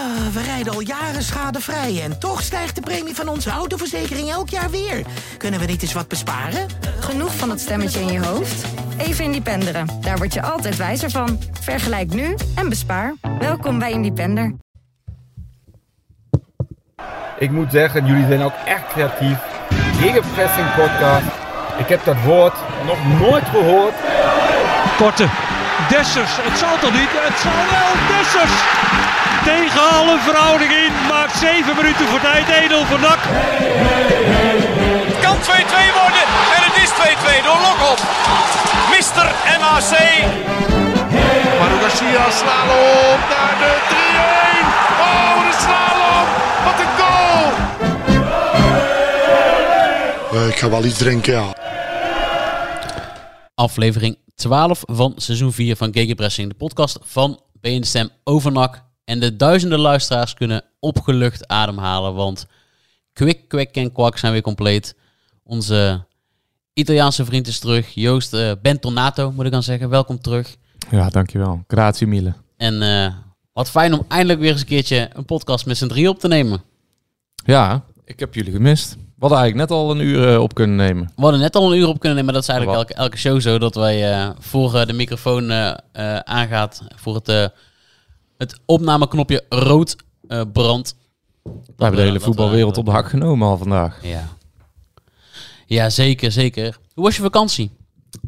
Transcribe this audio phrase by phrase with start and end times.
[0.00, 4.48] Ah, we rijden al jaren schadevrij en toch stijgt de premie van onze autoverzekering elk
[4.48, 5.02] jaar weer.
[5.36, 6.66] Kunnen we niet eens wat besparen?
[7.00, 8.64] Genoeg van dat stemmetje in je hoofd?
[8.98, 9.86] Even Independeren.
[10.00, 11.38] Daar word je altijd wijzer van.
[11.60, 13.14] Vergelijk nu en bespaar.
[13.38, 14.54] Welkom bij Independer.
[17.38, 19.38] Ik moet zeggen, jullie zijn ook echt creatief.
[19.98, 21.26] Gegenpressing podcast.
[21.78, 22.54] Ik heb dat woord
[22.86, 23.94] nog nooit gehoord.
[24.96, 25.26] Korte.
[25.88, 26.36] Dessers.
[26.36, 27.10] Het zal toch niet?
[27.12, 28.18] Het zal wel.
[28.18, 29.09] Dessers.
[29.44, 30.92] Tegen alle verhouding in.
[31.08, 32.48] Maakt 7 minuten voor tijd.
[32.48, 33.18] Edel voor Nak.
[35.10, 35.40] Het kan 2-2
[36.00, 36.24] worden.
[36.56, 37.98] En het is 2-2 door Lokop.
[38.96, 39.26] Mister
[39.60, 39.92] MAC.
[41.58, 44.66] Manu Garcia slalom naar de 3-1.
[45.06, 46.26] Oh, de slalom.
[46.64, 47.52] Wat een goal.
[50.42, 51.54] Eh, ik ga wel iets drinken, ja.
[53.54, 58.89] aflevering 12 van seizoen 4 van Gegenpressing, de podcast van BN Stem Overnak.
[59.10, 62.46] En de duizenden luisteraars kunnen opgelucht ademhalen, want
[63.12, 64.94] Kwik, Kwik en Kwak zijn weer compleet.
[65.42, 66.04] Onze
[66.72, 69.88] Italiaanse vriend is terug, Joost eh Bentornato moet ik dan zeggen.
[69.88, 70.56] Welkom terug.
[70.90, 71.64] Ja, dankjewel.
[71.66, 72.32] Grazie mille.
[72.56, 73.14] En eh,
[73.52, 76.28] wat fijn om eindelijk weer eens een keertje een podcast met z'n drie op te
[76.28, 76.62] nemen.
[77.44, 78.92] Ja, ik heb jullie gemist.
[78.94, 81.12] We hadden eigenlijk net al een uur eh, op kunnen nemen.
[81.16, 83.16] We hadden net al een uur op kunnen nemen, maar dat is eigenlijk elke, elke
[83.16, 83.58] show zo.
[83.58, 85.52] Dat wij voor de microfoon
[86.24, 87.52] aangaat, voor het,
[88.40, 89.96] het opnameknopje rood
[90.28, 90.96] eh, brandt.
[91.42, 93.98] We hebben de hele voetbalwereld we- op de hak genomen al vandaag.
[94.06, 94.28] Ja.
[95.66, 96.78] ja, zeker, zeker.
[96.94, 97.70] Hoe was je vakantie?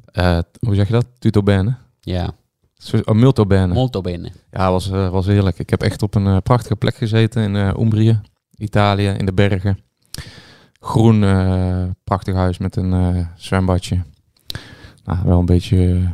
[0.04, 1.06] Eh, hoe zeg je dat?
[1.18, 1.74] Tutto bene?
[2.00, 2.30] Ja,
[3.04, 3.72] Oh, multo bene.
[3.74, 4.32] molto bene.
[4.50, 5.58] Ja, was, eh, was heerlijk.
[5.58, 8.20] Ik heb echt op een eh, prachtige plek gezeten in eh Umbrië,
[8.56, 9.78] Italië, in de bergen.
[10.80, 14.02] Groen, eh, prachtig huis met een eh, zwembadje.
[15.04, 16.10] Nou, wel een beetje eh,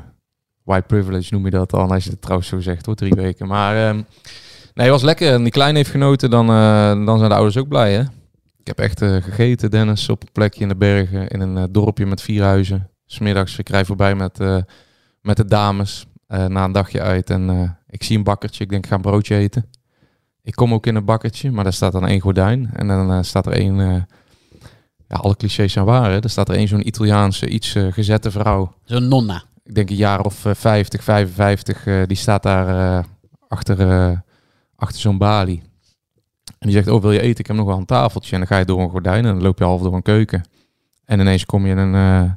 [0.69, 3.47] white privilege noem je dat dan, als je het trouwens zo zegt hoor, drie weken.
[3.47, 4.03] Maar ehm,
[4.75, 5.33] nee, was lekker.
[5.33, 8.01] En die klein heeft genoten, dan, eh, dan zijn de ouders ook blij hè.
[8.59, 11.65] Ik heb echt eh, gegeten, Dennis, op een plekje in de bergen, in een eh,
[11.71, 12.91] dorpje met vier huizen.
[13.07, 14.39] Smiddags, ik rij voorbij met,
[15.21, 17.31] met de dames na een dagje uit.
[17.31, 19.71] En ik zie een bakkertje, ik denk ik ga een broodje eten.
[20.43, 22.71] Ik kom ook in een bakkertje, maar daar staat dan één gordijn.
[22.73, 23.77] En dan staat er één,
[25.07, 26.21] ja alle clichés zijn waar hè.
[26.21, 28.75] Er staat er één zo'n Italiaanse, iets gezette vrouw.
[28.85, 29.43] Zo'n nonna.
[29.69, 31.87] Ik denk een jaar of eh, 50, 55.
[31.87, 33.05] eh, die staat daar eh,
[33.49, 34.19] achter, eh,
[34.77, 35.63] achter zo'n balie.
[36.59, 37.39] En die zegt, oh wil je eten?
[37.41, 38.33] Ik heb nog wel een tafeltje.
[38.33, 40.45] En dan ga je door een gordijn en dan loop je half door een keuken.
[41.05, 42.31] En ineens kom je in een, eh,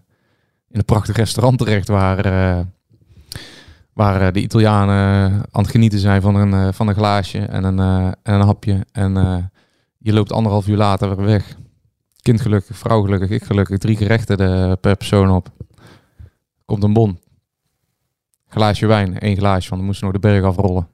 [0.70, 2.60] in een prachtig restaurant terecht waar, eh,
[3.94, 4.96] waar eh, de Italianen
[5.52, 8.42] aan het genieten zijn van een, eh, van een glaasje en een, eh, en een
[8.46, 8.86] hapje.
[8.92, 9.38] En eh,
[9.98, 11.56] je loopt anderhalf uur later weer weg.
[12.22, 13.78] Kind gelukkig, vrouw gelukkig, ik gelukkig.
[13.78, 14.38] Drie gerechten
[14.80, 15.50] per persoon op.
[16.72, 17.20] Komt een bon.
[18.48, 20.88] Glaasje wijn, één glaasje, want dan moesten nog de berg afrollen.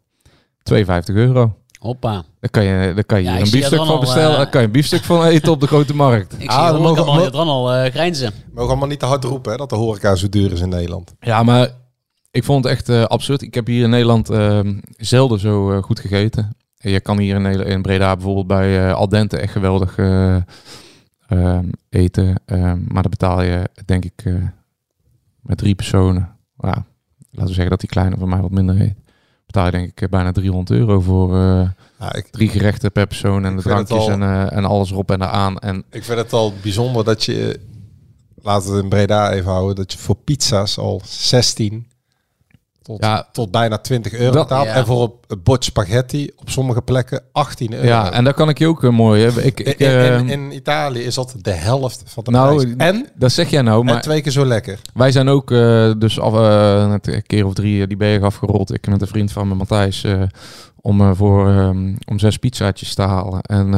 [0.64, 1.56] 52 euro.
[1.80, 2.24] Hoppa.
[2.40, 4.32] Daar kan je, daar kan je Ja, een biefstuk van dan al, bestellen.
[4.32, 6.36] eh, Daar kan je een biefstuk van eten op de grote markt.
[6.42, 8.34] Ik Ah, zie dan mogen- allemaal, dan al eh, grijnzen.
[8.54, 11.14] Mogen allemaal niet te hard roepen hè, dat de horeca zo duur is in Nederland.
[11.20, 11.70] Ja, maar
[12.32, 13.42] ik vond het echt eh, absurd.
[13.42, 16.56] Ik heb hier in Nederland ehm, zelden zo goed gegeten.
[16.78, 20.36] En je kan hier in, Breda bijvoorbeeld bij eh Al Dente echt geweldig eh,
[21.28, 22.42] ehm, eten.
[22.46, 24.34] Ehm, maar dan betaal je, denk ik, eh,
[25.47, 26.35] met drie personen.
[26.58, 26.85] Ja,
[27.31, 28.96] laten we zeggen dat die kleine van mij wat minder heet.
[29.46, 31.69] Betaal je denk ik eh, bijna 300 euro voor eh,
[32.00, 35.12] Ja, ik, drie gerechten per persoon en de drankjes al- en, eh, en alles erop
[35.12, 35.57] en eraan.
[35.59, 37.59] En ik vind het al bijzonder dat je,
[38.41, 41.88] laten we het in Breda even houden, dat je voor pizza's al 16
[42.88, 43.28] tot, Ja.
[43.31, 44.50] tot bijna 20 euro Dat-.
[44.50, 44.66] Ja.
[44.66, 47.86] En voor een bord spaghetti op sommige plekken 18 euro.
[47.86, 49.24] ja, en dat kan ik je ook eh, mooi.
[49.24, 49.42] Hè.
[49.42, 52.74] Ik, ik, in, in, ehm, in Italië is dat de helft van de Nou, prijs.
[52.78, 54.80] En, dat zeg jij nou, en maar twee keer zo lekker.
[54.94, 56.34] Wij zijn ook eh, dus af,
[56.90, 58.74] net een keer of drie die berg afgerold.
[58.74, 60.22] Ik met een vriend van me, Matthijs, eh,
[60.81, 63.42] om voor ehm, om zes pizzaatjes te halen.
[63.42, 63.69] En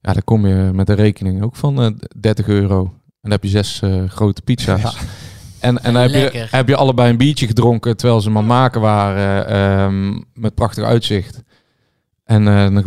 [0.00, 1.90] ja, dan kom je met een rekening ook van eh
[2.20, 2.80] 30 euro.
[2.84, 4.82] En dan heb je zes grote pizza's.
[4.82, 4.92] Ja.
[5.58, 8.52] En, en heb je, heb je allebei een biertje gedronken terwijl ze hem aan het
[8.52, 11.42] maken waren ehm, met prachtig uitzicht.
[12.24, 12.86] En eh, dan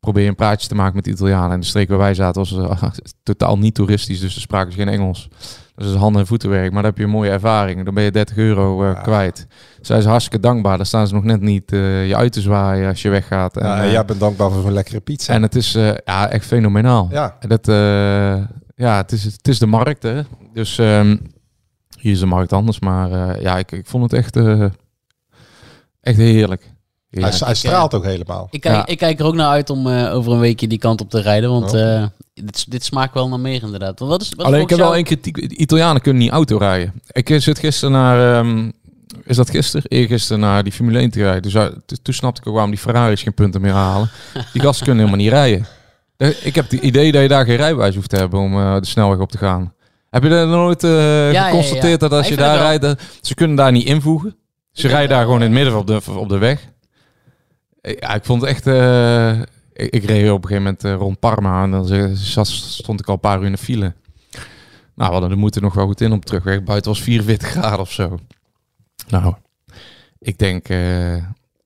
[0.00, 1.50] probeer je een praatje te maken met de Italianen.
[1.50, 2.82] En de streek waar wij zaten was eh,
[3.22, 5.28] totaal niet toeristisch, dus ze spraken ze geen Engels.
[5.76, 7.84] Dus dat is handen- en voetenwerk, maar dan heb je een mooie ervaring.
[7.84, 9.00] Dan ben je 30 euro eh, Ja.
[9.00, 9.46] kwijt.
[9.80, 10.76] Zij zijn hartstikke dankbaar.
[10.76, 13.56] Dan staan ze nog net niet eh, je uit te zwaaien als je weggaat.
[13.56, 15.32] En, Ja, en eh, jij bent dankbaar voor zo'n lekkere pizza.
[15.32, 17.08] en het is eh, ja, echt fenomenaal.
[17.10, 17.74] ja, En Dat, eh,
[18.76, 20.20] ja, het is, het is de markt, hè.
[20.52, 21.16] Dus ehm,
[22.04, 22.80] hier is de markt anders.
[22.80, 24.64] Maar eh, ja, ik, ik vond het echt, eh,
[26.00, 26.72] echt heerlijk.
[27.10, 28.48] hij, hij straalt ook helemaal.
[28.50, 28.86] Ik Ja.
[28.86, 31.20] ik kijk er ook naar uit om eh, over een weekje die kant op te
[31.20, 31.50] rijden.
[31.50, 31.96] Want Oh.
[31.96, 33.98] eh, dit, dit smaakt wel naar meer inderdaad.
[33.98, 35.48] Want wat is, wat is Alleen ik heb wel één kritiek.
[35.48, 36.92] De Italianen kunnen niet auto rijden.
[37.12, 38.70] Ik zit gisteren naar, ehm,
[39.24, 39.86] is dat gisteren?
[39.88, 41.42] Eergisteren naar die Formule 1 te rijden.
[41.42, 41.64] Dus uh,
[42.02, 44.10] toen snapte ik ook waarom die Ferraris geen punten meer halen.
[44.52, 45.66] Die gasten kunnen helemaal niet rijden.
[46.48, 48.86] Ik heb het idee dat je daar geen rijbewijs hoeft te hebben om eh, de
[48.86, 49.72] snelweg op te gaan.
[50.14, 53.56] Heb je dat nooit eh, ja, geconstateerd dat als je daar rijdt, dat- ze kunnen
[53.56, 54.36] daar niet invoegen?
[54.72, 55.62] Ze rijden daar gewoon in het ja.
[55.64, 56.68] midden op de, op de weg.
[57.80, 58.66] Ja, ik vond het echt...
[58.66, 59.40] eh,
[59.72, 63.06] ik, ik reed op een gegeven moment eh, rond Parma en dan zat- stond ik
[63.08, 63.94] al een paar uur in de file.
[64.94, 66.62] Nou, we hadden de moeten nog wel goed in op terugweg.
[66.62, 68.18] Buiten was 44 graden of zo.
[69.08, 69.34] Nou,
[70.18, 70.68] ik denk...
[70.68, 71.16] eh,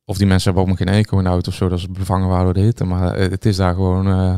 [0.04, 1.90] of die mensen hebben ook nog geen eco in de auto of zo, dat ze
[1.90, 2.84] bevangen waren door de hitte.
[2.84, 4.06] Maar eh, het is daar gewoon...
[4.08, 4.32] eh,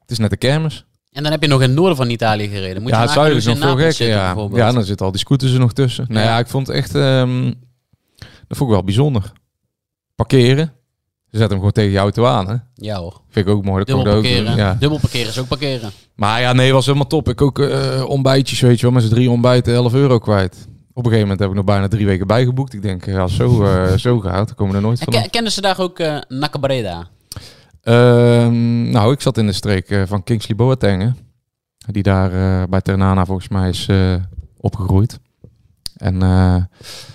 [0.00, 0.84] het is net de kermis.
[1.12, 2.82] En dan heb je nog in het noorden van Italië gereden.
[2.82, 4.06] Moet ja, je het zuiden is nog veel gekker.
[4.06, 4.34] Ja.
[4.52, 6.04] ja, dan zitten al die scooters er nog tussen.
[6.08, 6.30] Nou Ja.
[6.30, 6.94] ja, ik vond het echt...
[6.94, 7.44] ehm,
[8.18, 9.32] dat vond ik wel bijzonder.
[10.14, 10.66] Parkeren.
[11.30, 12.54] Ze zetten hem gewoon tegen je auto aan, hè.
[12.74, 13.20] Ja hoor.
[13.28, 13.78] Vind ik ook mooi.
[13.84, 14.56] Dat Dubbel ik ook parkeren.
[14.56, 14.76] Ja.
[14.80, 15.90] Dubbel parkeren is ook parkeren.
[16.14, 17.28] Maar ja, nee, was helemaal top.
[17.28, 18.94] Ik ook eh, ontbijtjes, weet je wel.
[18.94, 20.54] Met z'n drie ontbijten 11 euro kwijt.
[20.92, 22.72] Op een gegeven moment heb ik nog bijna drie weken bijgeboekt.
[22.74, 25.22] Ik denk, ja, als zo, eh, zo gaat, dan komen we er nooit En vanaf.
[25.22, 27.08] ke- kenden ze daar ook eh Nacabreda?
[27.82, 31.14] Ehm, nou, ik zat in de streek eh, van Kingsley Boateng.
[31.78, 34.14] Die daar eh, bij Ternana volgens mij is eh,
[34.56, 35.18] opgegroeid.
[35.96, 36.68] En Ja,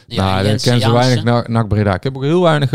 [0.08, 0.94] nou, ik ken zo Jansen.
[0.94, 1.94] weinig na- NAC Breda.
[1.96, 2.68] Ik heb ook heel weinig...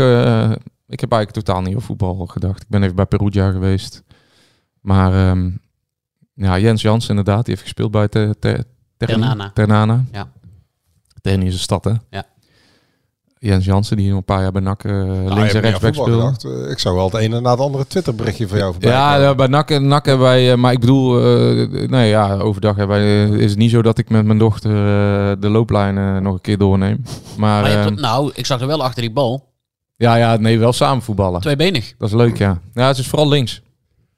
[0.87, 2.61] ik heb eigenlijk totaal niet over voetbal gedacht.
[2.61, 4.03] Ik ben even bij Perugia geweest.
[4.81, 5.49] Maar ehm,
[6.33, 7.39] ja, Jens Jans inderdaad.
[7.45, 8.65] Die heeft gespeeld bij te, te,
[8.97, 9.51] Ternana.
[9.53, 10.03] Ternana.
[10.11, 10.31] Ja.
[11.21, 11.93] Terni is een stad, hè?
[12.09, 12.25] Ja.
[13.43, 16.11] Jens Jansen, die een paar jaar bij NAC eh, Nou, links en rechtsback speelde.
[16.11, 16.43] gedacht.
[16.43, 19.09] Eh, Ik zou wel het ene na het andere Twitter berichtje van jou voorbij Ja,
[19.11, 19.27] komen.
[19.27, 20.51] ja, bij NAC, NAC hebben wij...
[20.51, 23.97] eh, maar ik bedoel, eh, nee ja, overdag hebben wij, is het niet zo dat
[23.97, 27.01] ik met mijn dochter eh, de looplijnen nog een keer doorneem.
[27.37, 29.49] Maar, Maar je hebt- ehm, nou, ik zag er wel achter die bal.
[29.95, 31.41] ja, ja, nee, wel samen voetballen.
[31.41, 31.93] Tweebenig.
[31.97, 32.59] Dat is leuk, ja.
[32.73, 33.61] Ja, ze is vooral links.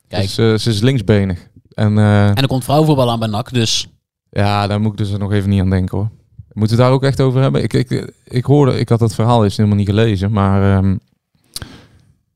[0.07, 0.35] Kijk.
[0.35, 1.47] Dus, ze is linksbenig.
[1.73, 3.87] En eh, En er komt vrouwenvoetbal aan bij NAC, dus...
[4.29, 6.09] ja, daar moet ik dus nog even niet aan denken hoor.
[6.53, 7.63] Moeten we daar ook echt over hebben?
[7.63, 10.97] Ik, ik, ik hoorde, ik had het verhaal eens helemaal niet gelezen, maar ehm,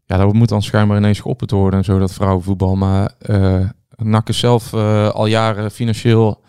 [0.06, 2.76] ja, dat moet dan schijnbaar ineens geopperd worden en zo, dat vrouwenvoetbal.
[2.76, 3.60] Maar eh
[4.04, 6.42] NAC is zelf eh, al jaren financieel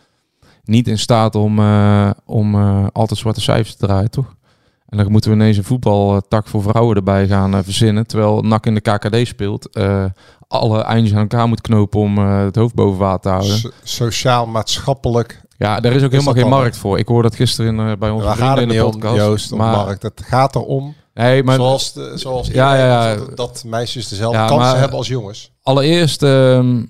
[0.65, 2.55] niet in staat om, eh, om
[2.93, 4.37] altijd zwarte cijfers te draaien, toch?
[4.89, 8.75] En dan moeten we ineens een voetbaltak voor vrouwen erbij gaan verzinnen, terwijl NAC in
[8.75, 9.79] de KKD speelt.
[10.49, 13.59] alle eindjes aan elkaar moet knopen om het hoofd boven water te houden.
[13.59, 15.41] So- Sociaal, maatschappelijk.
[15.59, 16.99] Ja, daar is ook helemaal geen markt voor.
[16.99, 19.17] Ik hoorde dat gisteren in, eh, bij gaat in de om, podcast.
[19.17, 20.03] Joost, om maar, markt.
[20.03, 23.17] Het gaat erom, nee, maar zoals, de, zoals Ja, ja, ja.
[23.35, 25.53] Dat, meisjes dezelfde kansen maar- hebben als jongens.
[25.63, 26.83] allereerst ehm,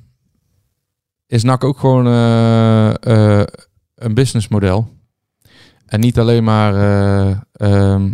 [1.27, 3.47] is NAC ook gewoon eh, eh,
[3.95, 4.89] een businessmodel.
[5.87, 6.75] En niet alleen maar...
[6.75, 8.11] eh, ehm,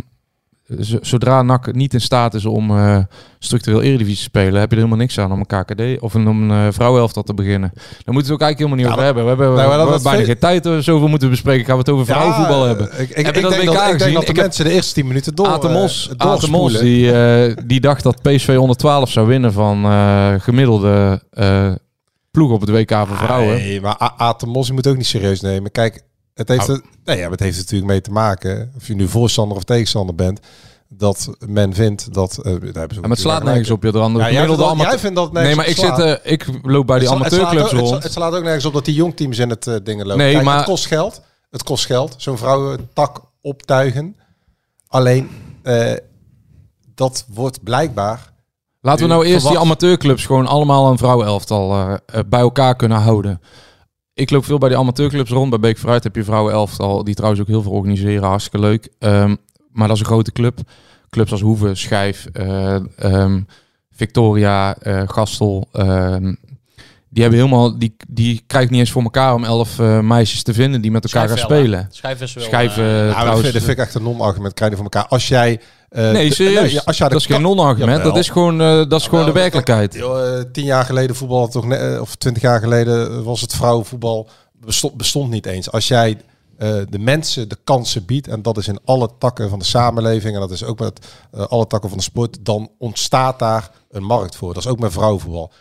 [1.01, 2.97] zodra NAC niet in staat is om eh,
[3.39, 6.27] structureel eredivisie te spelen, heb je er helemaal niks aan om een KKD of een,
[6.27, 7.71] om een uh, vrouwenelftal te beginnen.
[7.73, 7.83] Daar
[8.13, 9.23] moeten we het ook eigenlijk helemaal niet Ja, over hebben.
[9.23, 11.65] We hebben nou, we dat bijna geen tijd eh, zoveel moeten bespreken.
[11.65, 12.87] Gaan we het over vrouwenvoetbal Ja, hebben.
[13.01, 14.71] Ik, ik, Heb je ik dat denk dat, ik denk dat de heb- mensen de
[14.71, 16.81] eerste 10 minuten door, Aten Mos, eh, Aten Mos doorspoelen.
[16.81, 21.71] die, eh, die dacht dat PSV 112 zou winnen van eh, gemiddelde eh,
[22.31, 23.55] ploeg op het WK voor vrouwen.
[23.55, 25.71] Nee, maar A- Aten Mos je moet ook niet serieus nemen.
[25.71, 26.03] Kijk,
[26.35, 29.07] het heeft, er, nee, ja, maar het heeft natuurlijk mee te maken, of je nu
[29.07, 30.39] voorstander of tegenstander bent,
[30.87, 32.37] dat men vindt dat...
[32.37, 34.99] eh, daar maar het slaat nergens op, je de andere Ja, jij, vindt dat, jij
[34.99, 38.03] vindt dat Nee, maar ik, zit, eh, ik loop bij die amateurclubs het rond.
[38.03, 40.23] Het slaat ook nergens op dat die jongteams in het eh, dingen lopen.
[40.23, 41.21] Nee, Kijk, maar- het kost geld.
[41.49, 42.15] Het kost geld.
[42.17, 44.15] Zo'n vrouwentak optuigen.
[44.87, 45.29] Alleen,
[46.95, 48.33] dat wordt blijkbaar...
[48.81, 53.41] Laten we nou eerst die amateurclubs gewoon allemaal een vrouwenelftal bij elkaar kunnen houden.
[54.15, 55.49] Ik loop veel bij die amateurclubs rond.
[55.49, 58.23] Bij Beek Vooruit heb je vrouwenelftal, die trouwens ook heel veel organiseren.
[58.23, 58.89] Hartstikke leuk.
[58.99, 59.35] Ehm,
[59.71, 60.59] maar dat is een grote club.
[61.09, 63.41] Clubs als Hoeve, Schijf, eh, ehm,
[63.91, 65.67] Victoria, eh, Gastel.
[65.71, 66.33] ehm,
[67.09, 70.53] die hebben helemaal, die, die krijgen niet eens voor elkaar om elf eh, meisjes te
[70.53, 71.87] vinden die met elkaar gaan Schijf wel, spelen.
[71.91, 72.49] Schijf is wel...
[72.49, 74.53] Maar dat, trouwens, vind, dat vind ik echt een non-argument.
[74.53, 75.07] Krijg je voor elkaar.
[75.07, 75.61] Als jij...
[75.89, 76.85] eh, Nee, de- serieus.
[76.85, 78.03] als de dat is geen non-argument.
[78.03, 79.95] Dat is gewoon, eh, dat is gewoon de Jawel, werkelijkheid.
[79.95, 85.29] Eh, tien jaar geleden voetbal toch of twintig jaar geleden was het vrouwenvoetbal bestond, bestond
[85.29, 85.71] niet eens.
[85.71, 86.17] Als jij
[86.89, 90.39] de mensen de kansen biedt en dat is in alle takken van de samenleving en
[90.39, 90.99] dat is ook met
[91.31, 94.53] alle takken van de sport, dan ontstaat daar een markt voor.
[94.53, 95.51] Dat is ook met vrouwenvoetbal.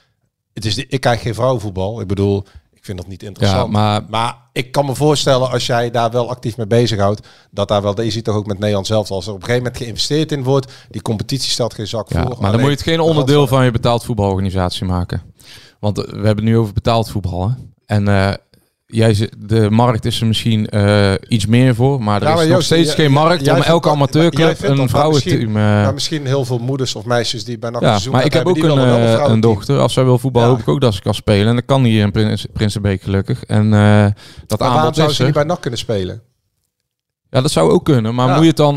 [0.52, 2.00] Het is de, ik krijg geen vrouwenvoetbal.
[2.00, 2.45] Ik bedoel,
[2.84, 3.72] ik vind dat niet interessant.
[3.72, 7.68] Ja, maar Maar ik kan me voorstellen, als jij daar wel actief mee bezighoudt, dat
[7.68, 9.82] daar wel, je ziet toch ook met Nederland zelf, als er op een gegeven moment
[9.82, 12.36] geïnvesteerd in wordt, die competitie stelt geen zak Ja, voor.
[12.40, 15.22] maar dan moet je het geen de onderdeel van je betaald voetbalorganisatie maken.
[15.80, 17.48] Want we hebben het nu over betaald voetbal.
[17.48, 17.54] Hè?
[17.86, 18.32] En eh,
[18.86, 22.62] jij, de markt is er misschien eh, iets meer voor, maar er Ja, is nog
[22.62, 25.12] steeds geen markt om elke amateurclub een vrouwenteam...
[25.12, 28.24] misschien- eh, Maar misschien heel veel moeders of meisjes die bij NAC ja, seizoen maar
[28.24, 29.78] ik heb ook een, eh, een dochter.
[29.78, 30.54] Als zij wil voetballen, Ja.
[30.54, 31.48] hoop ik ook dat ze kan spelen.
[31.48, 33.44] En dat kan hier in Prins, Prinsenbeek gelukkig.
[33.44, 34.06] En eh,
[34.46, 36.22] dat Maar aanbod zou ze niet bij NAC kunnen spelen?
[37.30, 38.14] Ja, dat zou ook kunnen.
[38.14, 38.32] Maar Ja.
[38.34, 38.76] moet je het dan,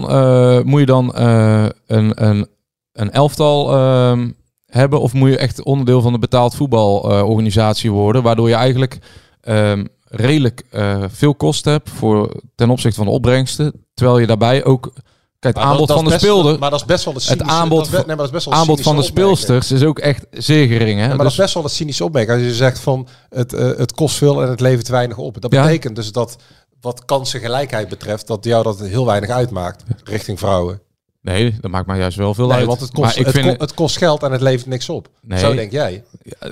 [0.65, 2.47] moet je dan een, een,
[2.93, 4.29] een elftal ehm,
[4.65, 5.01] hebben?
[5.01, 8.23] Of moet je echt onderdeel van de betaald voetbalorganisatie worden?
[8.23, 8.97] Waardoor je eigenlijk
[9.41, 13.85] ehm, redelijk eh, veel kosten hebt voor, ten opzichte van de opbrengsten.
[13.93, 14.91] Terwijl je daarbij ook...
[15.39, 16.59] Kijk, het Maar aanbod dat- van de speelder...
[16.59, 17.51] Maar dat is best wel de Het cynische...
[17.51, 19.99] aanbod, dat nee, maar dat is best wel een aanbod van de speelsters is ook
[19.99, 20.97] echt zeer gering.
[20.99, 21.01] Hè?
[21.03, 22.37] Ja, maar dat Dus- is best wel een cynische opmerking.
[22.37, 25.41] Als je zegt van het, eh, het kost veel en het levert weinig op.
[25.41, 25.61] Dat Ja.
[25.63, 26.35] betekent dus dat
[26.81, 30.81] wat kansengelijkheid betreft, dat jou dat heel weinig uitmaakt richting vrouwen.
[31.21, 32.65] Nee, dat maakt mij juist wel veel Nee, uit.
[32.65, 34.89] want het kost, maar ik het, vind, ko- het kost geld en het levert niks
[34.89, 35.07] op.
[35.21, 35.39] Nee.
[35.39, 36.03] Zo denk jij.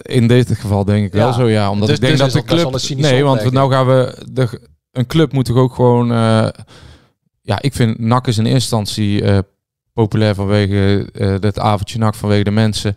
[0.01, 1.69] in dit geval denk ik wel zo, ja.
[1.72, 2.98] Omdat Dus- ik denk dus dat de dat club...
[3.00, 4.25] Nee, want we, nou gaan we...
[4.31, 6.12] De, een club moet toch ook gewoon...
[6.12, 6.48] eh,
[7.41, 9.38] ja, ik vind NAC is in eerste instantie eh,
[9.93, 12.95] populair vanwege eh het avondje NAC, vanwege de mensen.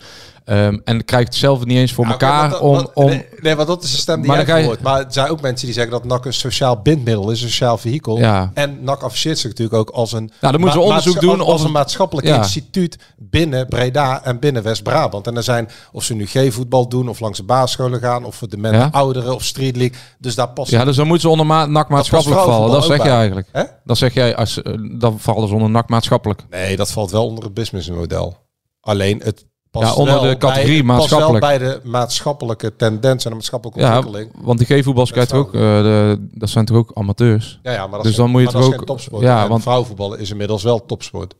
[0.48, 2.88] Ehm, en krijgt het zelf niet eens voor Ja, oké, elkaar dat- om...
[2.94, 4.80] om nee, nee, want dat is de stem die Maar jij hoort.
[4.80, 7.78] Maar er zijn ook mensen die zeggen dat NAC een sociaal bindmiddel is, een sociaal
[7.78, 8.18] vehikel.
[8.18, 8.50] Ja.
[8.54, 11.40] En NAC afficheert zich natuurlijk ook als een, Nou, dan moeten we ma- onderzoek doen
[11.40, 12.36] als, een maatschappelijk Ja.
[12.36, 15.26] instituut binnen Breda en binnen West-Brabant.
[15.26, 18.48] En er zijn, of ze nu G-voetbal doen, of langs de basisscholen gaan, of voor
[18.48, 18.88] de mensen Ja.
[18.92, 19.96] ouderen, of Street League.
[20.18, 22.70] Dus daar past ja, dus dan moeten ze onder ma NAC maatschappelijk vallen.
[22.70, 23.48] Dat zeg je eigenlijk.
[23.52, 23.62] Hè?
[23.84, 26.42] Dat zeg jij, als, eh, dan vallen ze onder NAC maatschappelijk.
[26.50, 28.36] Nee, dat valt wel onder het businessmodel.
[28.80, 31.40] Alleen het Ja, onder de categorie bij, maatschappelijk.
[31.40, 34.32] bij de maatschappelijke tendens en de maatschappelijke Ja, ontwikkeling.
[34.44, 35.54] want die G-voetbals krijgt ook...
[35.54, 37.60] eh, de, dat zijn toch ook amateurs?
[37.62, 39.22] Ja, ja, maar dat Dus is, dan moet je is ook- geen topsport.
[39.22, 41.34] ja, want- vrouwenvoetballen is inmiddels wel topsport.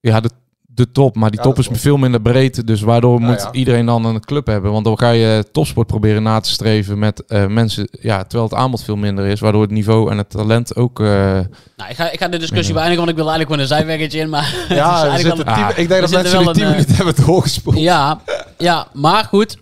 [0.00, 0.30] Ja, de,
[0.78, 1.16] de top.
[1.16, 2.66] Maar die Ja, top is veel minder breed.
[2.66, 3.52] Dus waardoor Ja, moet ja.
[3.52, 4.72] iedereen dan een club hebben.
[4.72, 7.88] Want dan ga je topsport proberen na te streven met eh, mensen.
[8.00, 9.40] Ja, terwijl het aanbod veel minder is.
[9.40, 11.00] Waardoor het niveau en het talent ook...
[11.00, 13.86] eh, Nou, ik ga, ik ga de discussie beëindigen, want ik wil eigenlijk gewoon een
[13.86, 14.28] zijweggetje in.
[14.28, 16.52] Maar het is Ja, zitten wel een- tien- ik denk dat we mensen die wel
[16.54, 17.78] 10 een, eh, minuten hebben doorgespoeld.
[17.78, 18.20] Ja,
[18.58, 19.56] ja, maar goed.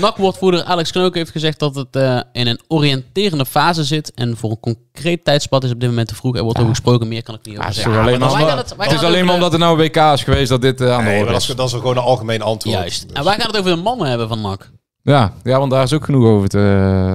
[0.00, 4.12] NAC-woordvoerder Alex Knook heeft gezegd dat het eh, in een oriënterende fase zit.
[4.14, 6.36] En voor een concreet tijdspad is op dit moment te vroeg.
[6.36, 8.02] Er wordt over gesproken, meer kan ik niet over ja, het is zeggen.
[8.02, 10.62] alleen Maar het, het is alleen maar omdat er nou een WK is geweest dat
[10.62, 11.46] dit eh, aan de Nee, orde is.
[11.46, 12.76] dat is gewoon een algemeen antwoord.
[12.76, 13.02] Juist.
[13.08, 14.70] Dus- En wij gaan het over de mannen hebben van NAC.
[15.02, 16.58] Ja, ja, want daar is ook genoeg over te,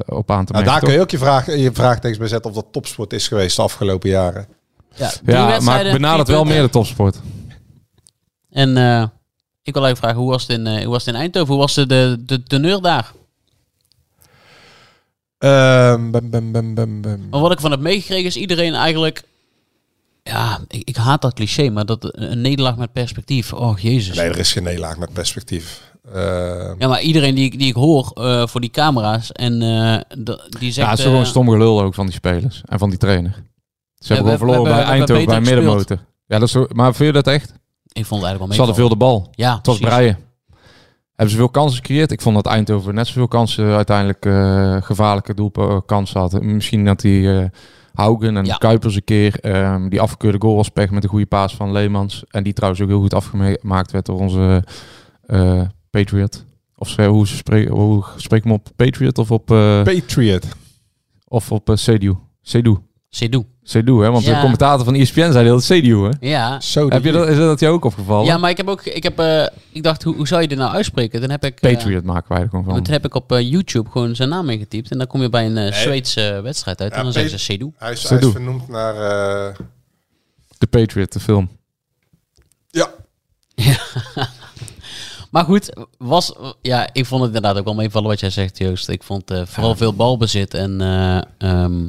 [0.08, 0.66] eh, op aan te Nou, merken.
[0.66, 3.56] daar kun je ook je, vraag, je vraagtekens bij zetten of dat topsport is geweest
[3.56, 4.48] de afgelopen jaren.
[4.96, 7.20] Ja, ja, maar benadert wel meer de topsport.
[8.50, 9.04] En eh,
[9.68, 11.50] ik wil even vragen, hoe was het in, eh, hoe was het in Eindhoven?
[11.54, 13.12] Hoe was de, de, de teneur daar?
[15.38, 17.28] Ehm, bum, bum, bum, bum, bum.
[17.30, 19.24] Maar wat ik van heb meegekregen is iedereen eigenlijk...
[20.24, 23.54] Ja, ik, ik haat dat cliché, maar dat een nederlaag met perspectief.
[23.54, 24.16] Oh, jezus.
[24.18, 25.92] Nee, er is geen nederlaag met perspectief.
[26.14, 30.00] Ehm, Ja, maar iedereen die, ik- die ik hoor eh, voor die camera's en eh,
[30.60, 30.76] die zegt...
[30.76, 33.32] Ja, het is gewoon stom gelul ook van die spelers en van die trainer.
[33.32, 35.98] Ze we- hebben gewoon verloren we- bij Eindhoven, bij middenmotor.
[36.28, 37.54] Ja, dat is zo, maar vind je dat echt?
[37.98, 39.28] Ik vond het eigenlijk wel Ze hadden veel de bal.
[39.32, 39.96] Ja, Het was precies.
[39.96, 40.18] breien.
[41.16, 42.12] Hebben ze veel kansen gecreëerd?
[42.12, 46.42] Ik vond dat Eindhoven net zoveel kansen uiteindelijk eh, gevaarlijke doelkansen had.
[46.42, 47.46] Misschien dat die eh
[47.94, 48.56] Haugen en Ja.
[48.56, 52.24] Kuipers een keer ehm, die afgekeurde goal was pech met een goede paas van Leemans.
[52.30, 54.64] En die trouwens ook heel goed afgemaakt werd door onze
[55.26, 56.46] eh, Patriot.
[56.76, 58.68] Of ze- hoe, spreek, hoe spreek ik hem op?
[58.76, 60.48] Patriot of op, eh Patriot.
[61.28, 62.16] of op uh, Sedu?
[62.42, 62.78] Sedu.
[63.10, 63.44] Seydou.
[63.70, 64.12] Sedu, hè?
[64.12, 64.34] Want Ja.
[64.34, 66.10] de commentator van ESPN zei dat Sedu, hè?
[66.20, 66.60] Ja.
[66.60, 68.26] Zo Heb je dat, is dat jou ook opgevallen?
[68.26, 68.86] ja, maar ik heb ook...
[68.86, 71.22] Ik, heb, eh, ik dacht, hoe, hoe zou je dit nou uitspreken?
[71.22, 71.60] Dan heb ik...
[71.60, 72.84] eh, Patriot maken wij er gewoon van.
[72.84, 74.92] Toen heb ik op eh, YouTube gewoon zijn naam ingetypt.
[74.92, 76.92] En dan kom je bij een eh, Zweedse wedstrijd uit.
[76.92, 77.72] Ja, en dan zeggen ze Seydou.
[77.78, 78.94] Hij is, hij is vernoemd naar...
[78.96, 79.56] eh,
[80.58, 81.50] De Patriot, de film.
[82.70, 82.90] ja,
[85.32, 88.90] Maar goed, was, ja, ik vond het inderdaad ook wel meevallen wat jij zegt, Joost.
[88.90, 91.88] Ik vond eh, vooral veel balbezit en eh, ehm,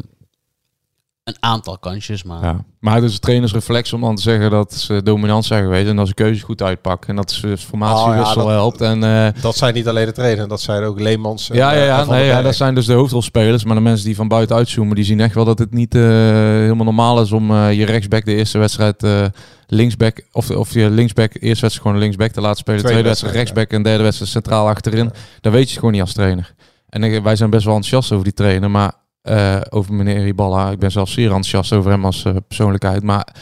[1.28, 2.22] een aantal kansjes.
[2.22, 2.64] Maar Ja.
[2.80, 6.06] Maar het is trainersreflex om dan te zeggen dat ze dominant zijn geweest en dat
[6.08, 7.08] ze keuzes goed uitpakken.
[7.10, 8.80] En dat ze formatiewissel Oh ja, dat- helpt.
[8.80, 11.46] En, eh, dat zijn niet alleen de trainer, dat zijn ook Leemans.
[11.46, 13.64] ja, ja, eh, ja, Van nee, ja, dat zijn dus de hoofdrolspelers.
[13.64, 16.02] Maar de mensen die van buiten uitzoomen, die zien echt wel dat het niet eh,
[16.02, 19.24] helemaal normaal is om je rechtsback de eerste wedstrijd eh,
[19.66, 22.80] linksback, of, of je linksback, eerste wedstrijd gewoon linksback te laten spelen.
[22.80, 25.10] Tweede Tweede wedstrijd wedstrijd, rechtsback en derde wedstrijd centraal achterin.
[25.40, 26.54] Dan weet je het gewoon niet als trainer.
[26.88, 28.92] En ik- wij zijn best wel enthousiast over die trainer, maar
[29.28, 30.70] eh, over meneer Riballa.
[30.70, 33.02] Ik ben zelf zeer enthousiast over hem als eh, persoonlijkheid.
[33.02, 33.34] Maar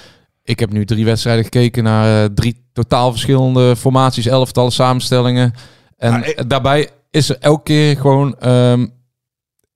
[0.42, 5.52] ik heb nu drie wedstrijden gekeken naar eh, drie totaal verschillende formaties, elftallen, samenstellingen.
[5.96, 8.86] En ik- daarbij is er elke keer gewoon, ehm,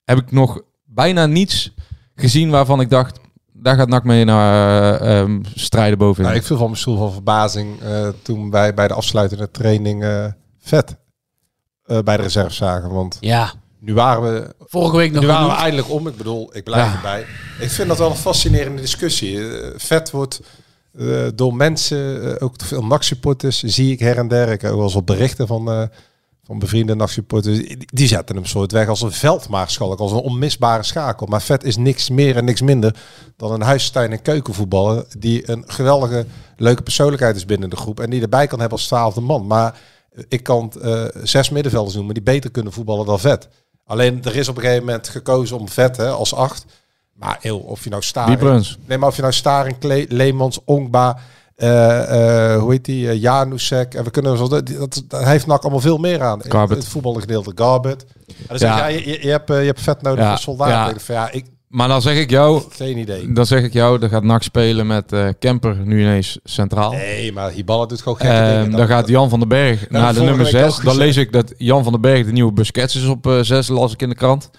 [0.05, 1.75] heb ik nog bijna niets
[2.15, 3.21] gezien waarvan ik dacht,
[3.53, 6.27] daar gaat NAC mee naar eh, ehm, strijden bovenin.
[6.27, 10.03] Nou, ik viel van mijn stoel van verbazing eh, toen wij bij de afsluitende training
[10.05, 10.27] eh,
[10.59, 10.97] vet
[11.85, 12.91] eh, bij de reserve zagen.
[12.91, 16.07] Want ja, nu waren we, vorige week nog nu waren we eindelijk om.
[16.07, 16.95] Ik bedoel, ik blijf Ja.
[16.95, 17.27] erbij.
[17.61, 19.59] Ik vind dat wel een fascinerende discussie.
[19.59, 20.41] Eh, vet wordt
[20.99, 24.49] eh, door mensen, eh, ook veel NAC-supporters, zie ik her en der.
[24.49, 25.89] Ik heb ook wel eens wat berichten van,
[26.45, 30.83] van bevriende nachtsupporters, die, die zetten hem soort weg als een veldmaarschalk, als een onmisbare
[30.83, 31.27] schakel.
[31.27, 32.95] Maar Vet is niks meer en niks minder
[33.37, 38.11] dan een huistuin- en keukenvoetballer die een geweldige, leuke persoonlijkheid is binnen de groep en
[38.11, 39.47] die erbij kan hebben als twaalfde man.
[39.47, 39.79] Maar
[40.29, 40.73] ik kan
[41.23, 43.49] zes middenvelders noemen die beter kunnen voetballen dan Vet.
[43.91, 46.65] Alleen er is op een gegeven moment gekozen om Vet hè, als acht.
[47.13, 48.41] Maar heel, of je nou Staring...
[48.87, 51.19] Nee, maar of je nou Staring, Kle Leemans, Ongba...
[51.57, 53.05] eh, eh, hoe heet die?
[53.07, 53.95] Uh, Janusek.
[53.95, 56.41] En we kunnen zo dat, dat, dat heeft NAC allemaal veel meer aan.
[56.43, 56.77] Garbet.
[56.77, 58.05] Het voetbalgedeelte Garbet.
[58.27, 58.87] En dan zeg Ja.
[58.87, 61.15] je, ja, je, je hebt, je hebt vet nodig Ja, voor soldaten.
[61.15, 61.31] ja.
[61.31, 63.33] Ik Maar dan zeg ik jou, geen idee.
[63.33, 66.93] dan zeg ik jou, dan gaat NAC spelen met eh Kemper nu ineens centraal.
[66.93, 68.77] Nee, maar Hiballa doet gewoon gekke Ehm, dingen.
[68.79, 70.85] dan gaat Jan van den Berg naar de nummer week ook 6.
[70.85, 73.93] Dan lees ik dat Jan van den Berg de nieuwe Busquets is op 6, las
[73.93, 74.51] ik in de krant.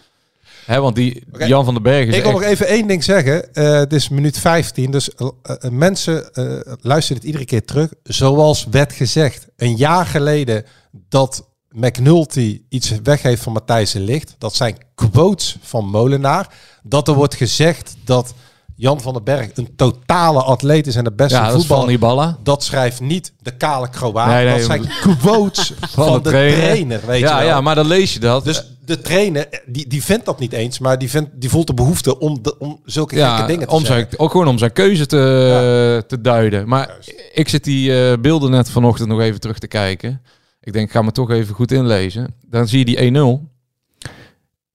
[0.66, 1.24] Hè, want die.
[1.38, 3.54] Jan van den Berg is Ik wil echt- nog even één ding zeggen.
[3.54, 6.46] Eh, het is minuut 15, dus eh, eh, mensen eh
[6.82, 7.90] luisteren dit iedere keer terug.
[8.04, 10.66] Zoals werd gezegd, een jaar geleden
[11.10, 14.36] dat McNulty iets weggeeft van Matthijs de Ligt.
[14.38, 16.54] Dat zijn quotes van Molenaar.
[16.84, 18.34] Dat er wordt gezegd dat
[18.76, 22.36] Jan van den Berg een totale atleet is en de beste ja, voetballer.
[22.44, 24.28] Dat schrijft niet de kale Kroaat.
[24.28, 24.88] Nee, nee, dat zijn
[25.20, 27.02] quotes van, de, trainer.
[27.06, 27.54] weet ja, je wel.
[27.54, 28.44] ja, maar dan lees je dat.
[28.44, 31.74] Dus de trainer, die, die vindt dat niet eens, maar die, vindt, die voelt de
[31.74, 34.08] behoefte om, de, om zulke gekke dingen te om zeggen.
[34.10, 36.68] zijn, ook gewoon om zijn keuze te, te duiden.
[36.68, 36.98] Maar
[37.34, 40.22] ik zit die eh, beelden net vanochtend nog even terug te kijken.
[40.64, 42.36] Ik denk, ik ga me toch even goed inlezen.
[42.46, 43.52] Dan zie je die 1-0.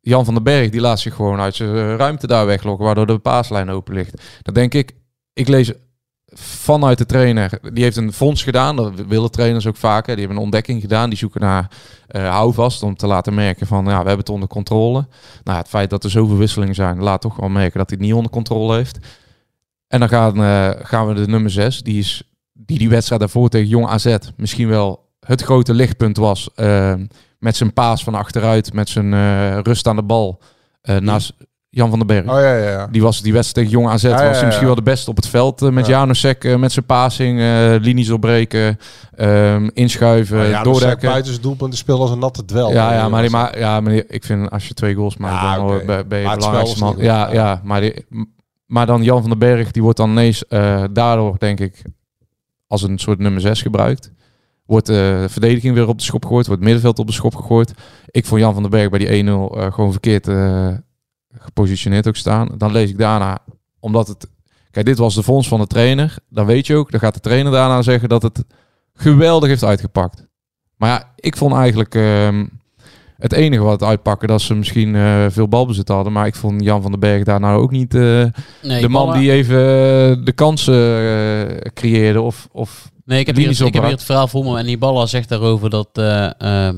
[0.01, 3.07] Jan van den Berg, die laat zich gewoon uit zijn eh, ruimte daar weglokken, waardoor
[3.07, 4.23] de paaslijn open ligt.
[4.43, 4.95] Dan denk ik,
[5.33, 5.73] ik lees
[6.41, 10.13] vanuit de trainer, die heeft een fonds gedaan, dat willen trainers ook vaak, hè.
[10.13, 11.71] die hebben een ontdekking gedaan, die zoeken naar
[12.07, 15.07] eh houvast om te laten merken van, ja, we hebben het onder controle.
[15.45, 18.07] Nou, het feit dat er zoveel wisselingen zijn, laat toch wel merken dat hij het
[18.07, 18.99] niet onder controle heeft.
[19.89, 23.49] En dan gaan, eh, gaan we de nummer 6, die, is, die die wedstrijd daarvoor
[23.49, 26.49] tegen Jong AZ misschien wel het grote lichtpunt was.
[26.55, 26.95] eh,
[27.39, 30.41] met zijn paas van achteruit, met zijn eh, rust aan de bal.
[30.83, 31.33] eh, naast
[31.69, 32.25] Jan van den Berg.
[32.29, 32.87] Oh ja, ja, ja.
[32.87, 34.03] Die was die wedstrijd tegen Jong AZ.
[34.03, 35.63] Ja, ja, was hij misschien wel de beste op het veld.
[35.63, 35.99] eh, met Ja.
[35.99, 37.39] Janusek, eh, met zijn passing,
[37.83, 38.79] linies opbreken,
[39.17, 41.09] ehm, inschuiven, ja, doordekken.
[41.09, 42.73] buiten zijn doelpunten speelde als een natte dwel.
[42.73, 45.57] Ja, ja, maar, die, maar, ja, maar die- ik vind als je twee goals maakt,
[45.57, 45.85] dan oké.
[45.85, 46.95] ben, ben je Maar het belangrijkste man.
[46.99, 47.61] Ja, ja.
[47.65, 48.07] maar, die,
[48.67, 50.45] maar dan Jan van den Berg, die wordt dan ineens
[50.93, 51.83] daardoor, denk ik,
[52.67, 54.11] als een soort nummer 6 gebruikt.
[54.67, 57.75] Wordt de verdediging weer op de schop gegooid, wordt het middenveld op de schop gegooid.
[58.07, 60.75] Ik vond Jan van den Berg bij die 1-0 eh, gewoon verkeerd eh,
[61.39, 62.49] gepositioneerd ook staan.
[62.57, 63.39] Dan lees ik daarna,
[63.81, 64.29] omdat het...
[64.71, 66.17] Kijk, dit was de fonds van de trainer.
[66.29, 68.45] Dan weet je ook, dan gaat de trainer daarna zeggen dat het
[68.95, 70.27] geweldig heeft uitgepakt.
[70.77, 72.47] Maar ja, ik vond eigenlijk ehm,
[73.19, 76.13] het enige wat uitpakken dat ze misschien eh, veel balbezit hadden.
[76.13, 78.01] Maar ik vond Jan van den Berg daar nou ook niet eh,
[78.63, 82.21] Nee, de man ballen- die even eh, de kansen creëerde.
[82.21, 84.59] Of, of Nee, ik heb, hier, ik heb hier het verhaal voor me.
[84.59, 86.77] En die Balla zegt daarover dat, eh, ehm,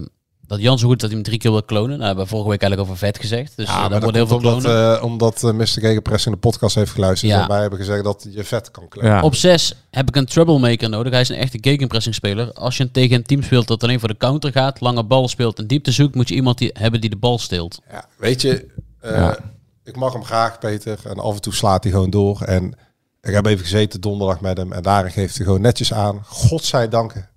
[0.48, 1.90] dat Jan zo goed dat hij hem drie keer wil klonen.
[1.96, 3.52] Nou, hebben we vorige week eigenlijk over vet gezegd.
[3.56, 4.96] Dus Ja, eh, daar dat wordt heel veel omdat, klonen.
[4.96, 5.66] eh, omdat eh, Mr.
[5.66, 7.32] Gegenpress in de podcast heeft geluisterd.
[7.32, 7.42] Ja.
[7.42, 9.12] En wij hebben gezegd dat je vet kan kleuren.
[9.14, 9.22] ja.
[9.22, 11.12] Op 6 heb ik een troublemaker nodig.
[11.12, 12.52] Hij is een echte gegenpressing speler.
[12.52, 15.58] Als je tegen een team speelt dat alleen voor de counter gaat, lange bal speelt
[15.58, 17.78] en diepte zoekt, moet je iemand die, hebben die de bal steelt.
[17.90, 18.66] Ja, weet je,
[19.00, 19.38] eh, Ja.
[19.84, 20.98] ik mag hem graag, Peter.
[21.04, 22.40] En af en toe slaat hij gewoon door.
[22.42, 22.74] En
[23.22, 24.72] ik heb even gezeten donderdag met hem.
[24.72, 26.20] En daarin geeft hij gewoon netjes aan.
[26.24, 27.28] Godzijdank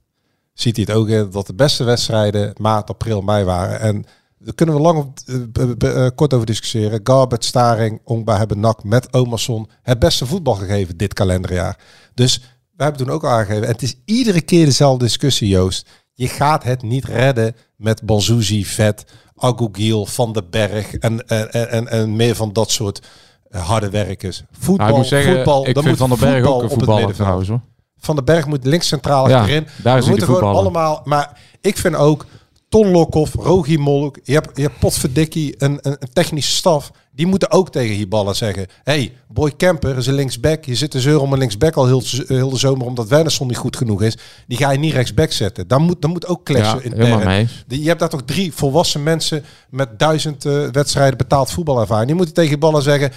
[0.53, 3.79] ziet hij het ook in dat de beste wedstrijden maart, april, mei waren.
[3.79, 4.05] En
[4.39, 6.99] daar kunnen we lang op, eh, eh, kort over discussiëren.
[7.03, 11.77] Garbet, Staring, Ongba hebben NAC met Omerson het beste voetbal gegeven dit kalenderjaar.
[12.13, 12.37] Dus
[12.75, 13.63] wij hebben toen ook aangegeven.
[13.63, 15.89] En het is iedere keer dezelfde discussie, Joost.
[16.13, 19.03] Je gaat het niet redden met Banzuzi, Vet,
[19.35, 23.01] Agogiel, Van den Berg en, en, en, en meer van dat soort
[23.49, 24.43] eh, harde werkers.
[24.51, 26.69] Voetbal, Nou, ik moet zeggen, voetbal, ik dan vind moet Van den Berg ook een
[26.69, 27.61] voetballer trouwens hoor.
[28.01, 29.67] Van den Berg moet links centraal Ja, achterin.
[29.83, 31.01] daar is we moeten de gewoon allemaal...
[31.03, 32.25] Maar ik vind ook
[32.69, 36.91] Ton Lokhoff, Rogi Molk, je hebt, je hebt potverdikkie, een, een, technische staf.
[37.15, 38.67] Die moeten ook tegen Hiballa zeggen.
[38.83, 40.65] hey, Boy Kemper is een linksback.
[40.65, 43.57] Je zit te zeuren om een linksback al heel, heel de zomer omdat Wernersson niet
[43.57, 44.17] goed genoeg is.
[44.47, 45.67] Die ga je niet rechtsback zetten.
[45.67, 47.01] Dan moet, dan moet ook clashen Ja, intern.
[47.01, 47.63] helemaal mee eens.
[47.67, 52.07] Die- Je hebt daar toch drie volwassen mensen met duizend eh, wedstrijden betaald voetbalervaring.
[52.07, 53.11] Die moeten tegen Hiballa zeggen...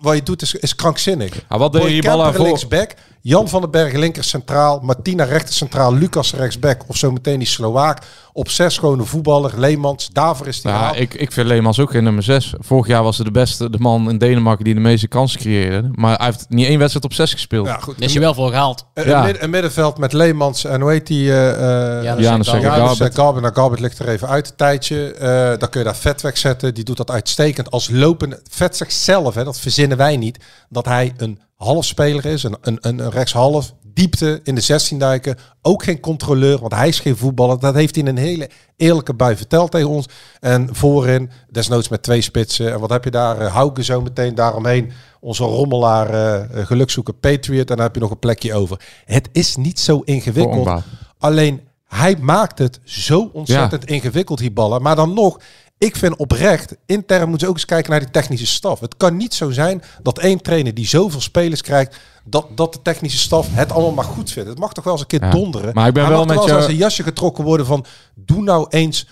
[0.00, 1.44] Wat je doet is, is krankzinnig.
[1.48, 2.94] Wat deed Boy Hiballa Kemper voor- linksback.
[3.26, 4.80] Jan van den Berg linker centraal.
[4.82, 5.94] Martina rechter centraal.
[5.94, 6.80] Lucas rechtsback.
[6.86, 7.98] Of zometeen die Slovaak.
[8.32, 9.52] Op zes gewoon een voetballer.
[9.56, 10.08] Leemans.
[10.12, 10.96] Daarvoor is die Ja, gehaald.
[10.96, 12.54] ik, ik vind Leemans ook geen nummer 6.
[12.58, 15.88] Vorig jaar was hij de beste, de man in Denemarken die de meeste kansen creëerde.
[15.92, 17.66] Maar hij heeft niet één wedstrijd op 6 gespeeld.
[17.66, 18.00] Ja, goed.
[18.00, 18.86] Is hij wel voor gehaald.
[18.94, 19.28] Een, Ja.
[19.28, 21.30] een een middenveld met Leemans en hoe heet die?
[21.32, 21.50] eh
[21.98, 23.14] eh, Ja, Janus dus Garbet.
[23.14, 23.42] Garbet.
[23.42, 25.12] Nou, Garbet ligt er even uit een tijdje.
[25.12, 26.74] Eh, dan kun je daar vet wegzetten.
[26.74, 28.40] Die doet dat uitstekend als lopende.
[28.50, 32.78] Vet zegt zelf, hè, dat verzinnen wij niet, dat hij een halfspeler is, een, een,
[32.80, 37.60] een rechtshalf, diepte in de 16 duiken, ook geen controleur, want hij is geen voetballer.
[37.60, 40.06] Dat heeft hij in een hele eerlijke bui verteld tegen ons.
[40.40, 42.72] En voorin, desnoods met twee spitsen.
[42.72, 43.40] En wat heb je daar?
[43.40, 44.92] Uh, Hauke zo meteen daaromheen.
[45.20, 47.70] Onze rommelaar, uh, gelukzoeker Patriot.
[47.70, 48.80] En dan heb je nog een plekje over.
[49.04, 50.82] Het is niet zo ingewikkeld.
[51.18, 54.82] Alleen hij maakt het zo ontzettend ingewikkeld, die ballen.
[54.82, 55.40] Maar dan nog,
[55.78, 58.80] ik vind oprecht, intern moeten ze ook eens kijken naar die technische staf.
[58.80, 62.82] Het kan niet zo zijn dat één trainer die zoveel spelers krijgt, dat, dat de
[62.82, 64.48] technische staf het allemaal maar goed vindt.
[64.48, 65.74] Het mag toch wel eens een keer donderen.
[65.74, 66.54] Maar ik ben wel met je...
[66.54, 67.84] als een jasje getrokken worden van,
[68.14, 69.08] doe nou eens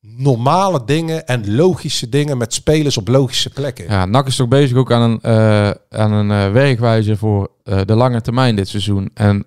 [0.00, 3.84] normale dingen en logische dingen met spelers op logische plekken.
[3.84, 7.80] Ja, NAC is toch bezig ook aan een, uh, aan een uh, werkwijze voor uh,
[7.84, 9.10] de lange termijn dit seizoen.
[9.14, 9.46] En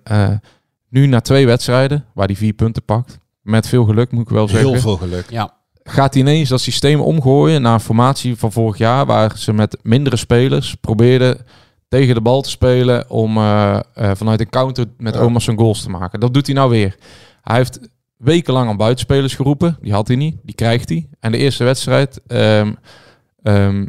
[0.88, 4.48] nu na twee wedstrijden, waar hij vier punten pakt, met veel geluk moet ik wel
[4.48, 4.70] zeggen.
[4.70, 5.30] Heel veel geluk.
[5.30, 5.58] Ja
[5.90, 9.78] gaat hij ineens dat systeem omgooien naar een formatie van vorig jaar, waar ze met
[9.82, 11.46] mindere spelers probeerden
[11.88, 15.20] tegen de bal te spelen om uh, uh, vanuit een counter met ja.
[15.20, 16.20] Omas zijn goals te maken.
[16.20, 16.96] Dat doet hij nou weer.
[17.42, 17.78] Hij heeft
[18.16, 19.78] wekenlang aan buitenspelers geroepen.
[19.80, 21.08] Die had hij niet, die krijgt hij.
[21.20, 22.76] En de eerste wedstrijd um,
[23.42, 23.88] um,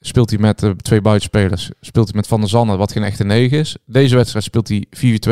[0.00, 1.70] speelt hij met uh, twee buitenspelers.
[1.80, 3.76] Speelt hij met Van der Zanne, wat geen echte negen is.
[3.86, 4.86] Deze wedstrijd speelt hij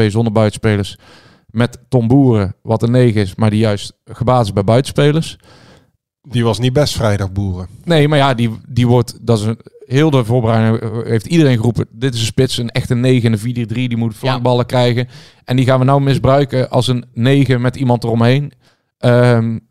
[0.09, 0.99] 4-2 zonder buitenspelers.
[1.47, 5.39] Met Tom Boeren, wat een 9 is, maar die juist gebaat is bij buitenspelers.
[6.23, 7.69] Die was niet best vrijdag boeren.
[7.85, 11.87] Nee, maar ja, die, die wordt, dat is een, heel de voorbereiding heeft iedereen geroepen,
[11.91, 14.65] dit is een spits, een echte 9 en een 4-3, die moet flankballen ja.
[14.65, 15.09] krijgen.
[15.45, 18.53] En die gaan we nou misbruiken als een 9 met iemand eromheen.
[18.99, 19.71] Um,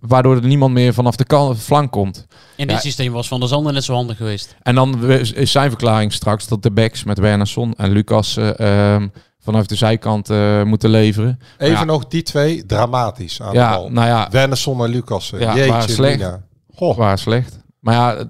[0.00, 2.26] waardoor er niemand meer vanaf de kant, flank komt.
[2.56, 2.82] In dit ja.
[2.82, 4.56] systeem was Van der Zanden net zo handig geweest.
[4.62, 9.12] En dan is zijn verklaring straks dat de backs met Wernersson en Lucas uh, um,
[9.40, 11.38] vanaf de zijkant uh, moeten leveren.
[11.58, 11.84] Even ja.
[11.84, 13.90] nog die twee, dramatisch aan ja, de bal.
[13.90, 15.32] Nou ja, Wernersson en Lucas.
[15.38, 16.18] Ja, Jeetje, waar slecht.
[16.18, 16.42] Mina.
[16.74, 16.96] Goh.
[16.96, 17.58] Waar slecht.
[17.80, 18.24] Maar ja,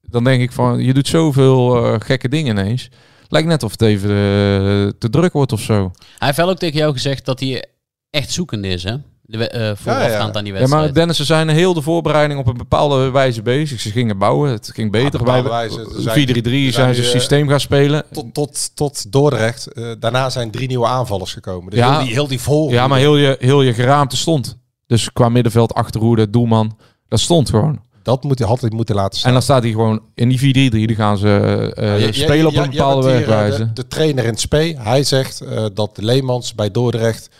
[0.00, 2.88] dan denk ik van, je doet zoveel uh, gekke dingen ineens.
[3.28, 5.90] Lijkt net of het even uh, te druk wordt of zo.
[6.18, 7.64] Hij heeft wel ook tegen jou gezegd dat hij
[8.10, 8.96] echt zoekende is, hè?
[9.32, 10.32] De, uh, voorafgaand ja, ja.
[10.32, 10.80] aan die wedstrijd.
[10.80, 13.80] Ja, maar Dennis, ze zijn heel de voorbereiding op een bepaalde wijze bezig.
[13.80, 15.26] Ze gingen bouwen, het ging beter.
[15.26, 18.04] Ja, Bij 4-3-3 zijn ze uh, systeem gaan spelen.
[18.12, 19.68] Tot, tot, tot Dordrecht.
[19.74, 21.70] Uh, daarna zijn drie nieuwe aanvallers gekomen.
[21.70, 22.70] Dus ja, heel die, heel die voor.
[22.70, 24.58] Ja, maar heel je, heel je geraamte stond.
[24.86, 27.80] Dus qua middenveld, achterhoede, doelman, dat stond gewoon.
[28.02, 29.28] Dat moet hij altijd moeten laten staan.
[29.28, 30.70] En dan staat hij gewoon in die 4-3-3.
[30.70, 33.58] Die gaan ze uh, ja, spelen ja, op een bepaalde werkwijze.
[33.58, 37.30] De, de, trainer in het SP, hij zegt uh, dat Leemans bij Dordrecht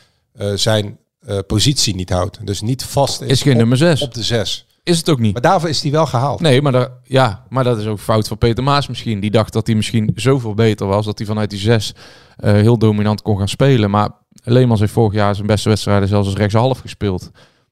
[0.40, 2.46] uh, zijn uh, positie niet houdt.
[2.46, 4.02] Dus niet vast is, is geen op, nummer 6.
[4.02, 4.66] op de 6.
[4.84, 5.32] Is het ook niet.
[5.32, 6.40] Maar daarvoor is hij wel gehaald.
[6.40, 9.20] Nee, maar, daar, ja, maar dat is ook fout van Peter Maas misschien.
[9.20, 11.94] Die dacht dat hij misschien zoveel beter was dat hij vanuit die 6
[12.40, 13.90] uh, heel dominant kon gaan spelen.
[13.90, 14.10] Maar
[14.44, 17.30] Leemans heeft vorig jaar zijn beste wedstrijden zelfs als rechtshalf gespeeld.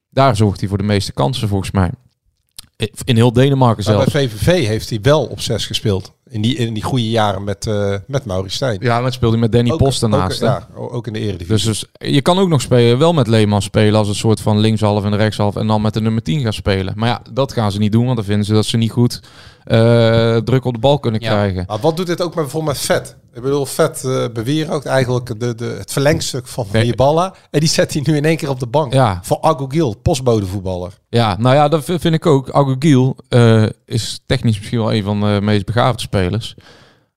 [0.09, 1.89] Daar zorgt hij voor de meeste kansen volgens mij.
[3.03, 4.11] In heel Denemarken zelf.
[4.11, 6.13] Bij VVV heeft hij wel op 6 gespeeld.
[6.31, 8.77] In die, in die goede jaren met, uh, met Maurice Stijn.
[8.81, 10.43] Ja, maar speelde hij met Danny ook, Post daarnaast.
[10.43, 11.67] Ook, ja, ook in de eredivisie.
[11.67, 14.59] Dus, dus je kan ook nog spelen, wel met Leeman spelen als een soort van
[14.59, 15.55] linkshalf en rechtshalf.
[15.55, 16.93] En dan met de nummer 10 gaan spelen.
[16.95, 19.21] Maar ja, dat gaan ze niet doen, want dan vinden ze dat ze niet goed
[19.65, 21.29] uh, druk op de bal kunnen ja.
[21.29, 21.63] krijgen.
[21.67, 23.15] Maar wat doet dit ook met bijvoorbeeld met Vet?
[23.33, 26.83] Ik bedoel, Vet uh, bewierookt eigenlijk de, de, het verlengstuk van nee.
[26.83, 27.33] Hiballa.
[27.51, 28.93] En die zet hij nu in één keer op de bank.
[28.93, 29.19] Ja.
[29.23, 30.93] Voor Agogil, postbodevoetballer.
[31.09, 32.49] Ja, nou ja, dat vind ik ook.
[32.49, 36.20] Agogil uh, is technisch misschien wel een van de meest begaafde spelers.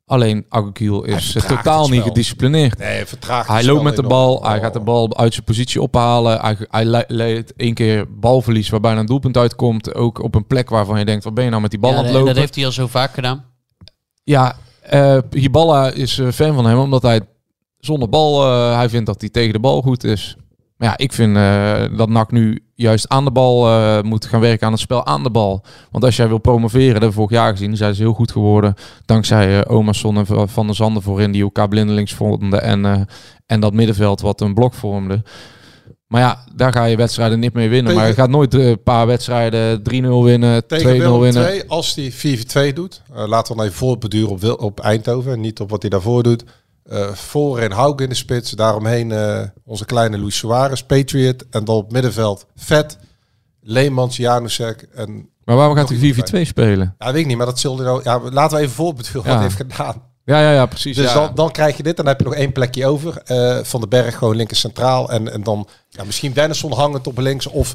[0.06, 2.78] Alleen Agogil is totaal niet gedisciplineerd.
[2.78, 4.46] Nee, vertraagt hij loopt met de bal, oh.
[4.46, 6.40] hij gaat de bal uit zijn positie ophalen.
[6.40, 9.94] Hij, hij leidt één keer balverlies waarbij een doelpunt uitkomt.
[9.94, 11.96] Ook op een plek waarvan je denkt, wat ben je nou met die bal ja,
[11.96, 12.28] aan het lopen?
[12.28, 13.44] Dat heeft hij al zo vaak gedaan.
[14.24, 14.56] Ja,
[14.92, 17.20] uh, Hiballa is uh, fan van hem omdat hij
[17.78, 20.36] zonder bal, uh, hij vindt dat hij tegen de bal goed is.
[20.76, 24.40] Maar ja, ik vind uh, dat NAC nu juist aan de bal uh, moet gaan
[24.40, 25.64] werken aan het spel aan de bal.
[25.90, 28.32] Want als jij wil promoveren, dat hebben we vorig jaar gezien, zijn ze heel goed
[28.32, 28.74] geworden.
[29.04, 32.62] Dankzij uh, Omerson en Van der Zanden voorin, die elkaar blindelings vonden.
[32.62, 33.08] En,
[33.46, 35.22] en dat middenveld wat een blok vormde.
[36.06, 37.86] Maar ja, daar ga je wedstrijden niet mee winnen.
[37.86, 39.82] Tegen, maar je gaat nooit een paar wedstrijden 3-0
[40.24, 41.32] winnen, 2-0 winnen.
[41.32, 45.40] 2, als hij 4-2 doet, laten we dan even voorbeduren op, op Eindhoven.
[45.40, 46.44] Niet op wat hij daarvoor doet.
[46.92, 48.50] Uh, voorin Haug in de spits.
[48.50, 51.44] Daaromheen uh, onze kleine Luis Suarez, Patriot.
[51.50, 52.98] En dan op middenveld Vet,
[53.60, 54.88] Leemans, Janusek.
[54.94, 56.94] En maar waarom gaat hij 4-4-2 spelen?
[56.98, 57.36] Ja, weet ik niet.
[57.36, 58.00] Maar dat zullen nou...
[58.04, 59.28] Ja, laten we even voorbeduren ja.
[59.28, 60.02] wat hij heeft gedaan.
[60.24, 60.96] Ja, ja, ja, precies.
[60.96, 61.14] Dus ja.
[61.14, 61.96] Dan, dan krijg je dit.
[61.96, 63.22] Dan heb je nog één plekje over.
[63.26, 65.10] Uh, van de Berg gewoon linker centraal.
[65.10, 67.46] En, en dan ja, misschien Dennisson hangend op links.
[67.46, 67.74] Of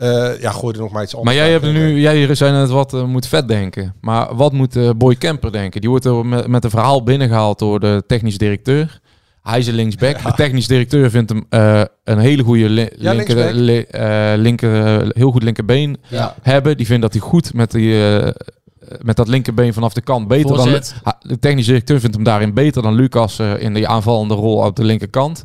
[0.00, 1.36] uh, ja, gooi er nog maar iets anders.
[1.36, 3.94] Maar jij hebt nu, jij zijn het wat uh, moet vet denken.
[4.00, 5.80] Maar wat moet uh, Boy Kemper denken?
[5.80, 9.00] Die wordt er met, met een verhaal binnengehaald door de technisch directeur.
[9.42, 10.16] Hij is een linksback.
[10.16, 10.30] Ja.
[10.30, 11.46] De technisch directeur vindt hem
[12.04, 13.84] een hele goede li ja, linker, li
[14.36, 16.34] linker heel goed linkerbeen ja.
[16.42, 16.76] hebben.
[16.76, 17.94] Die vindt dat hij goed met die
[18.90, 20.94] eh, met dat linkerbeen vanaf de kant beter Voorzet.
[21.04, 21.14] dan...
[21.20, 24.76] De technische directeur vindt hem daarin beter dan Lucas eh, in die aanvallende rol op
[24.76, 25.42] de linkerkant.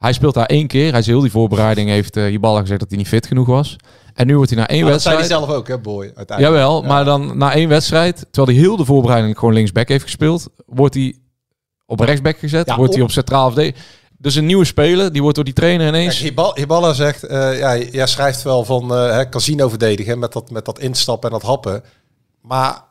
[0.00, 0.90] Hij speelt daar één keer.
[0.90, 3.76] Hij is heel die voorbereiding heeft uh, gezegd dat hij niet fit genoeg was.
[4.14, 5.40] En nu wordt hij na één Maar dat zei wedstrijd...
[5.40, 6.56] hij zelf ook, hè, boy, uiteindelijk.
[6.56, 6.88] Jawel, Ja.
[6.88, 10.94] maar dan na één wedstrijd, terwijl hij heel de voorbereiding gewoon linksback heeft gespeeld, wordt
[10.94, 11.18] hij
[11.86, 13.76] op rechtsback gezet, Ja, wordt hij op- centraal VD.
[14.18, 16.20] Dus een nieuwe speler, die wordt door die trainer ineens...
[16.20, 20.78] Kijk, zegt, eh, ja, jij schrijft wel van hè, casino verdedigen met dat, met dat
[20.78, 21.82] instappen en dat happen.
[22.40, 22.84] Maar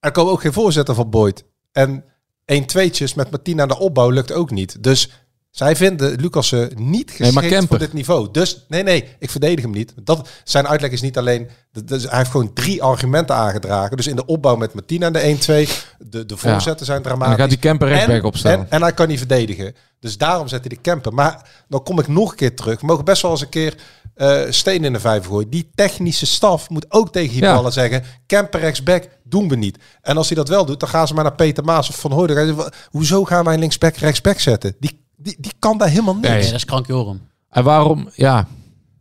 [0.00, 1.44] er komen ook geen voorzetten van Boyd.
[1.72, 2.04] En
[2.44, 4.82] 1 tweetjes met Martina de opbouw lukt ook niet.
[4.82, 5.10] Dus
[5.50, 7.68] zij vinden Lucassen niet Nee, geschikt Kemper.
[7.68, 8.28] voor dit niveau.
[8.32, 9.92] Dus nee, nee, ik verdedig hem niet.
[10.02, 11.48] Dat, zijn uitleg is niet alleen...
[11.86, 13.96] is- hij heeft gewoon drie argumenten aangedragen.
[13.96, 15.70] Dus in de opbouw met Martina aan de 1-2.
[15.98, 17.28] De, de voorzetten zijn en dramatisch.
[17.30, 18.58] dan gaat die Kemper rechtsback En- opstellen.
[18.58, 19.74] En, en hij kan niet verdedigen.
[20.00, 21.14] Dus daarom zet hij de camper.
[21.14, 22.80] Maar dan kom ik nog een keer terug.
[22.80, 23.74] We mogen best wel eens een keer
[24.14, 25.50] eh steen in de vijver gooien.
[25.50, 27.54] Die technische staf moet ook tegen die Ja.
[27.54, 28.02] ballen zeggen...
[28.26, 29.78] Camper rechtsback doen we niet.
[30.02, 32.12] En als hij dat wel doet, dan gaan ze maar naar Peter Maas of Van
[32.12, 32.38] Hooydonk.
[32.38, 34.76] en zeggen, Hoezo gaan wij linksback rechtsback zetten?
[34.80, 36.28] Die, die, die kan daar helemaal niks.
[36.28, 36.42] Nee.
[36.42, 37.20] Dat is krankjorum.
[37.50, 38.46] En waarom, ja,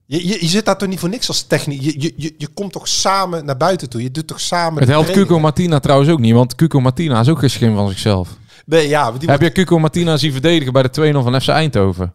[0.06, 1.86] Je, je, je zit daar toch niet voor niks als technisch.
[1.86, 4.02] Je, je, je, je komt toch samen naar buiten toe.
[4.02, 4.80] Je doet toch samen...
[4.80, 5.12] het helpt?
[5.12, 8.30] Cuco Martina trouwens ook niet, want Cuco Martina is ook geen schim van zichzelf.
[8.66, 12.14] Nee, ja, die Heb je Cuco Martina zien verdedigen bij de 2-0 van FC Eindhoven?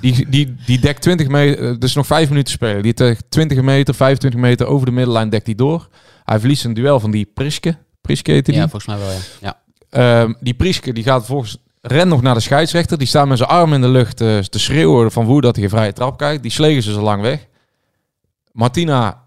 [0.00, 2.82] Die, die, die dekt 20 meter, eh, dus nog 5 minuten spelen.
[2.82, 5.88] Die dekt 20 meter, 25 meter over de middenlijn dekt hij door.
[6.24, 7.76] Hij verliest een duel van die Priske.
[8.00, 8.60] Priske heette die.
[8.60, 9.20] Ja, volgens mij wel, ja.
[9.40, 10.22] ja.
[10.22, 12.98] Ehm, die Priske die gaat volgens ren nog naar de scheidsrechter.
[12.98, 15.64] Die staat met zijn arm in de lucht eh, te schreeuwen van woede dat hij
[15.64, 16.42] een vrije trap krijgt.
[16.42, 17.46] Die slegen ze zo lang weg.
[18.52, 19.24] Martina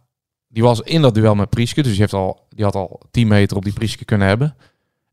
[0.48, 3.28] die was in dat duel met Priske, dus die, heeft al, die had al 10
[3.28, 4.56] meter op die Priske kunnen hebben.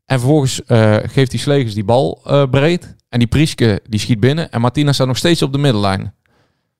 [0.05, 2.95] En vervolgens eh, geeft die Slegers die bal eh, breed.
[3.09, 4.51] En die Priske die schiet binnen.
[4.51, 6.13] En Martina staat nog steeds op de middenlijn.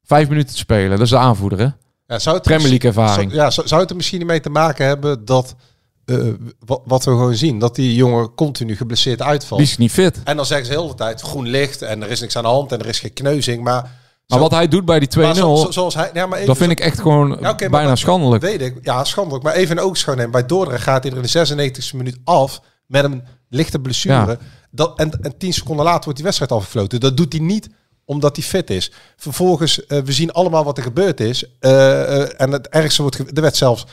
[0.03, 0.89] Vijf minuten te spelen.
[0.89, 1.67] Dat is de aanvoerder, hè?
[2.07, 3.31] Ja, zou het Premier League ervaring.
[3.31, 5.55] Zou, ja, zou, zou het er misschien mee te maken hebben dat
[6.05, 6.17] eh,
[6.65, 9.59] wat, wat we gewoon zien, dat die jongen continu geblesseerd uitvalt.
[9.59, 10.19] Die is niet fit.
[10.23, 12.49] En dan zeggen ze heel de tijd groen licht en er is niks aan de
[12.49, 13.63] hand en er is geen kneuzing.
[13.63, 13.91] Maar, Maar
[14.27, 16.47] zo- wat hij doet bij die 2-0, maar zo- zo- zoals hij, ja, maar even
[16.47, 18.41] dat vind zo- ik echt gewoon Ja, bijna schandelijk.
[18.43, 19.43] Weet ik, ja, schandelijk.
[19.43, 20.31] Maar even een oogschouw nemen.
[20.31, 24.15] Bij Dordrecht gaat hij er in de 96e minuut af met een lichte blessure.
[24.31, 24.37] Ja.
[24.71, 26.99] Dat, en, en tien seconden later wordt die wedstrijd afgefloten.
[26.99, 27.69] Dat doet hij niet
[28.05, 28.91] omdat hij fit is.
[29.15, 31.45] Vervolgens, eh, we zien allemaal wat er gebeurd is.
[31.59, 33.37] Eh, eh, en het ergste wordt...
[33.37, 33.85] Er werd zelfs,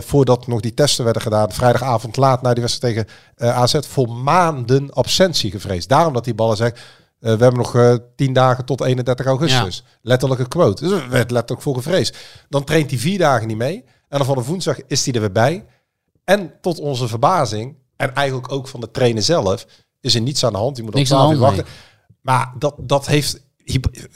[0.00, 1.52] voordat nog die testen werden gedaan...
[1.52, 3.78] vrijdagavond laat na die wedstrijd tegen AZ...
[3.80, 5.88] voor maanden absentie gevreesd.
[5.88, 6.80] Daarom dat die ballen zegt...
[7.18, 9.84] we hebben nog eh, tien dagen tot 31 augustus.
[10.02, 10.88] Letterlijke quote.
[10.88, 12.16] Dus er werd letterlijk voor gevreesd.
[12.48, 13.84] Dan traint hij vier dagen niet mee.
[14.08, 15.64] En dan van de woensdag is hij er weer bij.
[16.24, 19.66] En tot onze verbazing, en eigenlijk ook van de trainer zelf,
[20.00, 20.74] is er niets aan de hand.
[20.74, 21.74] Die moet op aan de twaalf uur hand, wachten.
[22.20, 23.46] Maar dat, dat heeft...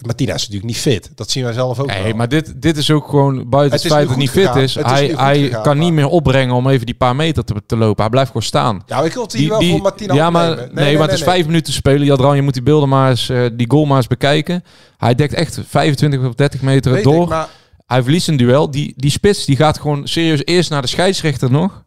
[0.00, 1.10] Martina is natuurlijk niet fit.
[1.14, 2.14] Dat zien wij zelf ook Nee, wel.
[2.14, 4.74] maar dit, dit is ook gewoon buiten Het feit dat hij niet fit is.
[4.74, 7.76] Hij hij gegaan, kan maar- niet meer opbrengen om even die paar meter te, te
[7.76, 8.00] lopen.
[8.02, 8.82] Hij blijft gewoon staan.
[8.86, 10.74] Ja, ik wil het hier wel voor Martina ja, maar, opnemen.
[10.74, 12.06] nee, maar het is vijf minuten spelen.
[12.06, 14.64] Jadran, je moet die beelden maar eens, eh, die goal maar eens bekijken.
[14.96, 17.22] Hij dekt echt 25 of 30 meter Weet door.
[17.22, 17.48] ik, maar
[17.86, 18.70] Hij verliest een duel.
[18.70, 21.84] Die, die spits die gaat gewoon serieus eerst naar de scheidsrechter nog.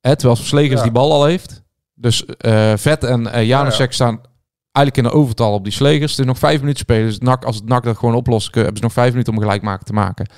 [0.00, 0.82] Hè, terwijl Slegers Ja.
[0.82, 1.62] die bal al heeft.
[1.94, 3.92] Dus eh, Vet en eh Janusek Ja, ja.
[3.92, 4.20] staan
[4.72, 6.18] eigenlijk in de overtal op die Slegers.
[6.18, 7.06] Is nog vijf minuten spelen.
[7.06, 9.38] Dus NAC, als het NAC dat gewoon oplost, kun- hebben ze nog vijf minuten om
[9.40, 10.28] gelijk maken te maken.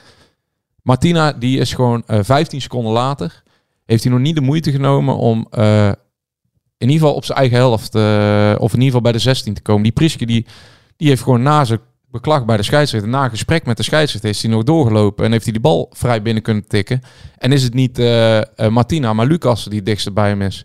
[0.82, 3.42] Martina, die is gewoon eh 15 seconden later.
[3.86, 5.86] Heeft hij nog niet de moeite genomen om eh,
[6.78, 9.54] in ieder geval op zijn eigen helft, eh, of in ieder geval bij de 16
[9.54, 9.82] te komen.
[9.82, 10.46] Die Priske, die,
[10.96, 14.30] die heeft gewoon na zijn beklag bij de scheidsrechter, na een gesprek met de scheidsrechter,
[14.30, 17.00] is hij nog doorgelopen en heeft hij die bal vrij binnen kunnen tikken.
[17.38, 20.64] En is het niet eh, eh, Martina, maar Lucas die het dichtste bij hem is.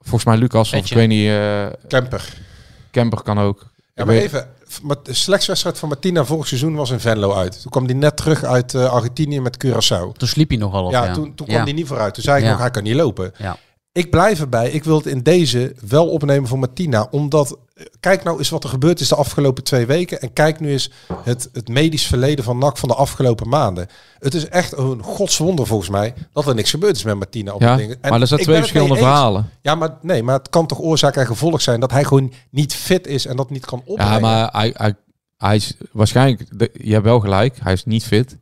[0.00, 2.50] Volgens mij Lucas, of ik weet niet, eh Kemper.
[2.92, 3.66] Kemper kan ook.
[3.94, 4.48] Ja, maar even.
[4.82, 7.62] maar De selectiewedstrijd van Martina vorig seizoen was in Venlo uit.
[7.62, 10.12] Toen kwam hij net terug uit eh, Argentinië met Curaçao.
[10.16, 10.92] Toen sliep hij nogal op.
[10.92, 11.52] Ja, Ja, toen, toen Ja.
[11.52, 12.14] kwam hij niet vooruit.
[12.14, 12.50] Toen zei ik Ja.
[12.50, 13.32] nog, hij kan niet lopen.
[13.38, 13.56] Ja.
[13.92, 14.70] Ik blijf erbij.
[14.70, 17.08] Ik wil het in deze wel opnemen voor Martina.
[17.10, 20.20] Omdat, eh, kijk nou eens wat er gebeurd is de afgelopen twee weken.
[20.20, 20.90] En kijk nu eens
[21.22, 23.86] het, het medisch verleden van NAC van de afgelopen maanden.
[24.18, 27.52] Het is echt een godswonder volgens mij dat er niks gebeurd is met Martina.
[27.52, 27.98] Op Ja, de dingen.
[28.00, 29.50] En maar er zijn twee verschillende verhalen.
[29.62, 32.74] Ja, maar nee, maar het kan toch oorzaak en gevolg zijn dat hij gewoon niet
[32.74, 34.14] fit is en dat niet kan opbrengen.
[34.14, 34.94] Ja, maar hij, hij,
[35.36, 38.36] hij is waarschijnlijk, je hebt wel gelijk, hij is niet fit.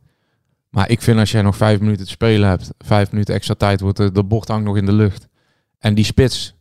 [0.69, 3.81] Maar ik vind als jij nog vijf minuten te spelen hebt, vijf minuten extra tijd,
[3.81, 5.29] wordt de, de bocht hangt nog in de lucht.
[5.81, 6.55] En die spits,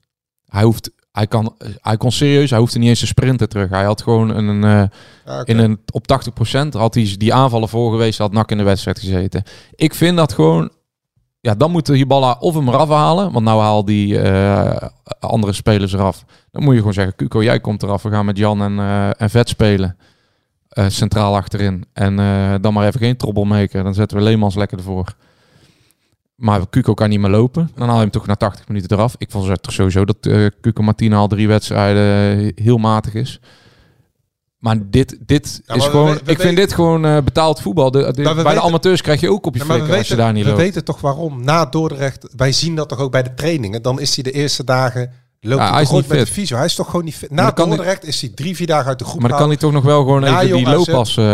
[0.46, 3.70] hij, hoeft, hij, kan, hij kon serieus, hij hoefde niet eens te sprinten terug.
[3.70, 5.50] Hij had gewoon een, eh, Ja, oké.
[5.50, 8.98] in een, op 80% had hij die aanvallen voor geweest, had nak in de wedstrijd
[8.98, 9.42] gezeten.
[9.74, 10.70] Ik vind dat gewoon,
[11.40, 15.92] ja, dan moet Hiballa of hem eraf halen, want nou haal die eh, andere spelers
[15.92, 16.24] eraf.
[16.50, 19.20] Dan moet je gewoon zeggen, Cuco, jij komt eraf, we gaan met Jan en, eh,
[19.20, 19.96] en Vet spelen.
[20.70, 21.84] Eh, centraal achterin.
[21.92, 23.82] En eh, dan maar even geen troublemaker.
[23.82, 25.14] Dan zetten we Leemans lekker ervoor.
[26.40, 27.70] Maar Cuco kan niet meer lopen.
[27.74, 29.14] Dan haal je hem toch na 80 minuten eraf.
[29.18, 33.40] Ik vond het toch sowieso dat eh Cuco Martina al drie wedstrijden heel matig is.
[34.58, 36.06] Maar dit, dit Ja, is we gewoon...
[36.14, 37.90] we- we ik vind dit gewoon eh, betaald voetbal.
[37.90, 39.96] De, de- Maar we bij de amateurs krijg je ook op je Ja, maar we
[39.96, 40.62] als je daar niet we loopt.
[40.62, 41.44] weten toch waarom.
[41.44, 43.82] Na Dordrecht, wij zien dat toch ook bij de trainingen.
[43.82, 46.26] Dan is hij de eerste dagen, loopt Ja, hij, is niet met fit.
[46.26, 46.56] de fysio.
[46.56, 47.30] Hij is toch gewoon niet fit.
[47.30, 49.72] Na Dordrecht is hij drie, vier dagen uit de groep Maar dan kan hij toch
[49.72, 51.16] nog wel gewoon even die looppas...
[51.16, 51.24] eh,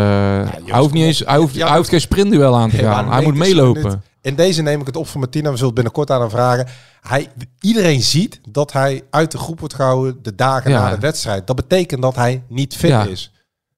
[0.64, 1.18] hij hoeft niet eens...
[1.26, 3.12] Hij hoeft, Ja, hij hoeft geen sprintduel aan te gaan.
[3.12, 4.02] hij moet 90 meelopen.
[4.26, 5.44] In deze neem ik het op voor Martina.
[5.50, 6.66] We zullen het binnenkort aan hem vragen.
[7.00, 7.28] Hij,
[7.60, 10.82] iedereen ziet dat hij uit de groep wordt gehouden de dagen Ja.
[10.82, 11.46] na de wedstrijd.
[11.46, 13.04] Dat betekent dat hij niet fit Ja.
[13.04, 13.30] is.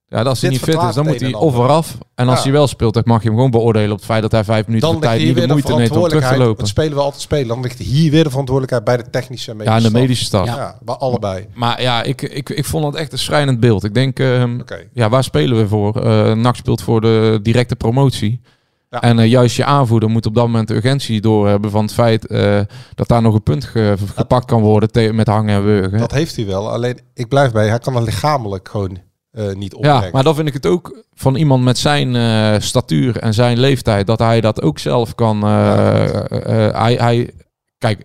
[0.06, 1.68] Ja, als hij Dit niet fit is, dan moet hij een en of ander.
[1.70, 1.98] eraf.
[2.14, 2.42] En als Ja.
[2.42, 4.66] hij wel speelt, dan mag je hem gewoon beoordelen op het feit dat hij vijf
[4.66, 6.58] minuten Dan tijd niet de moeite neemt om terug te lopen.
[6.58, 7.46] Het spelen we altijd spelen.
[7.48, 10.24] Dan ligt hier weer de verantwoordelijkheid bij de technische en medische Ja, en de medische
[10.24, 10.46] staf.
[10.46, 11.46] Ja, bij allebei.
[11.54, 13.84] Maar ja, ik, ik, ik vond het echt een schrijnend beeld.
[13.84, 14.60] Ik denk, ehm,
[14.92, 16.02] ja, waar spelen we voor?
[16.04, 18.40] Eh NAC speelt voor de directe promotie.
[18.90, 19.00] Ja.
[19.02, 22.26] En eh, juist je aanvoerder moet op dat moment de urgentie doorhebben van het feit
[22.26, 22.60] eh,
[22.94, 25.98] dat daar nog een punt ge- gepakt kan worden met hangen en wurgen.
[25.98, 26.70] Dat heeft hij wel.
[26.70, 27.68] Alleen, ik blijf bij.
[27.68, 28.98] Hij kan er lichamelijk gewoon
[29.30, 30.02] eh, niet opbrengen.
[30.04, 34.06] Ja, maar dan vind ik het ook van iemand met zijn statuur en zijn leeftijd,
[34.06, 35.42] dat hij dat ook zelf kan.
[35.42, 37.30] hij, hij,
[37.78, 38.04] kijk,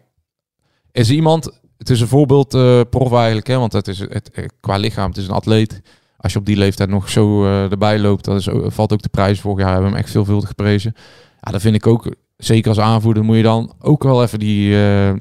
[0.91, 2.49] is iemand, het is een voorbeeld
[2.89, 5.81] prof eigenlijk, hè, want het is het, qua lichaam, het is een atleet.
[6.23, 9.01] Als je op die leeftijd nog zo eh, erbij loopt, dan is, ook- valt ook
[9.01, 9.39] de prijs.
[9.41, 10.93] Vorig jaar hebben we hem echt veelvuldig geprezen.
[11.41, 14.83] Ja, dan vind ik ook, zeker als aanvoerder, moet je dan ook wel even die
[14.83, 15.13] eh,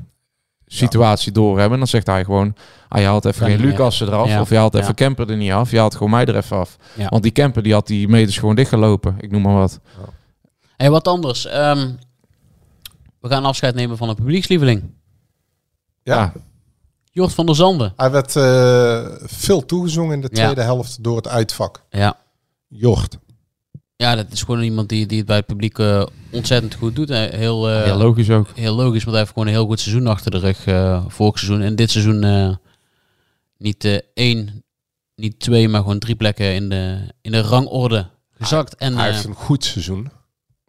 [0.67, 1.73] situatie doorhebben.
[1.73, 2.55] En dan zegt hij gewoon,
[2.88, 3.61] ah, je haalt even geen.
[3.61, 4.41] Lucas eraf, Ja.
[4.41, 4.81] of je haalt Ja.
[4.81, 6.77] even Kemper er niet af, je haalt gewoon mij er even af.
[6.95, 7.09] Ja.
[7.09, 9.81] Want die Kemper die had die meters gewoon dichtgelopen, ik noem maar wat.
[10.77, 11.47] Hey, wat anders.
[11.47, 11.91] Ehm,
[13.21, 14.83] we gaan afscheid nemen van een publiekslieveling.
[16.03, 16.33] Ja.
[17.14, 17.92] Jort van der Zanden.
[17.96, 20.42] Hij werd eh, veel toegezongen in de Ja.
[20.42, 21.83] tweede helft door het uitvak.
[21.90, 22.16] Ja.
[22.68, 23.18] Jort.
[23.96, 27.11] Ja, dat is gewoon iemand die, die het bij het publiek eh, ontzettend goed doet.
[27.11, 28.48] Eh, Heel, eh, Ja, logisch ook.
[28.55, 30.66] heel logisch, want hij heeft gewoon een heel goed seizoen achter de rug.
[30.66, 31.61] eh vorig seizoen.
[31.62, 32.55] En dit seizoen eh,
[33.59, 34.64] niet eh, één,
[35.16, 38.75] niet twee, maar gewoon drie plekken in de, in de rangorde gezakt.
[38.77, 40.11] En, hij heeft een goed seizoen.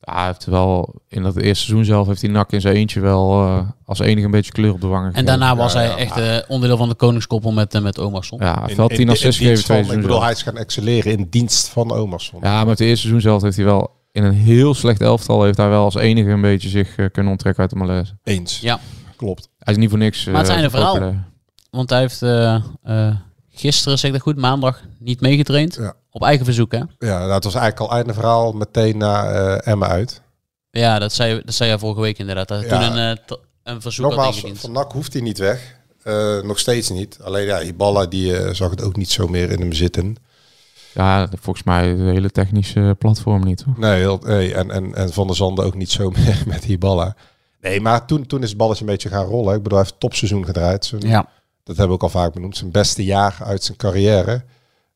[0.06, 3.00] Ja, hij heeft wel in dat eerste seizoen zelf heeft hij nak in zijn eentje
[3.00, 5.08] wel eh, als enige een beetje kleur op de wangen.
[5.08, 5.40] en gegeven.
[5.40, 8.40] daarna was Ja, hij ja, echt eh, onderdeel van de koningskoppel met, eh, met Omarsson.
[8.42, 11.12] Ja, hij in- 10 in assists gegeven twee van- Ik bedoel, hij is gaan excelleren
[11.18, 12.40] in dienst van Omarsson.
[12.42, 15.58] Ja, maar het eerste seizoen zelf heeft hij wel in een heel slecht elftal heeft
[15.58, 18.18] hij wel als enige een beetje zich kunnen onttrekken uit de malaise.
[18.24, 18.60] Eens.
[18.60, 18.80] Ja.
[19.16, 19.50] Klopt.
[19.60, 20.26] Hij is niet voor niks.
[20.26, 21.14] Maar het eh, zijn een verhaal.
[21.70, 22.22] Want hij heeft
[23.56, 25.76] gisteren, zeg ik dat goed, maandag niet meegetraind.
[25.76, 25.94] Ja.
[26.12, 26.78] Op eigen verzoek, hè?
[26.78, 30.22] Ja, nou, het was eigenlijk al einde verhaal meteen naar eh Emma uit.
[30.72, 32.48] Ja, dat zei, dat zei hij vorige week inderdaad.
[32.48, 32.68] Dat Ja.
[32.90, 35.76] toen een, eh, een verzoek Nogmaals, van NAC hoeft hij niet weg.
[36.04, 37.18] Eh, nog steeds niet.
[37.22, 40.16] Alleen ja, Hiballa die zag het ook niet zo meer in hem zitten.
[40.94, 43.62] Ja, volgens mij het hele technische platform niet.
[43.64, 43.74] Hoor.
[43.78, 47.16] Nee, heel- nee en, en, en Van der Zande ook niet zo meer met Hiballa.
[47.62, 49.56] Nee, maar toen, toen is het balletje een beetje gaan rollen.
[49.56, 50.94] Ik bedoel, hij heeft topseizoen gedraaid.
[51.00, 51.30] Ja.
[51.64, 52.58] Dat hebben we ook al vaak benoemd.
[52.58, 54.44] Zijn beste jaar uit zijn carrière.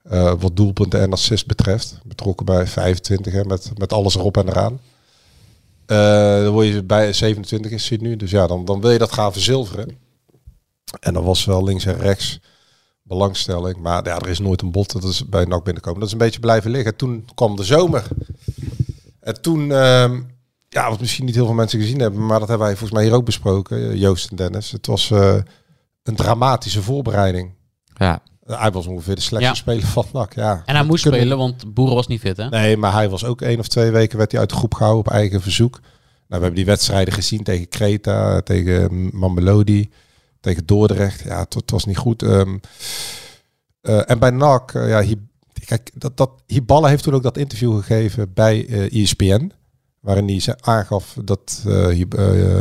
[0.04, 2.00] eh, wat doelpunten en assists betreft.
[2.04, 4.80] Betrokken bij 25, hè, met, met alles erop en eraan.
[5.86, 8.16] Eh, dan word je bij 27 is hij nu.
[8.16, 9.98] Dus ja, dan, dan wil je dat gaan verzilveren.
[11.00, 12.40] En dan was wel links en rechts
[13.02, 13.78] belangstelling.
[13.78, 16.00] Maar ja, er is nooit een bot dat is bij NAC binnenkomen.
[16.00, 16.96] Dat is een beetje blijven liggen.
[16.96, 18.08] Toen kwam de zomer.
[19.20, 20.22] En toen, ehm,
[20.70, 23.08] ja, wat misschien niet heel veel mensen gezien hebben, maar dat hebben wij volgens mij
[23.08, 24.72] hier ook besproken, eh, Joost en Dennis.
[24.72, 25.12] Het was
[26.08, 27.54] een dramatische voorbereiding.
[27.96, 29.58] Ja, Hij was ongeveer de slechtste Ja.
[29.60, 30.34] speler van NAC.
[30.36, 30.64] Ja.
[30.66, 32.50] En hij moest Kunnen- spelen, want Boeren was niet fit, hè?
[32.50, 35.06] Nee, maar hij was ook één of twee weken werd hij uit de groep gehouden
[35.06, 35.80] op eigen verzoek.
[35.82, 35.86] Nou,
[36.28, 39.90] we hebben die wedstrijden gezien tegen Kreta, tegen Mamelodi,
[40.40, 41.20] tegen Dordrecht.
[41.24, 42.24] Ja, het, het was niet goed.
[42.24, 42.58] Ehm,
[43.82, 45.16] eh, en bij NAC, eh, ja,
[45.66, 49.52] kijk, dat, dat, Hiballa heeft toen ook dat interview gegeven bij eh ESPN.
[50.00, 51.64] Waarin hij ze aangaf dat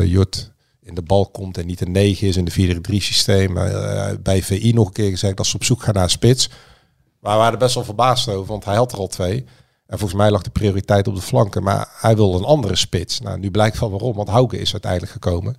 [0.02, 0.52] Jut
[0.87, 3.57] in de bal komt en niet een 9 is in de 4-3 systeem.
[3.57, 6.49] Eh, bij VI nog een keer gezegd dat ze op zoek gaan naar spits.
[7.20, 9.44] Maar we waren best wel verbaasd over, want hij had er al twee.
[9.87, 11.62] En volgens mij lag de prioriteit op de flanken.
[11.62, 13.20] Maar hij wilde een andere spits.
[13.20, 15.57] Nou, nu blijkt van waarom, want Hauke is uiteindelijk gekomen.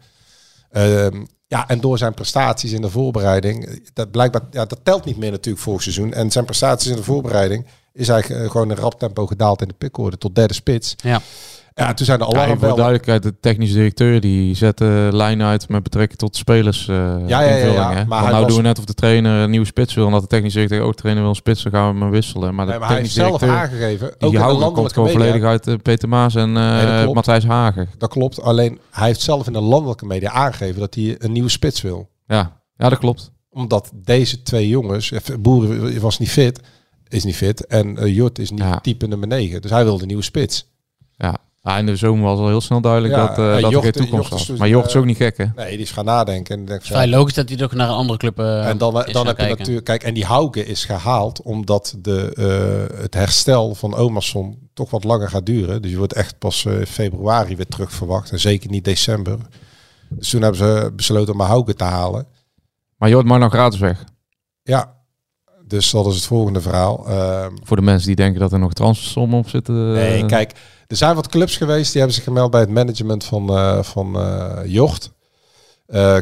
[0.72, 5.18] Ehm, ja, en door zijn prestaties in de voorbereiding, dat blijkbaar, ja, dat telt niet
[5.18, 6.14] meer natuurlijk voor seizoen.
[6.14, 9.74] En zijn prestaties in de voorbereiding is eigenlijk gewoon een rap tempo gedaald in de
[9.74, 10.96] pickorde tot derde spits.
[10.98, 11.22] Ja.
[11.80, 12.76] Ja, toen zijn de Ja, en voor alarmbellen.
[12.76, 16.88] duidelijkheid, de technische directeur die zet de lijn uit met betrekking tot spelers.
[16.88, 16.96] eh
[17.28, 19.94] ja, ja, maar hij nou was- doen we net of de trainer een nieuwe spits
[19.94, 20.06] wil.
[20.06, 22.56] Omdat de technische directeur ook trainer wil een spits, dan gaan we hem wisselen.
[22.56, 25.22] Maar de Nee, maar hij heeft zelf aangegeven, ook die in de komt gewoon media,
[25.26, 27.14] volledig uit eh, Peter Maas en Nee, dat eh.
[27.14, 27.90] Matthijs Hagen.
[27.98, 31.50] Dat klopt, alleen hij heeft zelf in de landelijke media aangegeven dat hij een nieuwe
[31.50, 32.10] spits wil.
[32.28, 33.32] Ja, ja dat klopt.
[33.50, 36.60] Omdat deze twee jongens, even, Boeren was niet fit,
[37.08, 37.66] is niet fit.
[37.66, 38.80] En uh, Jut is niet Ja.
[38.80, 39.62] type nummer 9.
[39.62, 40.72] Dus hij wilde een nieuwe spits.
[41.18, 41.38] Ja.
[41.68, 43.70] Ah, in de zomer was al heel snel duidelijk Ja, dat, eh, en dat er
[43.72, 45.46] Jocht- geen toekomst Jocht dus, Maar Jocht is eh, ook niet gek, hè?
[45.56, 46.56] Nee, die is gaan nadenken.
[46.58, 48.78] En, denk, Het is vrij logisch dat hij ook naar een andere club eh, en
[48.78, 49.86] dan, is dan gaan heb je natuurlijk...
[49.86, 52.34] Kijk, en die Hauke is gehaald omdat de,
[52.92, 55.82] eh, het herstel van Omerson toch wat langer gaat duren.
[55.82, 58.32] Dus je wordt echt pas eh, februari weer terug verwacht.
[58.32, 59.38] En zeker niet december.
[60.10, 62.28] Dus toen hebben ze besloten om Hauke te halen.
[62.98, 64.04] Maar Jort mag nog gratis weg.
[64.64, 64.96] Ja,
[65.68, 67.08] dus dat is het volgende verhaal.
[67.08, 69.94] Ehm, Voor de mensen die denken dat er nog transfersommen op zitten.
[69.94, 70.52] Nee, eh, kijk,
[70.88, 74.16] er zijn wat clubs geweest die hebben zich gemeld bij het management van, eh van
[74.20, 75.16] eh, Jocht.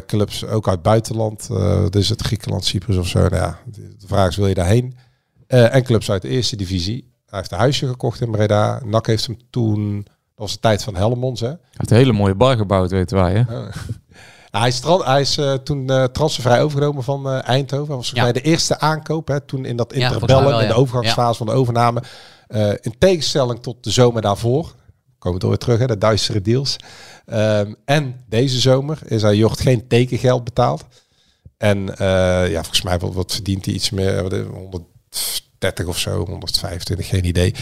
[0.06, 1.48] Clubs ook uit buitenland,
[1.90, 3.18] is het Griekenland, Cyprus of zo.
[3.18, 3.58] Nou ja,
[3.98, 4.96] de vraag is, wil je daarheen?
[5.46, 7.12] En clubs uit de eerste divisie.
[7.26, 8.80] Hij heeft een huisje gekocht in Breda.
[8.84, 11.46] NAC heeft hem toen, dat was de tijd van Helmonds, hè.
[11.46, 13.44] Hij heeft een hele mooie bar gebouwd, weten wij, hè?
[14.56, 17.86] Ja, hij is, hij is eh, toen eh, transfervrij overgenomen van eh, Eindhoven.
[17.86, 18.22] Hij was volgens Ja.
[18.22, 20.78] mij de eerste aankoop hè, toen in dat Ja, interbellen, wel, in de ja.
[20.80, 22.02] overgangsfase van de overname.
[22.80, 24.74] In tegenstelling tot de zomer daarvoor,
[25.18, 26.76] komen we weer terug, hè, de duistere deals.
[27.26, 30.84] Ehm, en deze zomer is hij Jocht geen tekengeld betaald.
[31.56, 31.84] En
[32.48, 37.08] ja, volgens mij wat, wat verdient hij iets meer, wat, eh, 130 of zo, 125,
[37.08, 37.54] geen idee.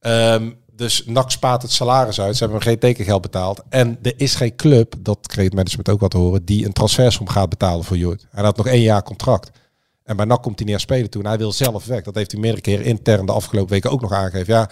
[0.00, 2.36] Ehm, dus NAC spaart het salaris uit.
[2.36, 3.62] Ze hebben hem geen tekengeld betaald.
[3.68, 6.72] En er is geen club, dat kreeg het management ook wat te horen, die een
[6.72, 8.26] transfersom gaat betalen voor Jord.
[8.30, 9.50] Hij had nog één jaar contract.
[10.04, 11.22] En bij NAC komt hij niet aan spelen toe.
[11.22, 12.02] En hij wil zelf weg.
[12.02, 14.54] Dat heeft hij meerdere keren intern de afgelopen weken ook nog aangegeven.
[14.54, 14.70] Ja,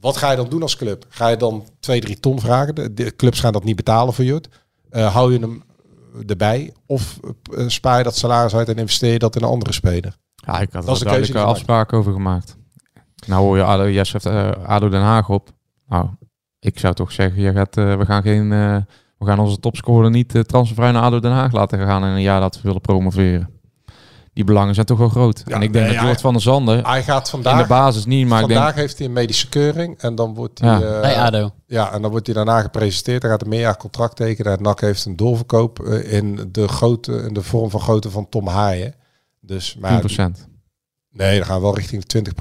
[0.00, 1.06] wat ga je dan doen als club?
[1.08, 2.74] Ga je dan 2, 3 ton vragen?
[2.74, 4.48] De, de clubs gaan dat niet betalen voor Jord.
[4.90, 5.62] Eh, hou je hem
[6.26, 6.72] erbij?
[6.86, 7.20] Of
[7.56, 10.16] eh, spaar je dat salaris uit en investeer je dat in een andere speler?
[10.34, 12.56] Ja, ik had er duidelijke afspraken over gemaakt.
[13.26, 15.48] Nou hoor je ADO, Jess heeft eh, ADO Den Haag op.
[15.88, 16.06] Nou,
[16.58, 18.52] ik zou toch zeggen, je gaat, eh, we gaan geen...
[18.52, 18.76] eh,
[19.18, 22.40] we gaan onze topscorer niet transfervrij naar ADO Den Haag laten gaan in een jaar
[22.40, 23.50] dat we willen promoveren.
[24.32, 25.42] Die belangen zijn toch wel groot.
[25.46, 27.48] Ja, en ik denk nee, dat hij- Jort van der Zanden Hij gaat in de
[27.48, 27.68] vandaag...
[27.68, 28.76] basis niet, maar ik vandaag denk...
[28.76, 30.78] heeft hij een medische keuring en dan wordt hij...
[30.78, 31.00] Ja.
[31.00, 31.50] Bij ADO.
[31.66, 33.22] Ja, en dan wordt hij daarna gepresenteerd.
[33.22, 34.56] Hij gaat een meerjaar contract tekenen.
[34.56, 38.46] En NAC heeft een doorverkoop in de, grootte, in de vorm van grootte van Tom
[38.46, 38.94] Haaien.
[39.40, 40.04] Dus, maar 10%.
[41.10, 42.32] nee, dan gaan we wel richting de 20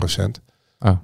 [0.80, 0.98] Oh.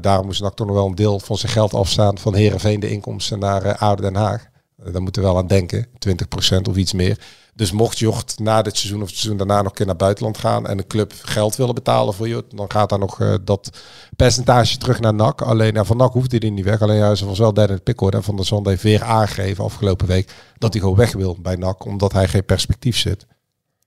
[0.00, 2.90] daarom moest NAC toch nog wel een deel van zijn geld afstaan van Herenveen de
[2.90, 4.46] inkomsten naar uh, Oude Den Haag.
[4.86, 7.18] Uh, daar moeten we wel aan denken, 20 procent of iets meer.
[7.54, 10.38] Dus mocht Jocht na dit seizoen of het seizoen daarna nog een keer naar buitenland
[10.38, 13.82] gaan en een club geld willen betalen voor Jocht, dan gaat daar nog uh, dat
[14.16, 15.42] percentage terug naar NAC.
[15.42, 16.82] Alleen ja, van NAC hoeft hij niet weg.
[16.82, 18.16] Alleen ja, ze was wel derde in het pickorde.
[18.16, 21.56] En Van der Zand heeft weer aangegeven afgelopen week dat hij gewoon weg wil bij
[21.56, 23.26] NAC, omdat hij geen perspectief zit.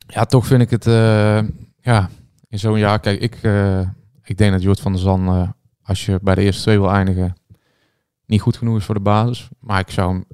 [0.07, 0.83] Ja, toch vind ik het,
[1.81, 2.09] ja,
[2.49, 3.39] in zo'n jaar, kijk, ik,
[4.25, 5.49] ik denk dat Jort van der Zand, uh,
[5.83, 7.35] als je bij de eerste twee wil eindigen,
[8.25, 9.49] niet goed genoeg is voor de basis.
[9.59, 10.25] Maar ik zou hem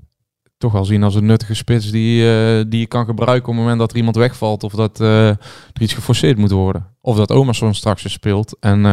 [0.57, 3.61] toch wel zien als een nuttige spits die, uh, die je kan gebruiken op het
[3.61, 5.37] moment dat er iemand wegvalt of dat uh, er
[5.79, 6.87] iets geforceerd moet worden.
[7.01, 8.85] Of dat Omerson straks weer speelt en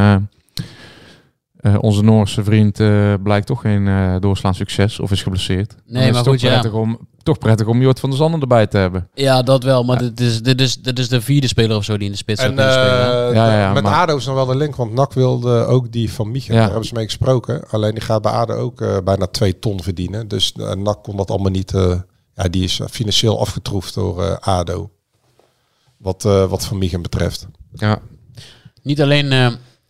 [1.61, 2.76] uh, onze Noorse vriend
[3.22, 5.74] blijkt toch geen doorslaan succes of is geblesseerd.
[5.74, 6.78] Nee, Dan maar is het goed, toch prettig ja.
[6.78, 9.09] om toch prettig om Jort van der Zanden erbij te hebben.
[9.14, 9.84] Ja, dat wel.
[9.84, 12.18] Maar dit, is, dit, is, dit is de vierde speler of zo die in de
[12.18, 13.34] spits zou En kunnen spelen.
[13.34, 15.92] Ja, ja, ja, met maar- ADO is nog wel de link, want NAC wilde ook
[15.92, 16.52] die van Micha.
[16.52, 16.59] Ja.
[16.59, 17.68] Daar hebben ze mee gesproken.
[17.70, 20.28] Alleen die gaat bij ADO ook uh, bijna twee ton verdienen.
[20.28, 21.72] Dus uh, NAC kon dat allemaal niet...
[21.72, 21.94] Uh,
[22.34, 24.90] ja, die is financieel afgetroefd door uh, ADO.
[25.96, 27.46] Wat, uh, wat van Micha betreft.
[27.72, 27.98] Ja,
[28.82, 29.48] Niet alleen uh,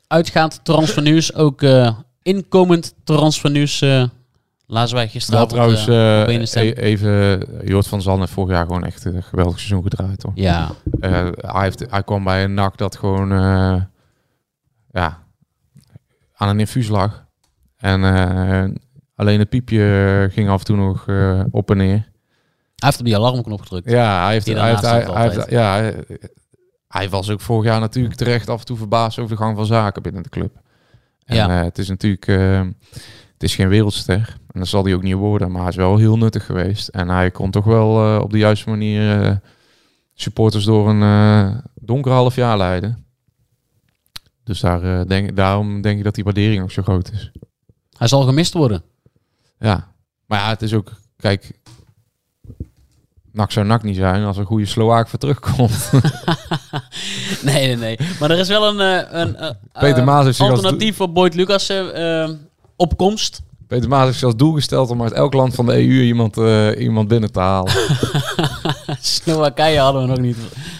[0.08, 1.90] uitgaand transfernieuws, ook uh,
[2.22, 4.04] inkomend transfernieuws uh,
[4.66, 5.50] lazen wij Wel gisteravond.
[5.50, 9.22] trouwens, uh, op eh, e- even, Jort van Zand heeft vorig jaar gewoon echt een
[9.22, 10.22] geweldig seizoen gedraaid.
[10.22, 10.32] Hoor.
[10.34, 13.82] ja, Eh, hij, heeft, hij kwam bij een NAC dat gewoon eh,
[14.90, 15.22] ja,
[16.34, 17.26] aan een infuus lag.
[17.76, 18.64] En eh,
[19.14, 21.88] alleen het piepje ging af en toe nog eh, op en neer.
[21.88, 22.08] hij
[22.76, 23.90] heeft op die alarmknop gedrukt.
[23.90, 25.92] Ja, hij heeft, hij heeft, hij, hij heeft, ja,
[26.88, 29.66] hij, was ook vorig jaar natuurlijk terecht af en toe verbaasd over de gang van
[29.66, 30.60] zaken binnen de club.
[31.24, 31.58] En Ja.
[31.58, 32.60] eh, het is natuurlijk, eh,
[33.32, 34.36] het is geen wereldster.
[34.52, 36.88] En dat zal hij ook niet worden, maar hij is wel heel nuttig geweest.
[36.88, 39.40] En hij kon toch wel eh, op de juiste manier
[40.14, 43.06] supporters door een donker half jaar leiden.
[44.44, 47.30] Dus daar, denk, daarom denk ik dat die waardering ook zo groot is.
[47.96, 48.82] Hij zal gemist worden.
[49.58, 49.92] Ja,
[50.26, 51.57] maar ja, het is ook, kijk,
[53.38, 55.90] Nak zou Nak niet zijn als een goede Slovaak voor terugkomt.
[57.42, 57.98] nee, nee, nee.
[58.20, 61.34] Maar er is wel een, eh, een eh, Peter eh, Maas heeft alternatief voor Boyd
[61.34, 61.72] Lucas
[62.76, 63.42] opkomst.
[63.66, 66.36] Peter Maas heeft als doel gesteld om uit elk land van de EU iemand,
[66.78, 67.72] iemand binnen te halen.
[69.00, 70.36] Slowakije hadden we nog niet.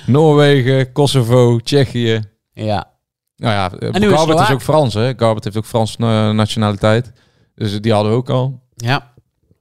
[0.06, 2.22] Noorwegen, Kosovo, Tsjechië.
[2.52, 2.90] Ja,
[3.36, 5.12] Nou ja, En nu is Garbert is ook Frans, hè?
[5.16, 7.12] Garbert heeft ook Frans nationaliteit.
[7.54, 8.62] Dus die hadden we ook al.
[8.76, 9.16] ja.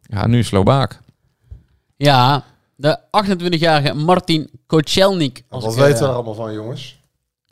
[0.09, 0.99] Ja, nu Slovaak.
[1.95, 2.43] Ja,
[2.77, 5.43] de 28-jarige Martin Koczelnik.
[5.49, 6.99] als Wat ik, weten we er allemaal van, jongens?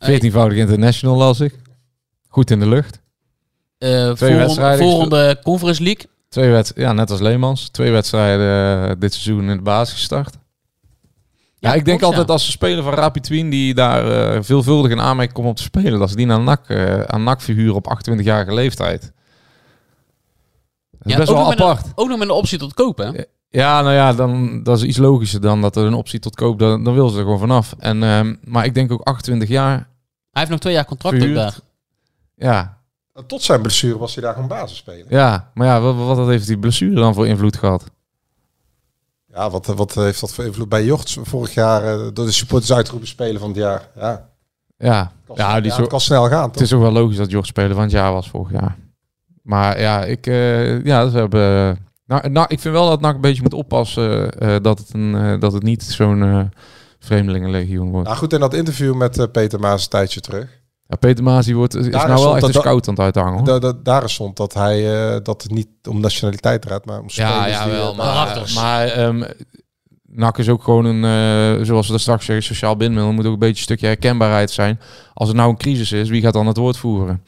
[0.03, 1.59] 14-voudig international las ik.
[2.28, 2.99] Goed in de lucht.
[3.78, 6.05] eh, Twee volgende, wedstrijden volgende Conference League.
[6.30, 7.69] Twee wed ja, net als Leemans.
[7.69, 10.36] Twee wedstrijden eh, dit seizoen in de basis gestart.
[11.59, 12.34] Ja, ik denk altijd ja.
[12.34, 15.63] als een speler van Rapid Twien die daar eh, veelvuldig in aanmerking komt om te
[15.63, 19.01] spelen, dat ze die naar NAC, eh, aan NAC figuren op 28-jarige leeftijd.
[19.01, 19.11] Dat
[21.05, 21.88] is Ja, best ook wel nog met een- apart.
[21.95, 23.21] Ook nog met een optie tot kopen, hè?
[23.50, 26.60] Ja, nou ja, dan, dat is iets logischer dan dat er een optie tot koop,
[26.60, 27.76] dan, dan wil ze er gewoon vanaf.
[27.80, 29.88] En, ehm, maar ik denk ook 28 jaar, Hij
[30.32, 31.38] heeft nog twee jaar contract Verhuurd.
[31.38, 31.58] daar.
[32.36, 32.78] ja,
[33.28, 35.06] Tot zijn blessure was hij daar gewoon basis spelen.
[35.10, 35.52] ja.
[35.54, 37.84] Maar ja, wat, wat heeft die blessure dan voor invloed gehad?
[39.34, 42.74] Ja, wat, wat heeft dat voor invloed bij Jocht vorig jaar eh, door de supporters
[42.74, 43.89] uitgeroepen spelen van het jaar?
[43.96, 44.30] Ja,
[44.78, 46.50] Ja, kan, ja, die ja, zo, het kan snel gaan.
[46.50, 48.76] Het is ook wel logisch dat Jorg speler van het jaar was vorig jaar.
[49.41, 51.78] Maar ja, ik, eh, ja, ze hebben.
[52.06, 55.16] Nou, nou, ik vind wel dat NAC een beetje moet oppassen eh, dat, het een,
[55.16, 56.39] eh, dat het niet zo'n eh
[56.99, 58.08] vreemdelingenlegioen wordt.
[58.08, 60.47] Nou goed, in dat interview met eh, Peter Maas een tijdje terug.
[60.88, 63.03] Ja, Peter Maas die wordt, is nou wel dat- echt een dat- scout aan het
[63.03, 63.34] uithangen.
[63.34, 63.43] Hoor.
[63.45, 67.10] Da- da- daar stond dat hij eh, dat het niet om nationaliteit draait, maar om
[67.10, 67.91] spelers Ja, ja, die, wel.
[67.91, 68.53] eh, Maar, karakters.
[68.56, 69.24] maar ehm,
[70.08, 71.03] NAC is ook gewoon een,
[71.60, 73.10] eh, zoals we daar straks zeggen, sociaal bindmiddel.
[73.10, 74.80] Er moet ook een beetje een stukje herkenbaarheid zijn.
[75.14, 77.24] Als het nou een crisis is, wie gaat dan het woord voeren?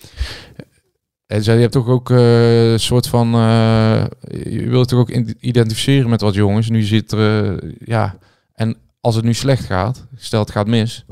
[1.28, 3.34] En je hebt toch ook eh, een soort van...
[3.34, 4.04] eh,
[4.44, 5.10] je wilt toch ook
[5.40, 6.70] identificeren met wat jongens.
[6.70, 7.54] Nu zit er...
[7.64, 8.16] eh, ja,
[8.54, 11.06] en als het nu slecht gaat, stel het gaat mis...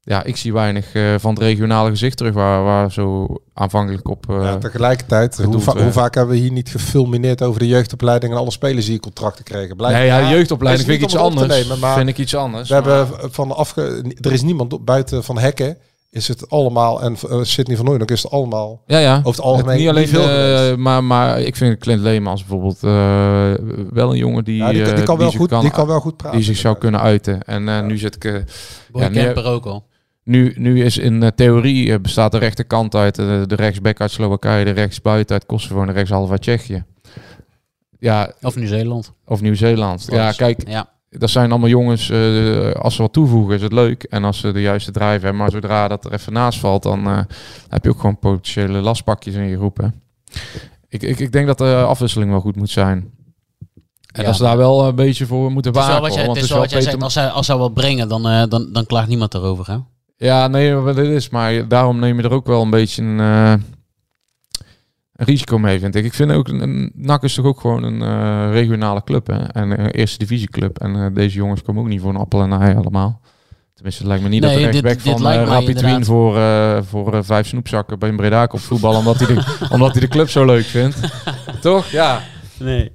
[0.00, 0.86] Ja, ik zie weinig
[1.18, 4.24] van het regionale gezicht terug waar, waar zo aanvankelijk op...
[4.28, 8.38] ja, tegelijkertijd, hoe, va- hoe vaak hebben we hier niet gefilmineerd over de jeugdopleiding en
[8.38, 9.76] alle spelers die contracten kregen?
[9.76, 11.48] Blijkt- nee, ja, Ja, jeugdopleiding vind ik iets anders.
[11.48, 12.68] nemen, maar vind ik iets anders.
[12.68, 14.14] We maar- hebben van de afge...
[14.20, 15.76] Er is niemand buiten van Hekken,
[16.10, 18.82] is het allemaal, en uh, Sidney van Nooijdonk is het allemaal...
[18.86, 19.16] Ja, ja.
[19.16, 22.82] Over het algemeen niet alleen niet veel eh, maar, maar ik vind Clint Leemans bijvoorbeeld
[22.82, 23.52] eh,
[23.90, 25.86] wel een jongen die, Ja, die, die, eh, kan wel zich goed, kan- die kan
[25.86, 26.36] wel goed praten.
[26.38, 27.42] die zich zou kunnen uiten.
[27.42, 28.44] En eh, nu zit ik.
[28.90, 29.86] Boy Ja, nu- ook al.
[30.24, 34.70] nu, nu is in eh, theorie bestaat de rechterkant uit de rechtsback uit Slowakije, de
[34.70, 36.84] rechtsbuiten uit Kosovo en de rechtshalve uit Tsjechië.
[37.98, 39.12] Ja, Of Nieuw-Zeeland.
[39.26, 40.06] of Nieuw-Zeeland.
[40.10, 40.88] Ja, kijk, Ja.
[41.10, 44.02] Dat zijn allemaal jongens, eh, als ze wat toevoegen is het leuk.
[44.02, 45.36] En als ze de juiste drive hebben.
[45.36, 47.18] Maar zodra dat er even naast valt, dan eh,
[47.68, 49.76] heb je ook gewoon potentiële lastpakjes in je groep.
[49.76, 49.86] Hè.
[50.88, 53.10] Ik, ik, ik denk dat de afwisseling wel goed moet zijn.
[54.12, 54.28] En Ja.
[54.28, 56.08] dat ze daar wel een beetje voor moeten Het is wel waken.
[56.08, 57.02] wat jij, het is wel wat jij zegt.
[57.02, 59.76] Als hij, als hij wat brengen, dan, eh, dan, dan klaagt niemand erover, hè?
[60.16, 61.28] Ja, nee, maar dat is.
[61.28, 63.64] Maar daarom neem je er ook wel een beetje een
[65.16, 66.04] risico mee, vind ik.
[66.04, 69.38] Ik vind ook, een, NAC is toch ook gewoon een eh, regionale club, hè?
[69.38, 70.78] En een eerste divisieclub.
[70.78, 73.20] En eh, deze jongens komen ook niet voor een appel en een ei allemaal.
[73.74, 76.36] Tenminste, het lijkt me niet Nee, dat de rechtsback dit van uh, Rapid Wien voor,
[76.36, 79.42] eh, voor eh, vijf snoepzakken bij een Breda komt voetballen, omdat hij de,
[79.74, 80.96] omdat hij de club zo leuk vindt.
[81.60, 81.86] toch?
[81.90, 82.20] Ja.
[82.58, 82.92] Nee.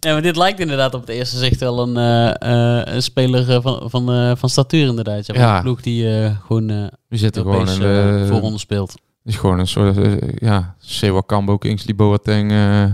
[0.00, 3.50] Ja, maar dit lijkt inderdaad op het eerste zicht wel een, eh, eh, een speler
[3.50, 5.26] eh, van, van, eh, van statuur inderdaad.
[5.26, 5.56] Ja.
[5.56, 8.18] Een ploeg die eh, gewoon eh We zitten gewoon in de...
[8.22, 8.94] eh, voorronde speelt.
[9.30, 12.84] Is gewoon een soort, eh, ja, Sewa Kambo, Kingsley Boateng, eh,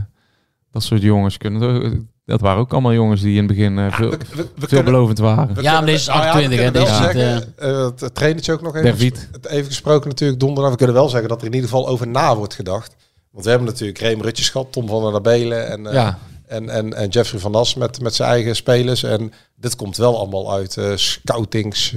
[0.72, 2.08] dat soort jongens kunnen.
[2.26, 4.68] Dat waren ook allemaal jongens die in het begin eh, veel, We, we, we kunnen,
[4.68, 5.54] veelbelovend waren.
[5.54, 8.00] we Ja, maar deze is nou ja, 28, hè, we kunnen wel deze zeggen, eh,
[8.00, 10.70] het, trainertje ook nog even, het even gesproken natuurlijk donderdag.
[10.70, 12.96] We kunnen wel zeggen dat er in ieder geval over na wordt gedacht.
[13.30, 16.68] Want we hebben natuurlijk Reem Rutjes gehad, Tom van der Nabelen en, eh, Ja, en,
[16.68, 19.02] en, en Jeffrey van As met, met zijn eigen spelers.
[19.02, 21.94] En dit komt wel allemaal uit eh, scoutings.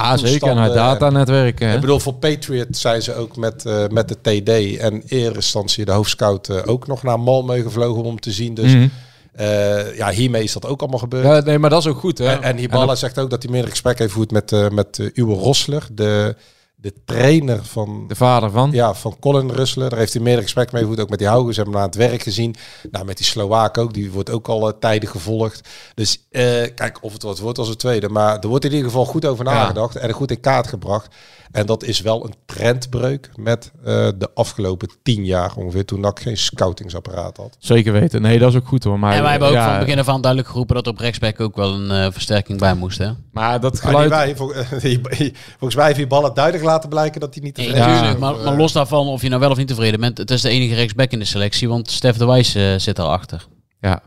[0.00, 0.48] Ja zeker.
[0.48, 1.68] En datanetwerken.
[1.68, 1.74] hè.
[1.74, 5.84] Ik bedoel, voor Patriot zijn ze ook met, eh, met de TD en eerste instantie
[5.84, 8.54] de hoofdscout eh, ook nog naar Malmö gevlogen om te zien.
[8.54, 8.86] Dus Mhm.
[9.32, 11.24] eh, ja, hiermee is dat ook allemaal gebeurd.
[11.24, 12.18] Ja, nee, maar dat is ook goed.
[12.18, 12.26] Hè?
[12.26, 15.34] En, en Hibala dat- zegt ook dat hij meer gesprek heeft gevoerd met, met Uwe
[15.34, 16.36] Rosler, de,
[16.82, 18.70] de trainer van, de vader van.
[18.72, 19.90] ja, van Colin Rosler.
[19.90, 21.54] Daar heeft hij meer gesprek mee gevoerd, ook met die Haugen.
[21.54, 22.54] Ze hebben hem aan het werk gezien.
[22.90, 25.68] Nou, met die Slowaak ook, die wordt ook al eh, tijden gevolgd.
[25.94, 26.42] Dus eh,
[26.74, 28.08] kijk, of het wat wordt als het tweede.
[28.08, 29.52] Maar er wordt in ieder geval goed over Ja.
[29.52, 31.14] nagedacht en goed in kaart gebracht.
[31.52, 36.20] En dat is wel een trendbreuk met eh, de afgelopen tien jaar ongeveer, toen NAC
[36.20, 37.56] geen scoutingsapparaat had.
[37.58, 38.22] Zeker weten.
[38.22, 38.98] Nee, dat is ook goed hoor.
[38.98, 40.92] Maar, en wij hebben ook ja, van het begin af aan duidelijk geroepen dat er
[40.92, 43.10] op rechtsback ook wel een eh, versterking bij moest, hè?
[43.32, 44.10] Maar dat Maar niet geluid...
[44.10, 44.52] wij, vol-
[45.58, 48.18] volgens mij heeft die ballen duidelijk laten blijken dat hij niet tevreden is.
[48.18, 50.48] Maar, maar los daarvan, of je nou wel of niet tevreden bent, het is de
[50.48, 53.46] enige rechtsback in de selectie, want Stef de Wijs eh, zit daarachter.
[53.80, 54.02] Ja,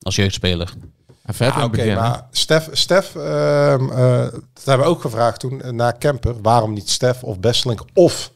[0.00, 0.72] Als jeugdspeler.
[1.26, 4.18] En Ja, Oké, maar Stef, Stef ehm, eh,
[4.52, 6.34] dat hebben we ook gevraagd toen eh, naar Kemper.
[6.42, 8.32] Waarom niet Stef of Besselink of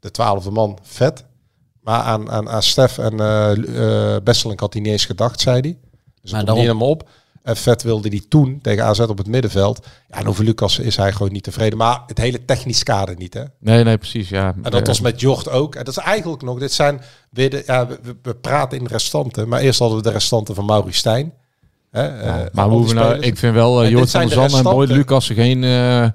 [0.00, 1.24] de twaalfde man vet?
[1.82, 5.60] Maar aan, aan, aan Stef en eh eh, Besselink had hij niet eens gedacht, zei
[5.60, 5.78] hij.
[6.22, 7.08] Dus Maar niet daarom- helemaal op.
[7.42, 9.86] En vet wilde hij toen tegen AZ op het middenveld.
[10.08, 11.78] Ja, en over Lucas is hij gewoon niet tevreden.
[11.78, 13.42] Maar het hele technisch kader niet, hè?
[13.58, 14.28] Nee, nee, precies.
[14.28, 14.54] Ja.
[14.62, 15.74] En dat was met Jocht ook.
[15.74, 17.00] En dat is eigenlijk nog, dit zijn
[17.30, 17.86] weer de, ja,
[18.22, 19.48] we, praten in restanten.
[19.48, 21.32] Maar eerst hadden we de restanten van Maurice Stijn.
[21.90, 24.34] Hè, ja, eh, maar hoe we nou, ik vind wel uh, Joost van der de
[24.48, 24.88] Zand en Boyd.
[24.90, 25.64] Lucas geen...
[25.64, 26.06] eh,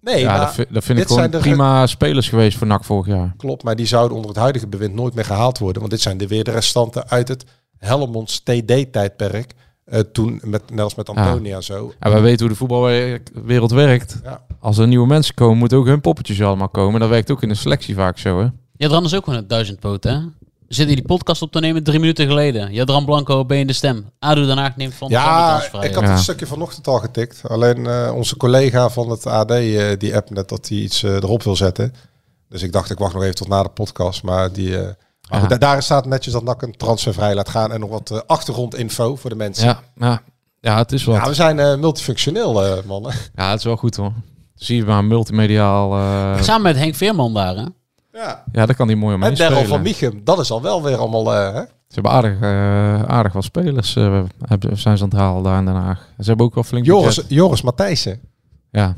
[0.00, 2.84] Nee, ja, maar dat, vind, dat vind ik dit gewoon prima spelers geweest voor NAC
[2.84, 3.34] vorig jaar.
[3.36, 5.78] Klopt, maar die zouden onder het huidige bewind nooit meer gehaald worden.
[5.78, 7.44] Want dit zijn de weer de restanten uit het
[7.78, 9.52] Helmonds TD-tijdperk.
[9.84, 11.92] Eh, toen, met, net als met Antonia en zo.
[11.98, 14.20] En wij weten hoe de voetbalwereld werkt.
[14.24, 14.44] Ja.
[14.60, 17.00] Als er nieuwe mensen komen, moeten ook hun poppetjes allemaal komen.
[17.00, 18.46] Dat werkt ook in de selectie vaak zo, hè?
[18.76, 20.18] Jadran is ook gewoon een duizendpoot, hè?
[20.68, 22.72] We zitten hier die podcast op te nemen drie minuten geleden.
[22.72, 24.10] Jadran Blanco, ben je de stem?
[24.18, 26.10] ADO Den Haag neemt van Ja, de ik had Ja.
[26.12, 27.40] een stukje vanochtend al getikt.
[27.48, 31.14] Alleen eh, onze collega van het AD, eh, die app net dat hij iets eh,
[31.14, 31.94] erop wil zetten.
[32.48, 34.22] Dus ik dacht, ik wacht nog even tot na de podcast.
[34.22, 34.88] Maar die, eh,
[35.30, 37.72] maar goed, da- daar staat netjes dat NAC een transfervrij laat gaan.
[37.72, 39.64] En nog wat achtergrondinfo voor de mensen.
[39.66, 40.22] Ja, ja.
[40.60, 41.14] ja het is wel.
[41.14, 43.12] Ja, we zijn eh, multifunctioneel, eh, mannen.
[43.34, 44.12] Ja, het is wel goed hoor.
[44.54, 45.94] Zie je maar multimediaal.
[45.94, 47.64] eh, Samen met Henk Veerman daar, hè?
[48.18, 48.44] Ja.
[48.52, 50.96] ja, daar kan hij mooi omheen En Daryl van Miechem, dat is al wel weer
[50.96, 51.34] allemaal...
[51.34, 51.60] eh, hè?
[51.60, 53.96] Ze hebben aardig, eh, aardig wat spelers.
[53.96, 56.08] eh, hebben, zijn ze aan het halen daar in Den Haag.
[56.18, 57.30] Ze hebben ook wel flink Joris, budget.
[57.32, 58.20] Joris Matthijssen.
[58.70, 58.96] Ja.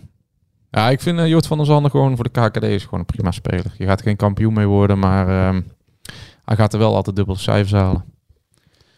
[0.71, 3.07] Ja, ik vind uh, Jort van der Zanden gewoon voor de KKD is gewoon een
[3.07, 3.75] prima speler.
[3.79, 5.61] Je gaat geen kampioen mee worden, maar ehm,
[6.45, 8.05] hij gaat er wel altijd dubbel cijfers halen.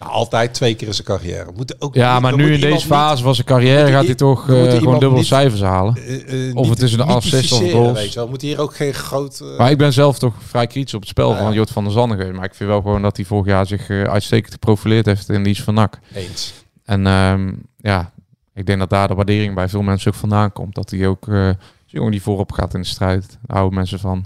[0.02, 1.50] Nou, altijd twee keer in zijn carrière.
[1.56, 4.46] Moet ook, Ja, maar nu in deze fase van zijn carrière gaat hij toch eh,
[4.46, 5.96] gewoon iemand dubbel niet- cijfers halen.
[5.96, 7.98] eh, eh, Of het is een assist of goals.
[7.98, 8.28] Weet je wel.
[8.28, 9.42] Moet hier ook geen groot...
[9.58, 11.52] Maar ik ben zelf toch vrij kritisch op het spel Ja, van.
[11.52, 12.36] Jort van der Zanden geweest.
[12.36, 15.62] Maar ik vind wel gewoon dat hij vorig jaar zich uitstekend geprofileerd heeft in iets
[15.62, 15.98] van NAC.
[16.14, 16.52] Eens.
[16.84, 18.12] En ehm, ja,
[18.54, 20.74] ik denk dat daar de waardering bij veel mensen ook vandaan komt.
[20.74, 23.26] Dat hij ook een jongen die voorop gaat in de strijd.
[23.28, 24.24] Daar houden mensen van.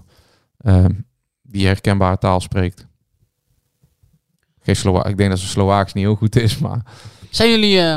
[0.60, 0.90] ehm,
[1.42, 2.85] die herkenbare taal spreekt.
[4.74, 6.82] Geen ik denk dat zijn Slovaaks niet heel goed is, maar
[7.30, 7.96] Zijn jullie eh,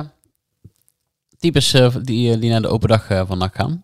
[1.39, 3.83] types eh, die, eh, die naar de open dag van NAC gaan?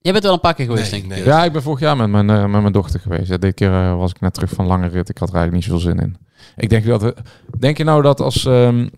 [0.00, 1.18] Jij bent wel een paar keer geweest, Nee, denk ik.
[1.18, 1.26] nee.
[1.26, 3.28] ja, ik ben vorig jaar met mijn, met mijn dochter geweest.
[3.28, 5.08] Ja, dit keer was ik net terug van lange rit.
[5.08, 6.16] Ik had er eigenlijk niet zoveel zin in.
[6.56, 7.16] Ik denk dat, we-
[7.58, 8.88] denk je nou dat als ehm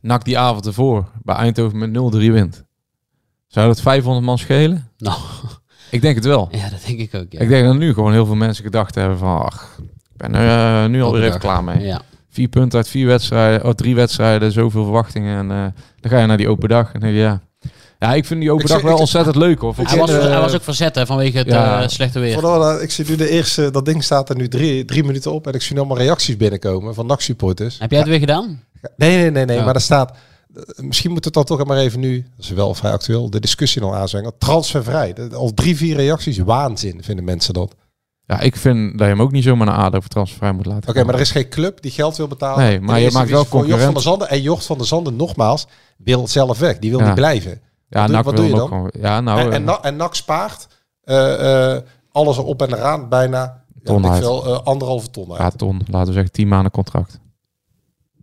[0.00, 2.64] NAC die avond ervoor bij Eindhoven met 0-3 wint,
[3.46, 4.88] zou dat 500 man schelen?
[4.98, 5.18] Nou,
[5.90, 6.48] Ik denk het wel.
[6.50, 7.32] ja, dat denk ik ook.
[7.32, 7.40] Ja.
[7.40, 9.78] Ik denk dat nu gewoon heel veel mensen gedacht hebben van, ach,
[10.18, 11.62] ben er eh, nu alweer even Open dag.
[11.62, 11.86] klaar mee.
[11.86, 12.00] Ja.
[12.30, 15.38] Vier punten uit vier wedstrijden, oh, drie wedstrijden, zoveel verwachtingen.
[15.38, 16.92] En eh, dan ga je naar die open dag.
[16.92, 17.40] En denk je, ja.
[17.98, 19.74] ja, ik vind die open Ik dag wel ik- ontzettend leuk hoor.
[19.76, 21.82] Hij, was, hij was ook verzet hè, vanwege het Ja.
[21.82, 22.32] eh, slechte weer.
[22.34, 25.32] Vooral, eh, ik zie nu de eerste, dat ding staat er nu drie, drie minuten
[25.32, 27.78] op en ik zie nu allemaal reacties binnenkomen van NAC-supporters.
[27.78, 28.62] Heb jij het weer gedaan?
[28.96, 29.64] Nee, nee, nee, nee, Ja.
[29.64, 30.16] maar er staat,
[30.54, 33.40] eh, misschien moet het dan toch maar even nu, dat is wel vrij actueel, de
[33.40, 34.32] discussie nog aanzwengen.
[34.38, 37.74] Transfervrij, Dat- al drie, vier reacties, waanzin vinden mensen dat.
[38.28, 40.88] Ja, ik vind dat je hem ook niet zomaar naar ADO voor transfervrij moet laten
[40.88, 42.64] Oké, maar er is geen club die geld wil betalen.
[42.64, 44.02] Nee, maar je maakt wel voor Jocht van der concurrent.
[44.02, 44.28] Zanden.
[44.28, 45.66] En Jocht van der Zanden, nogmaals,
[45.96, 46.78] wil zelf weg.
[46.78, 47.06] Die wil Ja.
[47.06, 47.60] niet blijven.
[47.88, 48.68] Ja, Wat doe- NAC wat wil doe je dan?
[48.68, 50.66] gewoon- Ja, nou, en, eh, en, NAC spaart
[51.04, 54.18] eh, eh, alles erop en eraan bijna ja, Ton uit.
[54.18, 55.40] veel, eh, anderhalve ton uit.
[55.40, 57.18] ja, ton, laten we zeggen, 10 maanden contract.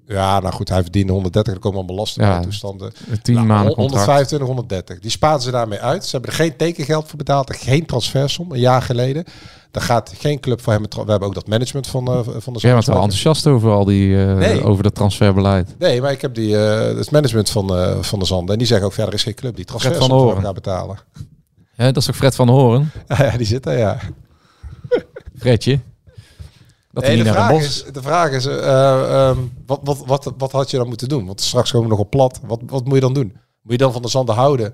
[0.08, 2.34] Ja, nou goed, hij verdiende 130, er komen allemaal Ja.
[2.34, 2.93] bij toestanden.
[3.22, 3.91] 10 Nou, maanden contract.
[3.91, 4.99] 125, 130.
[4.99, 6.06] Die spaarden ze daarmee uit.
[6.06, 9.24] Ze hebben er geen tekengeld voor betaald, geen transfersom, een jaar geleden.
[9.76, 10.82] Daar gaat geen club voor hem.
[10.82, 12.86] We hebben ook dat management van, eh van de Jij bent Zandvoort.
[12.86, 14.63] wel enthousiast over al die, eh, Nee.
[14.63, 15.76] over dat transferbeleid.
[15.80, 17.67] Nee, maar ik heb die, eh, het management van,
[18.03, 18.51] van de Zanden.
[18.53, 20.43] En die zeggen ook verder is geen club die Fred transfersom van Horen.
[20.43, 20.97] gaat betalen.
[21.78, 22.91] Ja, dat is toch Fred van Horen?
[23.17, 23.99] ja, die zit daar, ja.
[25.38, 25.80] Fredje.
[26.91, 30.71] Dat Nee, de, vraag is, de vraag is, eh, ehm, wat, wat, wat, wat had
[30.71, 31.26] je dan moeten doen?
[31.26, 32.39] Want straks komen we nog op plat.
[32.45, 33.38] Wat, wat moet je dan doen?
[33.61, 34.73] Moet je dan van de Zanden houden,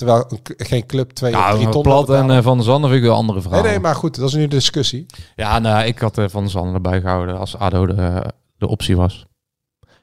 [0.00, 2.90] terwijl een, geen club twee of drie Nou, ton Plat en eh, Van der Zanden
[2.90, 3.62] vind ik wel andere verhaal.
[3.62, 5.06] Nee, nee, maar goed, dat is nu de discussie.
[5.36, 8.22] Ja, nou, ik had eh, Van der Zanden erbij gehouden als ADO de,
[8.58, 9.26] de optie was.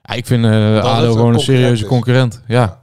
[0.02, 1.90] Ja, ik vind eh, ADO gewoon een serieuze is.
[1.90, 2.42] concurrent.
[2.48, 2.80] Ja,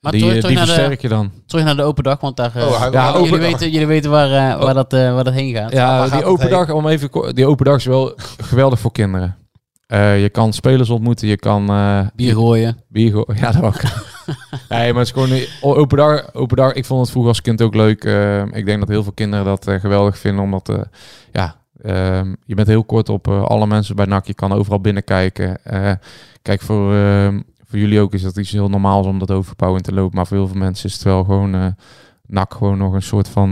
[0.00, 1.32] Maar die, terug, terug, die naar de, versterk je dan.
[1.46, 4.30] terug naar de open dag, want daar, Oh, hij- Ja, jullie, weten, jullie weten waar,
[4.52, 5.72] eh, waar, dat, eh, waar dat heen gaat.
[5.72, 6.50] Ja, gaat die open heen?
[6.50, 8.12] dag, om even, die open dag is wel
[8.50, 9.36] geweldig voor kinderen.
[9.90, 12.76] Eh, je kan spelers ontmoeten, je kan eh, Bier gooien.
[12.88, 13.82] bier go- Ja, dat ook.
[14.68, 15.40] nee, maar het is gewoon
[15.76, 16.72] open dag, open dag.
[16.72, 18.04] Ik vond het vroeger als kind ook leuk.
[18.04, 20.78] Eh, ik denk dat heel veel kinderen dat geweldig vinden, omdat
[21.32, 24.26] ja, ehm, je bent heel kort op alle mensen bij NAC.
[24.26, 25.58] Je kan overal binnenkijken.
[26.42, 29.82] Kijk, voor, ehm, voor jullie ook is dat iets heel normaals om dat overbouw in
[29.82, 30.16] te lopen.
[30.16, 31.74] Maar voor heel veel mensen is het wel gewoon
[32.26, 33.50] NAC gewoon nog een soort van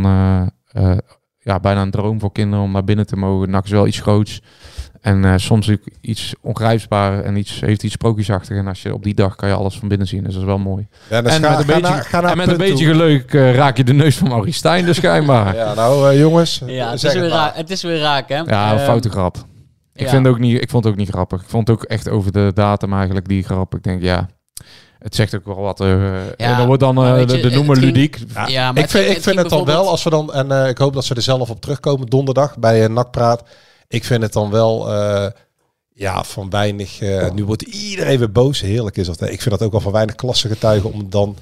[1.38, 3.50] ja, bijna een droom voor kinderen om naar binnen te mogen.
[3.50, 4.42] NAC is wel iets groots.
[5.00, 8.56] En eh, soms ook iets ongrijpbaar en iets, heeft iets sprookjesachtig.
[8.56, 10.22] En als je op die dag kan je alles van binnen zien.
[10.24, 10.86] Dus dat is wel mooi.
[11.10, 12.68] Ja, dus en ga- met een ga beetje, naar- ga naar en met een punt
[12.68, 12.94] beetje toe.
[12.94, 15.54] geluk eh, raak je de neus van Maurice Stijn dus schijnbaar.
[15.56, 18.28] ja, Ja, nou eh, jongens, Ja, het is, weer het raak, het is weer raak,
[18.28, 18.36] hè?
[18.36, 19.36] een Ehm, foute grap.
[19.94, 20.10] Ik, ja.
[20.10, 21.42] vind het ook niet, ik vond het ook niet grappig.
[21.42, 23.74] Ik vond het ook echt over de datum eigenlijk die grap.
[23.74, 24.28] Ik denk, ja,
[24.98, 25.80] het zegt ook wel wat.
[25.80, 28.18] eh en dan wordt dan eh, de, het noemer ging- ludiek.
[28.46, 30.78] Ja, maar ik vind, ik vind het dan wel, als we dan, en eh, ik
[30.78, 33.42] hoop dat ze er zelf op terugkomen donderdag bij een nakpraat.
[33.88, 35.26] Ik vind het dan wel, eh,
[35.94, 39.20] ja, van weinig, eh, nu wordt iedereen weer boos, heerlijk is dat.
[39.20, 39.30] hè.
[39.30, 41.36] Ik vind dat ook wel van weinig klassengetuigen om dan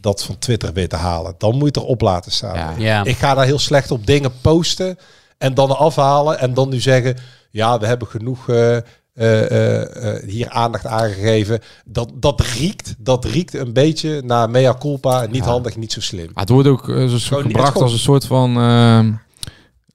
[0.00, 1.34] dat van Twitter weer te halen.
[1.38, 2.54] Dan moet je het erop laten staan.
[2.56, 2.74] Ja.
[2.78, 3.04] Ja.
[3.04, 4.98] Ik ga daar heel slecht op dingen posten
[5.38, 7.16] en dan afhalen en dan nu zeggen,
[7.50, 8.82] ja, we hebben genoeg eh, eh,
[9.14, 11.60] eh, eh, hier aandacht aangegeven.
[11.84, 15.26] Dat, dat riekt, dat riekt een beetje naar mea culpa.
[15.26, 15.50] Niet Ja.
[15.50, 16.30] handig, niet zo slim.
[16.34, 16.84] Maar het wordt ook
[17.18, 19.12] zo gebracht als een soort van ehm,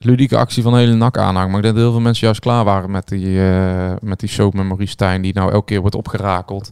[0.06, 1.48] ludieke actie van de hele nak aanhang.
[1.48, 4.30] Maar ik denk dat heel veel mensen juist klaar waren met die, eh, met die
[4.30, 6.72] soap met Stijn, die nou elke keer wordt opgerakeld.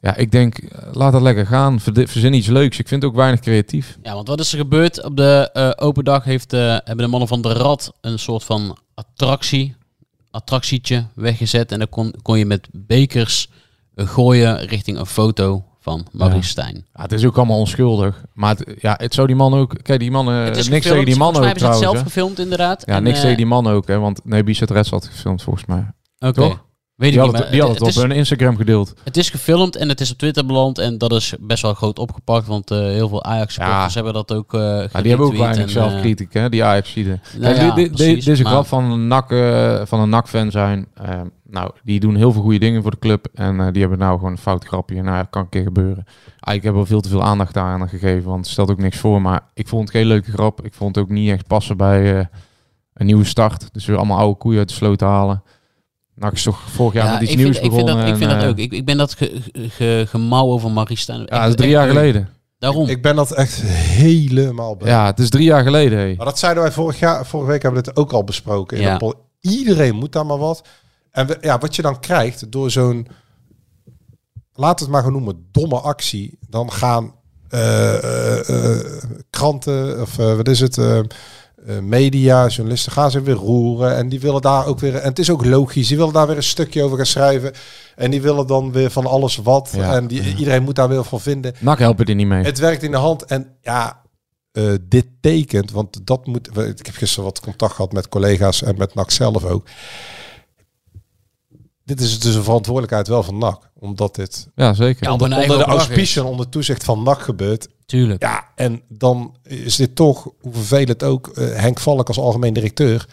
[0.00, 1.80] Ja, ik denk, eh, laat dat lekker gaan.
[1.80, 2.78] Verzin iets leuks.
[2.78, 3.98] Ik vind het ook weinig creatief.
[4.02, 5.04] Ja, want wat is er gebeurd?
[5.04, 8.78] Op de eh, open dag heeft, hebben de mannen van de Rad een soort van
[8.94, 9.74] attractie,
[10.30, 11.72] attractietje weggezet.
[11.72, 13.48] En dan kon, kon je met bekers
[13.94, 16.44] gooien richting een foto van Maurice Ja.
[16.46, 16.86] Stijn.
[16.94, 18.24] Ja, het is ook allemaal onschuldig.
[18.32, 19.74] Maar het, ja, het zou die man ook...
[19.82, 20.34] Kijk, die mannen...
[20.34, 21.06] het is niks gefilmd.
[21.06, 22.82] tegen die man Volgens mij ook hebben ze het zelf gefilmd inderdaad.
[22.86, 23.86] Ja, En, niks eh, tegen die man ook.
[23.86, 25.90] Hè, want nee, Bizet Reds had gefilmd volgens mij.
[26.18, 26.58] Oké.
[26.94, 28.94] Weet Die ik niet, het, die had het het op is- hun Instagram gedeeld.
[29.04, 31.98] Het is gefilmd en het is op Twitter beland en dat is best wel groot
[31.98, 34.02] opgepakt, want eh, heel veel Ajax-supporters Ja.
[34.02, 34.60] hebben dat ook eh
[34.92, 37.20] Ja, die hebben ook weinig zelfkritiek, hè, die Ajax-zieden.
[37.38, 40.86] nou ja, dit- deze maar- grap van een NAC, eh, van een NAC-fan zijn.
[40.94, 43.26] eh, nou, die doen heel veel goede dingen voor de club.
[43.34, 45.02] En eh, die hebben nou gewoon een fout grapje.
[45.02, 46.04] Nou, ja, kan een keer gebeuren.
[46.40, 48.98] Ah, ik heb er veel te veel aandacht aan gegeven, want het stelt ook niks
[48.98, 49.22] voor.
[49.22, 50.64] Maar ik vond het geen leuke grap.
[50.64, 52.24] Ik vond het ook niet echt passen bij eh,
[52.94, 53.68] een nieuwe start.
[53.72, 55.42] Dus weer allemaal oude koeien uit de sloot halen.
[56.14, 58.06] NAC is toch vorig jaar met iets ik nieuws vind, ik vind begonnen.
[58.06, 58.58] dat, ik vind en, dat ook.
[58.58, 61.20] Ik, ik ben dat ge, ge- gemauw over Marie Stijn.
[61.20, 62.28] Ja, dat is drie jaar geleden.
[62.58, 62.88] Daarom.
[62.88, 64.88] Ik ben dat echt helemaal bij.
[64.88, 65.98] Ja, het is drie jaar geleden.
[65.98, 66.14] Hey.
[66.16, 68.76] Maar dat zeiden wij vorig jaar, vorige week hebben we het ook al besproken.
[68.76, 69.00] In Ja.
[69.40, 70.62] Iedereen moet daar maar wat.
[71.10, 73.06] En we- ja, wat je dan krijgt door zo'n,
[74.54, 76.38] laat het maar gewoon noemen, domme actie.
[76.48, 77.14] Dan gaan
[77.48, 78.48] eh, eh,
[78.78, 78.84] eh,
[79.30, 80.78] kranten, of wat is het,
[81.82, 83.96] media, journalisten gaan zich weer roeren.
[83.96, 86.36] En die willen daar ook weer, en het is ook logisch, die willen daar weer
[86.36, 87.52] een stukje over gaan schrijven.
[87.96, 89.70] En die willen dan weer van alles wat.
[89.76, 89.94] Ja.
[89.94, 91.54] En die, iedereen moet daar weer van vinden.
[91.58, 92.44] NAC helpen er niet mee.
[92.44, 93.24] Het werkt in de hand.
[93.24, 94.02] En ja,
[94.52, 96.48] eh, dit tekent, want dat moet.
[96.56, 99.66] Ik heb gisteren wat contact gehad met collega's en met NAC zelf ook.
[101.84, 103.70] Dit is dus een verantwoordelijkheid wel van NAC.
[103.78, 105.04] Omdat dit Ja, zeker.
[105.06, 107.68] Ja, onder, de auspiciën, onder toezicht van NAC gebeurt.
[107.86, 108.22] Tuurlijk.
[108.22, 113.06] Ja, en dan is dit toch, hoe vervelend ook, eh, Henk Valk als algemeen directeur,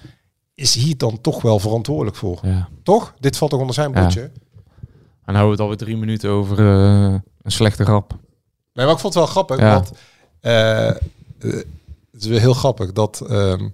[0.55, 2.39] is hier dan toch wel verantwoordelijk voor.
[2.41, 2.69] Ja.
[2.83, 3.13] Toch?
[3.19, 4.01] Dit valt toch onder zijn Ja.
[4.01, 4.31] boetje?
[5.25, 8.11] En houden we het alweer drie minuten over eh, een slechte grap.
[8.73, 9.73] Nee, maar ik vond het wel grappig, Ja.
[9.73, 9.91] want
[10.39, 10.95] eh, eh,
[12.11, 13.21] het is weer heel grappig dat...
[13.29, 13.67] ehm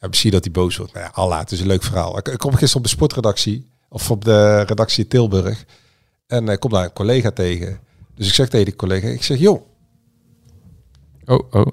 [0.00, 0.92] ja, misschien dat hij boos wordt.
[0.92, 2.18] Nou ja, Allah, het is een leuk verhaal.
[2.18, 5.64] Ik, ik kom gisteren op de sportredactie, of op de redactie Tilburg.
[6.26, 7.80] En ik kom daar een collega tegen.
[8.14, 9.62] Dus ik zeg tegen die collega, ik zeg, joh.
[11.24, 11.66] Oh, oh.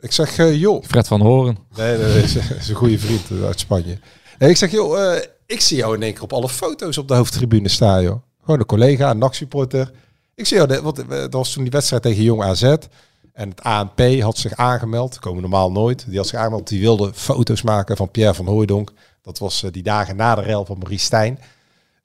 [0.00, 0.84] Ik zeg, eh, joh.
[0.84, 1.56] Fred van Horen.
[1.76, 3.98] Nee, nee, nee, is, is een goede vriend eh, uit Spanje.
[4.38, 7.08] Nee, ik zeg, joh, eh, ik zie jou in één keer op alle foto's op
[7.08, 8.22] de hoofdtribune staan, joh.
[8.40, 9.90] Gewoon een collega, een NAC-supporter.
[10.34, 12.74] Ik zie jou, de- want eh, dat was toen die wedstrijd tegen Jong AZ.
[13.34, 16.04] En het ANP had zich aangemeld, komen normaal nooit.
[16.08, 18.92] Die had zich aangemeld, die wilde foto's maken van Pierre van Hooijdonk.
[19.22, 21.38] Dat was eh, die dagen na de rel van Maurice Stijn.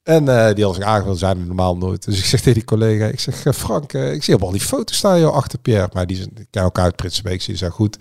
[0.03, 2.05] En eh, die had zich aangemeld, zijn er normaal nooit.
[2.05, 4.61] Dus ik zeg tegen die collega, ik zeg, eh, Frank, ik zie op al die
[4.61, 5.89] foto's staan, joh, achter Pierre.
[5.93, 7.97] Maar die zijn, ken elkaar uit Prinsenbeek, die zijn goed.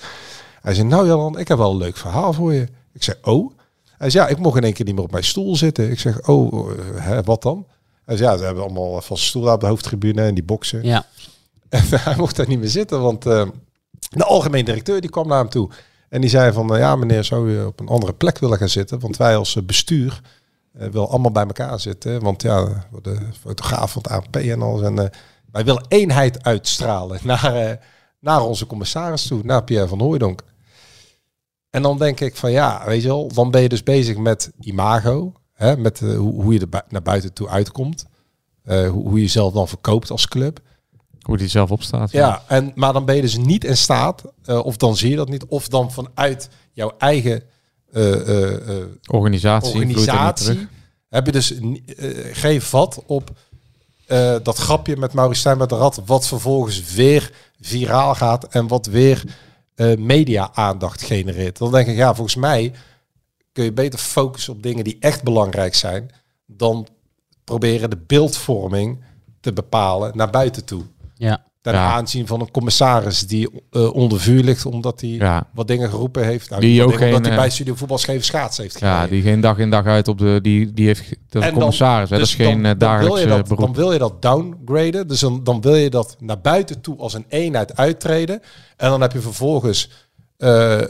[0.61, 2.68] Hij zei, nou Jan, ik heb wel een leuk verhaal voor je.
[2.93, 3.53] Ik zeg, oh?
[3.99, 5.91] Hij zei, ja, ik mocht in één keer niet meer op mijn stoel zitten.
[5.91, 7.66] Ik zeg, oh, hè, wat dan?
[8.05, 10.85] Hij zei, ja, ze hebben allemaal van stoel op de hoofdtribune en die boksen.
[10.85, 11.07] Ja.
[11.69, 13.49] En hij mocht daar niet meer zitten, want eh,
[14.11, 15.71] de algemeen directeur die kwam naar hem toe.
[16.09, 18.69] En die zei van, eh, ja meneer, zou je op een andere plek willen gaan
[18.69, 19.01] zitten?
[19.01, 20.21] Want wij als eh, bestuur
[20.73, 22.23] eh willen allemaal bij elkaar zitten.
[22.23, 24.83] Want ja, de fotograaf van het ANP en alles.
[24.83, 25.11] En eh,
[25.53, 27.77] wij willen eenheid uitstralen naar, eh,
[28.21, 30.43] naar onze commissaris toe, naar Pierre van Hooijdonk.
[31.71, 34.53] En dan denk ik van ja, weet je wel, dan ben je dus bezig met
[34.61, 35.33] imago.
[35.53, 38.07] Hè, met eh, hoe, je er naar buiten toe uitkomt.
[38.64, 40.61] Eh, hoe, hoe je jezelf dan verkoopt als club.
[41.29, 42.11] Hoe die zelf opstaat.
[42.11, 45.16] Ja, en, maar dan ben je dus niet in staat, eh, of dan zie je
[45.16, 47.43] dat niet, of dan vanuit jouw eigen
[47.93, 49.74] eh, eh, Organisatie.
[49.74, 50.68] organisatie
[51.09, 51.55] heb je dus
[52.33, 53.31] geen vat op
[54.43, 58.87] dat grapje met Maurice Stijn met de rat, wat vervolgens weer viraal gaat en wat
[58.87, 59.24] weer
[59.99, 61.59] media-aandacht genereert.
[61.59, 62.72] Dan denk ik, ja, volgens mij
[63.53, 66.11] kun je beter focussen op dingen die echt belangrijk zijn,
[66.47, 66.87] dan
[67.45, 69.05] proberen de beeldvorming
[69.41, 70.85] te bepalen naar buiten toe.
[71.19, 71.47] Ja.
[71.61, 71.93] Ten Ja.
[71.93, 75.47] aanzien van een commissaris die eh, onder vuur ligt omdat hij Ja.
[75.55, 76.51] wat dingen geroepen heeft.
[76.51, 79.11] Nou, Die ook dingen, omdat geen, hij eh, bij Studio Voetbalscheven schaats heeft Ja, gereden.
[79.14, 80.39] die geen dag in dag uit op de...
[80.43, 81.09] Die, die heeft...
[81.29, 82.11] Dat En dan- commissaris.
[82.11, 82.16] hè.
[82.19, 83.59] dat is dus geen dan- eh, dan wil je eh, dat, beroep.
[83.64, 85.09] Dan wil je dat downgraden.
[85.09, 88.41] Dus dan, dan wil je dat naar buiten toe als een eenheid uittreden.
[88.77, 89.91] En dan heb je vervolgens
[90.37, 90.89] eh, eh,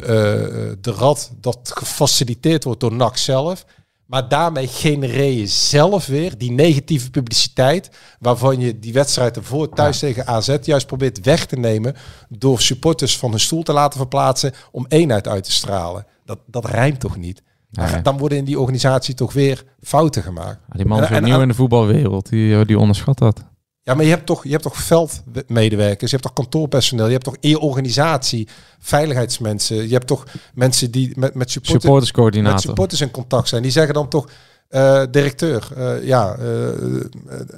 [0.81, 3.65] de rad dat gefaciliteerd wordt door NAC zelf.
[4.09, 7.91] Maar daarmee genereer je zelf weer die negatieve publiciteit.
[8.21, 11.95] Waarvan je die wedstrijd ervoor thuis tegen AZ juist probeert weg te nemen.
[12.29, 14.53] Door supporters van hun stoel te laten verplaatsen.
[14.71, 16.07] Om eenheid uit te stralen.
[16.25, 17.43] Dat, dat rijmt toch niet?
[17.71, 18.03] Nee.
[18.03, 20.59] Dan worden in die organisatie toch weer fouten gemaakt.
[20.71, 22.29] Ja, die man is En- weer en- nieuw in de voetbalwereld.
[22.29, 23.45] Die, die onderschat dat.
[23.89, 27.25] Ja, maar je hebt toch, je hebt toch veldmedewerkers, je hebt toch kantoorpersoneel, je hebt
[27.25, 32.61] toch in je organisatie veiligheidsmensen, je hebt toch mensen die met, met, supporters, met Supporterscoördinator.
[32.61, 33.63] supporters in contact zijn.
[33.63, 34.29] Die zeggen dan toch,
[34.69, 36.47] eh, directeur, eh, ja, eh,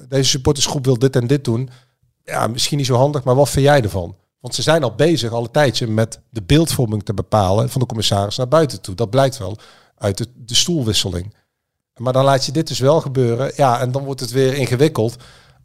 [0.09, 1.71] deze supportersgroep wil dit en dit doen.
[2.25, 4.17] Ja, misschien niet zo handig, maar wat vind jij ervan?
[4.41, 7.87] Want ze zijn al bezig, al een tijdje, met de beeldvorming te bepalen van de
[7.87, 8.95] commissaris naar buiten toe.
[8.95, 9.59] Dat blijkt wel
[9.99, 11.35] uit de, de stoelwisseling.
[11.97, 13.53] Maar dan laat je dit dus wel gebeuren.
[13.57, 15.17] Ja, en dan wordt het weer ingewikkeld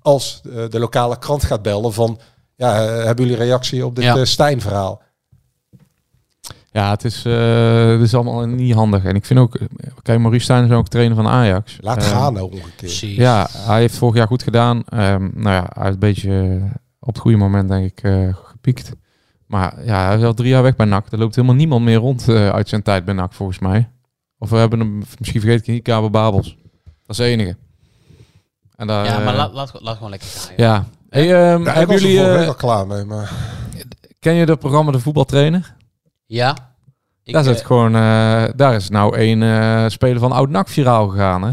[0.05, 2.19] als eh, de lokale krant gaat bellen van...
[2.55, 4.15] Ja, eh, hebben jullie reactie op dit Ja.
[4.15, 5.01] eh, Stijn-verhaal?
[6.71, 9.03] Ja, het is, eh, het is allemaal niet handig.
[9.03, 9.59] En ik vind ook,
[10.01, 11.77] kijk, Maurice Stijn is ook trainer van Ajax.
[11.81, 12.99] Laat Eh, gaan nou omgekeerd.
[12.99, 14.83] Ja, hij heeft vorig jaar goed gedaan.
[14.89, 16.61] Ehm, nou ja, hij heeft een beetje
[16.99, 18.91] op het goede moment, denk ik, eh, gepiekt.
[19.47, 21.11] Maar ja, hij is al drie jaar weg bij NAC.
[21.11, 23.89] Er loopt helemaal niemand meer rond eh, uit zijn tijd bij NAC, volgens mij.
[24.39, 26.57] Of we hebben hem, misschien vergeet ik niet, Kabel Babels.
[26.83, 27.55] Dat is de enige.
[28.75, 30.49] En daar, Ja, maar eh, laat, laat, laat gewoon lekker gaan.
[30.49, 30.57] joh.
[30.57, 30.85] Ja.
[31.09, 33.31] Hey, ehm, Ja, ik hebben er jullie, eh, week al klaar mee, maar...
[34.19, 35.75] ken je het programma De Voetbaltrainer?
[36.25, 36.55] Ja.
[37.23, 41.41] Ik, daar, zit gewoon, eh, daar is nou een eh, speler van Oud-NAC viraal gegaan,
[41.43, 41.51] hè?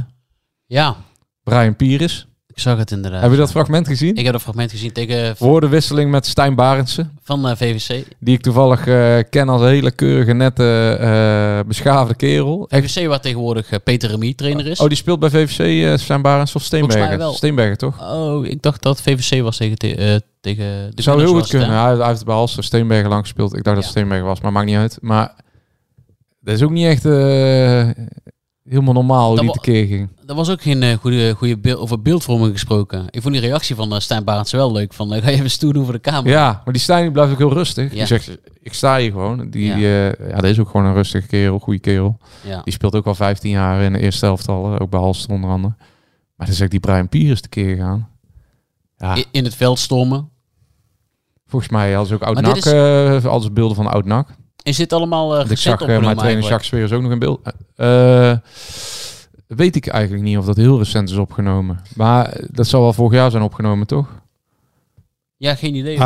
[0.66, 0.96] Ja,
[1.42, 2.26] Brian Pires.
[2.54, 3.22] Ik zag het inderdaad.
[3.22, 4.16] Heb je dat fragment gezien?
[4.16, 7.18] Ik heb een fragment gezien tegen Woordenwisseling met Stijn Barendsen.
[7.22, 8.04] van eh, VVC.
[8.18, 12.66] Die ik toevallig eh, ken als een hele keurige, nette, eh, beschaafde kerel.
[12.68, 14.80] VVC waar tegenwoordig Peter Remy trainer is.
[14.80, 17.18] Oh, die speelt bij VVC, Stijn Barendsen of Steenbergen?
[17.18, 17.32] wel.
[17.32, 18.00] Steenbergen, toch?
[18.12, 21.68] Oh, ik dacht dat VVC was tegen, te- tegen de Zou heel goed kunnen.
[21.82, 23.56] Hij, hij heeft bij Halster Steenbergen lang gespeeld.
[23.56, 23.84] Ik dacht dat.
[23.86, 24.98] Steenbergen was, maar maakt niet uit.
[25.00, 25.34] Maar
[26.40, 27.04] dat is ook niet echt
[28.64, 30.08] helemaal normaal hoe Dat die tekeer ging.
[30.26, 33.06] Er was ook geen eh, goede, goede beeld, over beeldvorming gesproken.
[33.10, 34.92] Ik vond die reactie van uh, Stijn wel leuk.
[34.92, 36.30] Van, eh, ga je even stoer doen voor de camera.
[36.38, 37.84] Ja, maar die Stijn die blijft ook heel rustig.
[37.90, 37.96] Ja.
[37.96, 39.50] Die zegt, ik sta hier gewoon.
[39.50, 39.76] Die, Ja.
[40.06, 40.12] ja.
[40.34, 42.18] dat is ook gewoon een rustige kerel, goede kerel.
[42.44, 42.60] Ja.
[42.64, 45.74] Die speelt ook al 15 jaar in de eerste elftal, ook bij Halster onder andere.
[46.36, 48.08] Maar dan zegt die Brian Piers tekeer gegaan.
[48.96, 50.28] Ja, In het veld stormen.
[51.46, 54.28] volgens mij ze ook oud-nak, is- alles beelden van oud-nak.
[54.62, 56.42] Is dit allemaal ik recent zag eh, mijn trainer?
[56.42, 57.40] Jacques Sfeer is ook nog in beeld.
[57.76, 58.32] Eh,
[59.46, 61.80] weet ik eigenlijk niet of dat heel recent is opgenomen.
[61.94, 64.20] Maar dat zal wel vorig jaar zijn opgenomen, toch?
[65.36, 65.98] Ja, geen idee.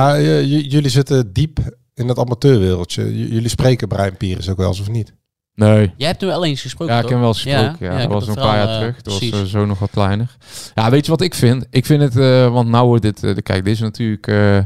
[0.46, 1.58] J- jullie zitten diep
[1.94, 3.02] in het amateurwereldje.
[3.18, 5.14] J- jullie spreken Brian Pires ook wel eens of niet?
[5.54, 5.92] Nee.
[5.96, 7.86] Jij hebt hem wel eens gesproken, Ja, ik heb hem wel eens gesproken.
[7.86, 9.02] Ja, dat was een paar jaar terug.
[9.02, 10.36] Dat was zo nog wat kleiner.
[10.74, 11.66] Ja, weet je wat ik vind?
[11.70, 14.58] Ik vind het, eh, want nou wordt dit, de- kijk, dit is natuurlijk, eh,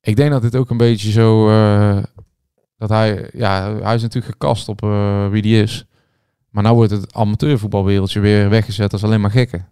[0.00, 1.98] ik denk dat dit ook een beetje zo, eh,
[2.78, 5.84] dat hij, ja, hij is natuurlijk gekast op eh, wie die is.
[6.50, 9.68] Maar nou wordt het amateurvoetbalwereldje weer weggezet als alleen maar gekken.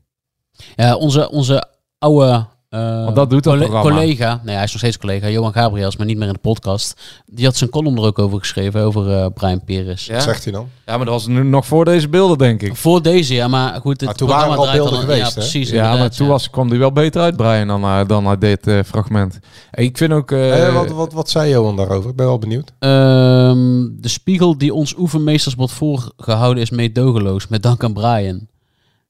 [0.77, 3.91] Ja, onze, onze oude eh, Want dat doet dat programma.
[3.91, 7.01] collega, nee, hij is nog steeds collega, Johan Gabriels, maar niet meer in de podcast.
[7.27, 10.07] Die had zijn column er ook over geschreven, over eh, Brian Peres.
[10.07, 10.69] Wat zegt hij dan?
[10.87, 12.77] Ja, maar dat was nu nog voor deze beelden, denk ik.
[12.77, 15.31] Voor deze, ja, maar goed, het Maar toen waren er al beelden dan- geweest, Ja,
[15.33, 15.71] precies.
[15.71, 16.33] Ja, maar toen ja.
[16.33, 19.39] was, kwam die wel beter uit, Brian, dan, eh, dan uit dit eh, fragment.
[19.71, 20.31] En ik vind ook...
[20.73, 22.11] wat, wat, wat zei Johan daarover?
[22.11, 22.73] Ik ben wel benieuwd.
[22.79, 28.47] Ehm, de spiegel die ons oefenmeesters wordt voorgehouden is meedogenloos, met dank aan Brian.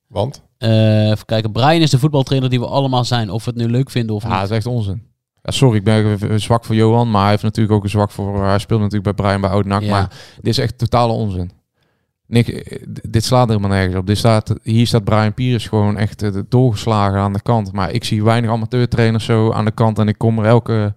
[0.09, 0.43] Want?
[0.59, 3.69] Eh, even kijken, Brian is de voetbaltrainer die we allemaal zijn, of we het nu
[3.69, 4.39] leuk vinden of Ja, niet.
[4.39, 5.03] dat is echt onzin.
[5.43, 8.45] Ja, sorry, ik ben zwak voor Johan, maar hij heeft natuurlijk ook een zwak voor...
[8.45, 9.91] Hij speelt natuurlijk bij Brian bij Oud-NAC, Ja.
[9.91, 11.51] maar dit is echt totale onzin.
[12.27, 14.07] Nick, eh, dit slaat helemaal nergens op.
[14.07, 17.73] Dit staat, hier staat Brian Pires gewoon echt eh, doorgeslagen aan de kant.
[17.73, 20.95] Maar ik zie weinig amateurtrainers zo aan de kant en ik kom er elke,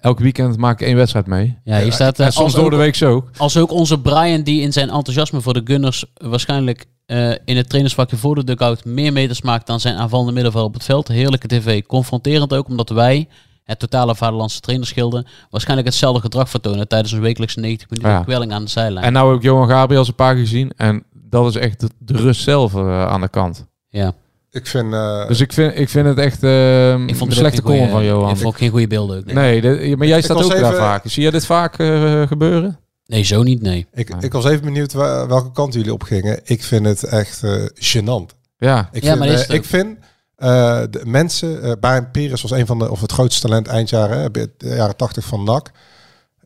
[0.00, 1.58] elk weekend maak ik één wedstrijd mee.
[1.64, 3.28] Ja, hier staat eh, en soms als door ook- de week zo.
[3.36, 7.68] Als ook onze Brian, die in zijn enthousiasme voor de Gunners waarschijnlijk eh, in het
[7.68, 11.08] trainersvakje voor de dugout meer meters maakt dan zijn aanvallende middenveld op het veld.
[11.08, 11.82] Heerlijke tv.
[11.86, 13.28] Confronterend ook, omdat wij,
[13.64, 18.22] het totale vaderlandse trainerschilde, waarschijnlijk hetzelfde gedrag vertonen tijdens een wekelijkse 90 minuten Ja.
[18.22, 19.04] kwelling aan de zijlijn.
[19.06, 22.16] En nou ook Johan Gabriels een paar keer gezien en dat is echt de, de
[22.16, 23.66] rust zelf eh, aan de kant.
[23.88, 24.12] ja.
[24.50, 24.92] Ik vind...
[24.92, 27.90] eh, Dus ik vind, ik vind het echt eh, Ik een vond het slechte column
[27.90, 28.30] van Johan.
[28.30, 29.24] Ik vond ook geen goede beelden ook.
[29.24, 31.02] Nee, Nee, dit- maar jij Ik staat ook daar vaak.
[31.06, 32.78] Zie je dit vaak eh, gebeuren?
[33.06, 33.86] nee zo niet, nee.
[33.94, 36.40] ik, ik was even benieuwd welke kant jullie op gingen.
[36.44, 38.36] Ik vind het echt eh gênant.
[38.58, 38.88] Ja.
[38.92, 39.56] Ik Ja, vind, maar is het ook.
[39.56, 39.98] ik vind
[40.36, 44.32] eh, de mensen, eh Brian Pires was een van de, of het grootste talent eindjaren,
[44.32, 45.70] de jaren 80 van NAC.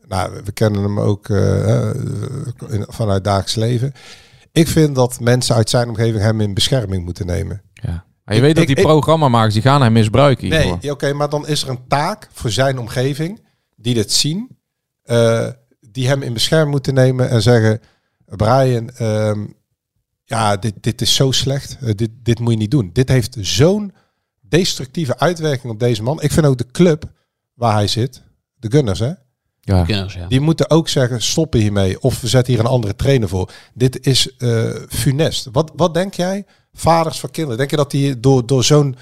[0.07, 3.93] Nou, we- we kennen hem ook in- vanuit dagelijks leven.
[4.51, 7.61] Ik vind dat mensen uit zijn omgeving hem in bescherming moeten nemen.
[7.85, 8.05] Ja.
[8.23, 11.47] Maar je Ik- weet dat die programmamakers, die gaan hem misbruiken Nee, oké, maar dan
[11.47, 13.43] is er een taak voor zijn omgeving
[13.75, 14.57] die dit zien,
[15.03, 15.47] eh,
[15.79, 17.79] die hem in bescherming moeten nemen en zeggen:
[18.25, 19.45] Brian, ehm,
[20.23, 21.77] ja, dit, dit is zo slecht.
[21.81, 22.89] Eh, dit, dit moet je niet doen.
[22.93, 23.93] Dit heeft zo'n
[24.41, 26.21] destructieve uitwerking op deze man.
[26.21, 27.11] Ik vind ook de club
[27.53, 28.21] waar hij zit,
[28.55, 29.11] de Gunners, hè?
[29.61, 29.85] Ja.
[29.85, 30.27] Gunners, ja.
[30.27, 32.01] Die moeten ook zeggen, stoppen hiermee.
[32.01, 33.51] Of we zetten hier een andere trainer voor.
[33.73, 35.47] Dit is eh funest.
[35.51, 36.45] Wat, wat denk jij,
[36.75, 37.57] vaders van kinderen?
[37.57, 38.95] Denk je dat die door, door zo'n,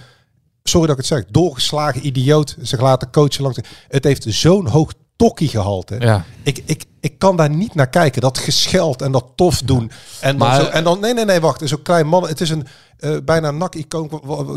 [0.64, 3.60] sorry dat ik het zeg, doorgeslagen idioot zich laten coachen langs...
[3.88, 5.96] Het heeft zo'n hoog tokkie gehalte.
[6.00, 6.26] Ja.
[6.44, 8.22] Ik, ik, ik kan daar niet naar kijken.
[8.22, 9.92] Dat gescheld en dat tof doen.
[10.20, 11.62] En dan, Maar- zo, en dan nee, nee, nee, wacht.
[11.64, 12.28] Zo'n klein man.
[12.28, 12.68] Het is een
[13.00, 14.10] eh, bijna nak-icoon.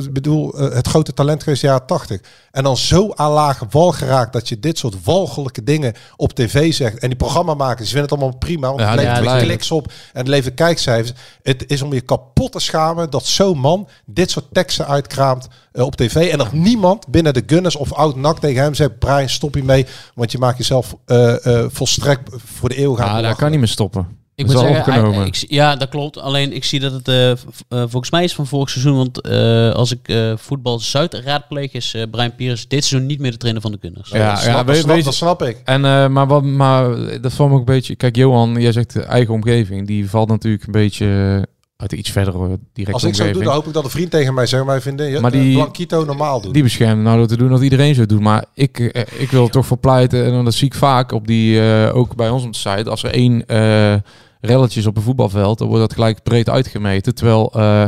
[0.04, 2.20] Ik bedoel, eh, het grote talent geweest jaren 80.
[2.50, 6.72] En dan zo aan lage wal geraakt dat je dit soort walgelijke dingen op tv
[6.74, 6.98] zegt.
[6.98, 8.68] En die programmamakers vinden het allemaal prima.
[8.68, 11.12] Want Ja, het levert ja, kliks op en het levert kijkcijfers.
[11.42, 15.84] Het is om je kapot te schamen dat zo'n man dit soort teksten uitkraamt eh,
[15.84, 16.30] op tv.
[16.30, 18.98] En dat niemand binnen de Gunners of oud nak tegen hem zegt...
[18.98, 20.94] Brian, stop hiermee, want je maakt jezelf
[21.68, 23.16] volstrekt voor de eeuw gaan.
[23.16, 24.24] Ja, daar kan niet meer stoppen.
[24.36, 25.18] Ik Dat moet zeggen, opgenomen.
[25.18, 26.18] hij- ik zie- ja, dat klopt.
[26.18, 27.36] Alleen ik zie dat het eh, eh,
[27.68, 28.96] volgens mij is van vorig seizoen.
[28.96, 33.20] Want eh, als ik eh, voetbal Zuid raadpleeg, is eh, Brian Pierce dit seizoen niet
[33.20, 34.10] meer de trainer van de Gunners.
[34.10, 35.60] Ja, dat, snap, ja, dat, weet- snap, weet- dat snap ik.
[35.64, 36.88] En, eh, maar, wat, maar
[37.20, 37.96] dat valt me ook een beetje...
[37.96, 39.86] Kijk, Johan, jij zegt de eigen omgeving.
[39.86, 41.06] Die valt natuurlijk een beetje
[41.76, 43.34] uit iets verdere directe Als ik zo omgeving.
[43.34, 44.64] doe, dan hoop ik dat een vriend tegen mij zegt...
[44.64, 46.52] Maar vinden je Maar die- Blanquito normaal doen.
[46.52, 48.20] Die beschermen nou door te doen dat iedereen zo doet.
[48.20, 50.24] Maar ik, eh, ik wil er toch voor pleiten.
[50.24, 52.90] En dat zie ik vaak op die, eh, ook bij ons op de site.
[52.90, 53.94] Als er één eh
[54.40, 57.14] relletje is op een voetbalveld, dan wordt dat gelijk breed uitgemeten.
[57.14, 57.86] Terwijl, eh,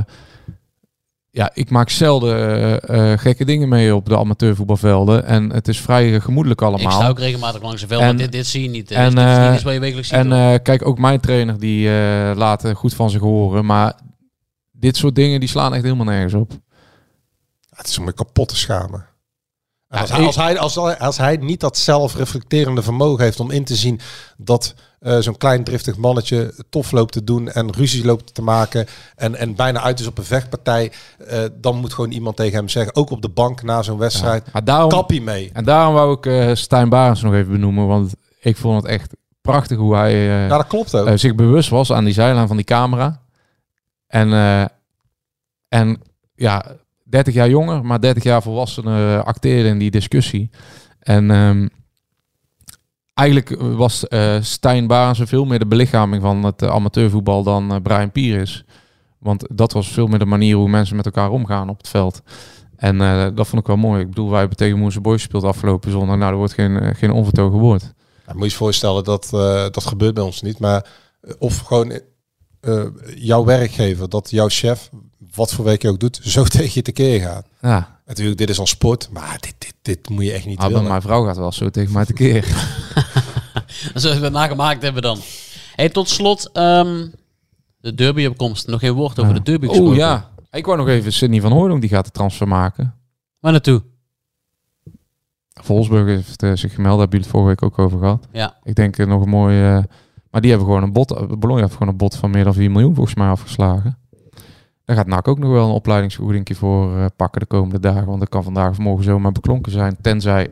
[1.31, 5.25] ja, ik maak zelden eh, eh, gekke dingen mee op de amateurvoetbalvelden.
[5.25, 6.93] En het is vrij gemoedelijk Ik allemaal.
[6.93, 8.91] sta ook regelmatig langs een veld, En- maar dit, dit zie je niet.
[8.91, 10.19] en, dit is wat je wekelijks ziet.
[10.19, 13.65] En eh, kijk, ook mijn trainer die eh laat goed van zich horen.
[13.67, 13.99] Maar
[14.73, 16.53] dit soort dingen die slaan echt helemaal nergens op.
[17.71, 19.07] Het is om je kapot te schamen.
[19.89, 23.41] Ja, als, hij, ik- als, hij, als, hij, als hij niet dat zelfreflecterende vermogen heeft
[23.41, 24.01] om in te zien
[24.37, 28.87] dat eh, zo'n klein driftig mannetje tof loopt te doen en ruzie loopt te maken
[29.17, 30.93] en, en bijna uit is op een vechtpartij,
[31.27, 34.53] eh, dan moet gewoon iemand tegen hem zeggen, ook op de bank na zo'n wedstrijd,
[34.53, 35.51] Maar daarom, kappie mee.
[35.53, 37.87] en daarom wou ik eh Stijn Barens nog even benoemen.
[37.87, 41.19] Want ik vond het echt prachtig hoe hij Ja, dat klopt ook.
[41.19, 43.21] zich bewust was aan die zijlijn van die camera.
[44.07, 44.33] En,
[45.69, 46.01] en
[46.35, 46.65] ja,
[47.05, 50.51] 30 jaar jonger, maar 30 jaar volwassenen acteerde in die discussie.
[51.01, 51.69] En ehm,
[53.19, 58.13] eigenlijk was eh Stijn veel meer de belichaming van het eh, amateurvoetbal dan eh, Brian
[58.13, 58.65] Pier is.
[59.19, 62.23] Want dat was veel meer de manier hoe mensen met elkaar omgaan op het veld.
[62.77, 64.01] En eh, dat vond ik wel mooi.
[64.01, 66.17] Ik bedoel, wij hebben tegen Moerse Boys gespeeld afgelopen zondag.
[66.17, 67.83] Nou, er wordt geen, eh, geen onvertogen woord.
[68.29, 70.87] Nou, moet je je voorstellen dat eh, dat gebeurt bij ons niet, maar
[71.21, 72.01] eh, of gewoon
[72.61, 74.91] eh, jouw werkgever, dat jouw chef,
[75.35, 77.47] wat voor werk je ook doet, zo tegen je tekeer gaat.
[77.61, 80.89] Ja, Natuurlijk, dit is al sport, maar dit, dit, dit moet je echt niet willen.
[80.89, 82.45] mijn vrouw gaat wel zo tegen mij tekeer.
[83.95, 85.19] Zullen we het nagemaakt hebben dan.
[85.75, 87.07] Hey, tot slot, ehm,
[87.81, 88.67] de derby-opkomst.
[88.67, 89.93] Nog geen woord over de derby gesproken.
[89.93, 90.31] Oeh ja.
[90.51, 92.95] Ik wou nog even Sidney van Hooydonk, die gaat de transfer maken.
[93.41, 93.83] Waar naartoe?
[95.63, 98.27] Volsburg heeft eh, zich gemeld, daar hebben het vorige week ook over gehad.
[98.33, 98.57] Ja.
[98.63, 99.63] Ik denk eh, nog een mooi...
[99.63, 99.83] eh,
[100.31, 101.39] maar die hebben gewoon een bot...
[101.39, 103.99] Bologna heeft gewoon een bot van meer dan 4 miljoen volgens mij afgeslagen.
[104.85, 108.07] Daar gaat NAC ook nog wel een opleidingsvergoeding voor pakken de komende dagen.
[108.07, 109.97] Want dat kan vandaag of morgen zomaar beklonken zijn.
[110.01, 110.51] Tenzij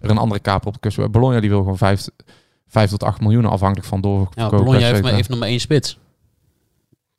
[0.00, 1.10] er een andere kaper op de kust...
[1.10, 2.06] Bologna die wil gewoon 5,
[2.74, 4.50] 5 tot 8 miljoen afhankelijk van Ja, doorverkoop.
[4.50, 5.98] Bologna et heeft, maar, heeft nog maar één spits.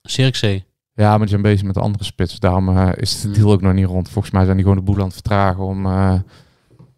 [0.01, 0.66] Cirkzee.
[0.93, 2.39] Ja, maar die zijn bezig met de andere spits.
[2.39, 3.38] Daarom eh, is de Hmm.
[3.38, 4.10] deal ook nog niet rond.
[4.10, 5.86] Volgens mij zijn die gewoon de boel aan het vertragen om...
[5.86, 6.14] eh,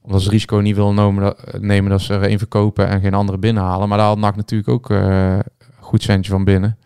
[0.01, 3.13] omdat ze risico niet willen nemen dat, nemen dat ze er één verkopen en geen
[3.13, 3.89] andere binnenhalen.
[3.89, 5.39] Maar daar had NAC natuurlijk ook eh,
[5.79, 6.77] goed centje van binnen.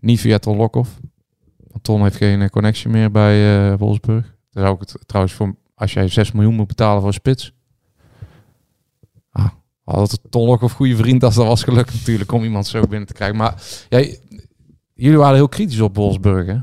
[0.00, 0.98] Niet via Ton Lokhoff.
[1.70, 4.34] Want Ton heeft geen connectie meer bij Wolfsburg.
[4.50, 5.54] Dan zou ik het trouwens voor...
[5.74, 7.52] Als jij 6 miljoen moet betalen voor een spits...
[9.96, 13.06] Had het Ton Lokhoff goede vriend als dat was gelukt natuurlijk om iemand zo binnen
[13.06, 13.36] te krijgen.
[13.36, 13.54] Maar
[13.88, 14.20] jij,
[14.94, 16.56] jullie waren heel kritisch op Wolfsburg, hè?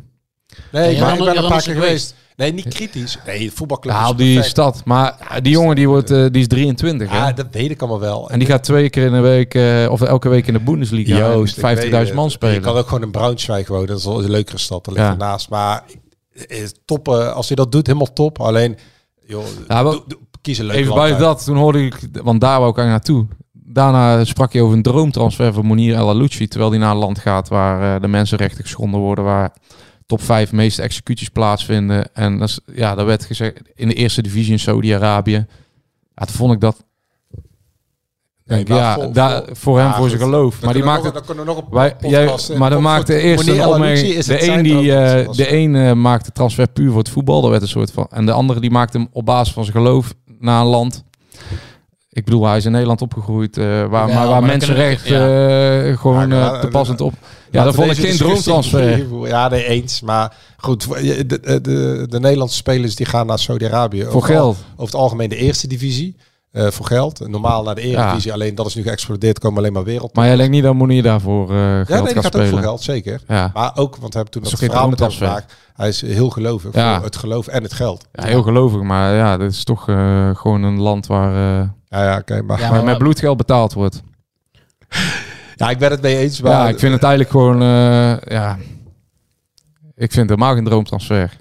[0.72, 1.84] Nee, Ja, maar ik ben er een paar nog keer geweest.
[1.84, 2.16] geweest.
[2.36, 3.18] Nee, niet kritisch.
[3.26, 4.82] Nee, voetbalclub Ja, op die stad.
[4.86, 7.18] Maar die jongen die, wordt, eh, die is 23, hè?
[7.18, 8.30] Ja, dat weet ik allemaal wel.
[8.30, 11.18] En die gaat twee keer in de week, eh, of elke week in de Bundesliga,
[11.18, 12.14] Joost, ik weet 50.000 het.
[12.14, 12.54] man spelen.
[12.54, 13.88] Je kan ook gewoon in Braunschweig wonen.
[13.88, 14.86] Dat is wel een leukere stad.
[14.86, 15.12] Dat ligt Ja.
[15.12, 15.50] ernaast.
[15.50, 15.84] Maar
[16.48, 18.40] eh, top, eh, als je dat doet, helemaal top.
[18.42, 18.78] Alleen,
[19.28, 20.00] joh, Ja, maar-
[20.46, 21.20] kies een leuke Even uit.
[21.20, 23.28] dat, toen hoorde ik, want daar wou ik eigenlijk naartoe.
[23.52, 27.20] Daarna sprak je over een droomtransfer van Monir El Alouchi, terwijl die naar een land
[27.20, 29.54] gaat waar eh, de mensenrechten geschonden worden, waar
[30.06, 32.14] top 5 meeste executies plaatsvinden.
[32.14, 35.46] En dat is, ja, dat werd gezegd in de eerste divisie in Saudi-Arabië.
[36.16, 36.84] Ja, toen vond ik dat.
[38.46, 40.54] Nee, ja, voor- daar, voor- hem, Ja, voor zijn geloof.
[40.56, 42.70] Dan Maar die maakte nog- dan kunnen we nog een Wij, jij, podcast, eh, maar
[42.70, 47.10] dan een De het een, die, eh, de een eh, maakte transfer puur voor het
[47.10, 47.42] voetbal.
[47.42, 48.08] Daar werd een soort van.
[48.10, 51.04] En de andere die maakte hem op basis van zijn geloof naar een land.
[52.10, 55.92] Ik bedoel, hij is in Nederland opgegroeid, eh, waar, Ja, maar waar dan mensenrechten kunnen
[55.92, 57.14] eh, gewoon Ja, eh, ja, toepassend op.
[57.52, 59.28] Ja, dat vond ik geen droomtransfer.
[59.28, 60.02] Ja, nee, eens.
[60.02, 64.04] Maar goed, de, de, de, de Nederlandse spelers die gaan naar Saudi-Arabië.
[64.04, 64.58] Voor Over- geld.
[64.74, 66.16] Over het algemeen de eerste divisie.
[66.56, 67.28] Eh, voor geld.
[67.28, 68.34] Normaal naar de eredivisie.
[68.34, 69.40] Alleen dat is nu geëxplodeerd.
[69.40, 70.16] Komen alleen maar wereld.
[70.16, 72.48] Maar jij denkt niet dat Monier daarvoor eh geld ja, nee, die gaat gaat ook
[72.48, 73.22] voor geld, zeker.
[73.28, 73.52] Ja.
[73.54, 75.54] Maar ook, want we hebben toen Dat dat verhaal met hem gemaakt.
[75.74, 76.96] Hij is heel gelovig Ja.
[76.96, 78.08] voor het geloof en het geld.
[78.14, 81.32] ja, heel gelovig, maar ja, dit is toch eh, gewoon een land waar,
[81.62, 82.42] eh, Ja, ja, oké.
[82.42, 84.02] maar, Ja, waar maar- met bloedgeld betaald wordt.
[85.56, 86.42] ja, ik ben het mee eens.
[86.42, 88.58] Maar, ja, ik vind het eigenlijk gewoon, eh, ja,
[89.96, 91.38] ik vind het helemaal geen droomtransfer.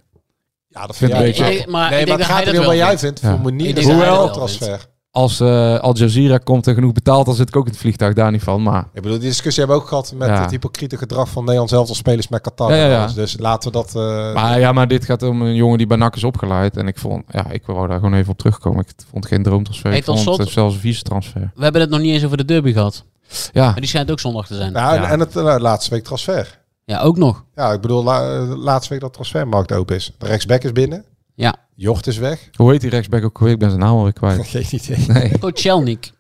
[0.69, 1.21] Ja, dat vind jij.
[1.23, 2.87] een Ik maar nee, ik maar denk het dat gaat hij er dat wel wel
[2.87, 3.21] jij vindt.
[3.21, 3.31] Ja.
[3.31, 4.87] Voor Monier Ik is dat dat wel transfer.
[5.17, 8.15] Als eh, Al Jazeera komt en genoeg betaalt, dan zit ik ook in het vliegtuig,
[8.15, 8.63] daar niet van.
[8.63, 10.41] Maar Ik bedoel, die discussie hebben we ook gehad met Ja.
[10.43, 12.71] het hypocriete gedrag van Nederland zelf als spelers met Qatar.
[12.71, 13.07] Ja, ja, ja.
[13.07, 13.95] Dus laten we dat...
[13.95, 16.77] eh, Maar ja, maar dit gaat om een jongen die bij NAC is opgeleid.
[16.77, 18.81] En ik vond, ja, ik wou daar gewoon even op terugkomen.
[18.81, 19.89] Ik vond geen droomtransfer.
[19.91, 21.51] Hey, ik tot vond het slot- zelfs een vieze transfer.
[21.55, 23.05] We hebben het nog niet eens over de derby gehad.
[23.53, 24.73] Ja, Maar die schijnt ook zondag te zijn.
[24.73, 25.09] Ja, ja, en- ja.
[25.11, 26.61] En het eh, laatste week transfer.
[27.01, 27.45] ook nog.
[27.55, 30.13] Ja, ik bedoel, la, eh, laatste week dat transfermarkt open is.
[30.19, 31.05] De rechtsback is binnen.
[31.35, 31.57] Ja.
[31.75, 32.49] Jocht is weg.
[32.57, 33.53] hoe heet die rechtsback ook alweer?
[33.53, 34.47] Ik ben zijn naam alweer kwijt.
[34.47, 35.05] Geen idee.
[35.09, 35.39] Nee.
[35.39, 36.13] Koczelnik.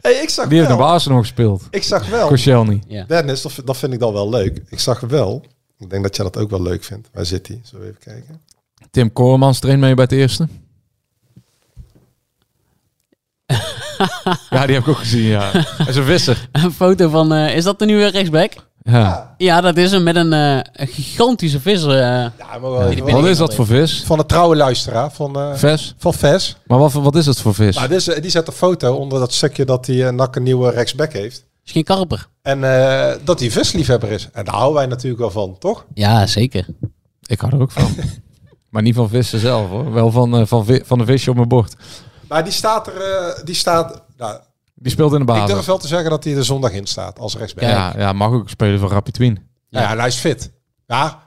[0.00, 0.78] Hey, ik zag Die heeft wel.
[0.78, 1.62] een Arsenal gespeeld.
[1.70, 2.28] Ik zag wel.
[2.28, 2.82] Koscielny.
[2.88, 3.04] Ja.
[3.04, 4.62] Dennis, dat, dat vind ik dan wel leuk.
[4.68, 5.44] Ik zag wel.
[5.78, 7.08] Ik denk dat jij dat ook wel leuk vindt.
[7.12, 7.60] Waar zit hij?
[7.64, 8.40] Zullen we even kijken?
[8.90, 10.48] Tim Koormans traint mee bij het eerste.
[14.50, 15.50] ja, die heb ik ook gezien, ja.
[15.52, 16.48] Hij is een visser.
[16.52, 17.32] Een foto van...
[17.32, 18.52] eh, is dat de nieuwe rechtsback?
[18.86, 19.34] Ja.
[19.36, 21.90] Ja, dat is hem met een, eh, een gigantische visser.
[21.90, 21.98] eh.
[21.98, 24.02] Ja, maar wel Wat is dat voor vis?
[24.06, 25.94] van een trouwe luisteraar van, eh Ves?
[25.98, 26.56] van Ves.
[26.66, 27.76] Maar wat, wat is dat voor vis?
[27.76, 30.70] Nou, eh, die zet een foto onder dat stukje dat hij uh, Nak een nieuwe
[30.70, 31.44] rechtsback heeft.
[31.64, 32.28] is geen karper.
[32.42, 34.28] En eh, dat hij visliefhebber is.
[34.32, 35.84] En daar houden wij natuurlijk wel van, toch?
[35.94, 36.66] Ja, zeker.
[37.26, 37.94] Ik hou er ook van.
[38.70, 39.92] maar niet van vissen zelf hoor.
[39.92, 41.74] Wel van, van, van de visje op mijn bord.
[42.28, 44.38] Maar die staat er, die staat, nou,
[44.78, 45.54] Die speelt in de ik basis.
[45.54, 47.64] durf wel te zeggen dat hij er zondag in staat als rechtsback.
[47.64, 47.70] Ja.
[47.70, 49.38] Ja, ja, mag ook spelen voor Rapid Wien.
[49.68, 50.52] Ja, ja, en hij is fit.
[50.86, 51.22] Ja,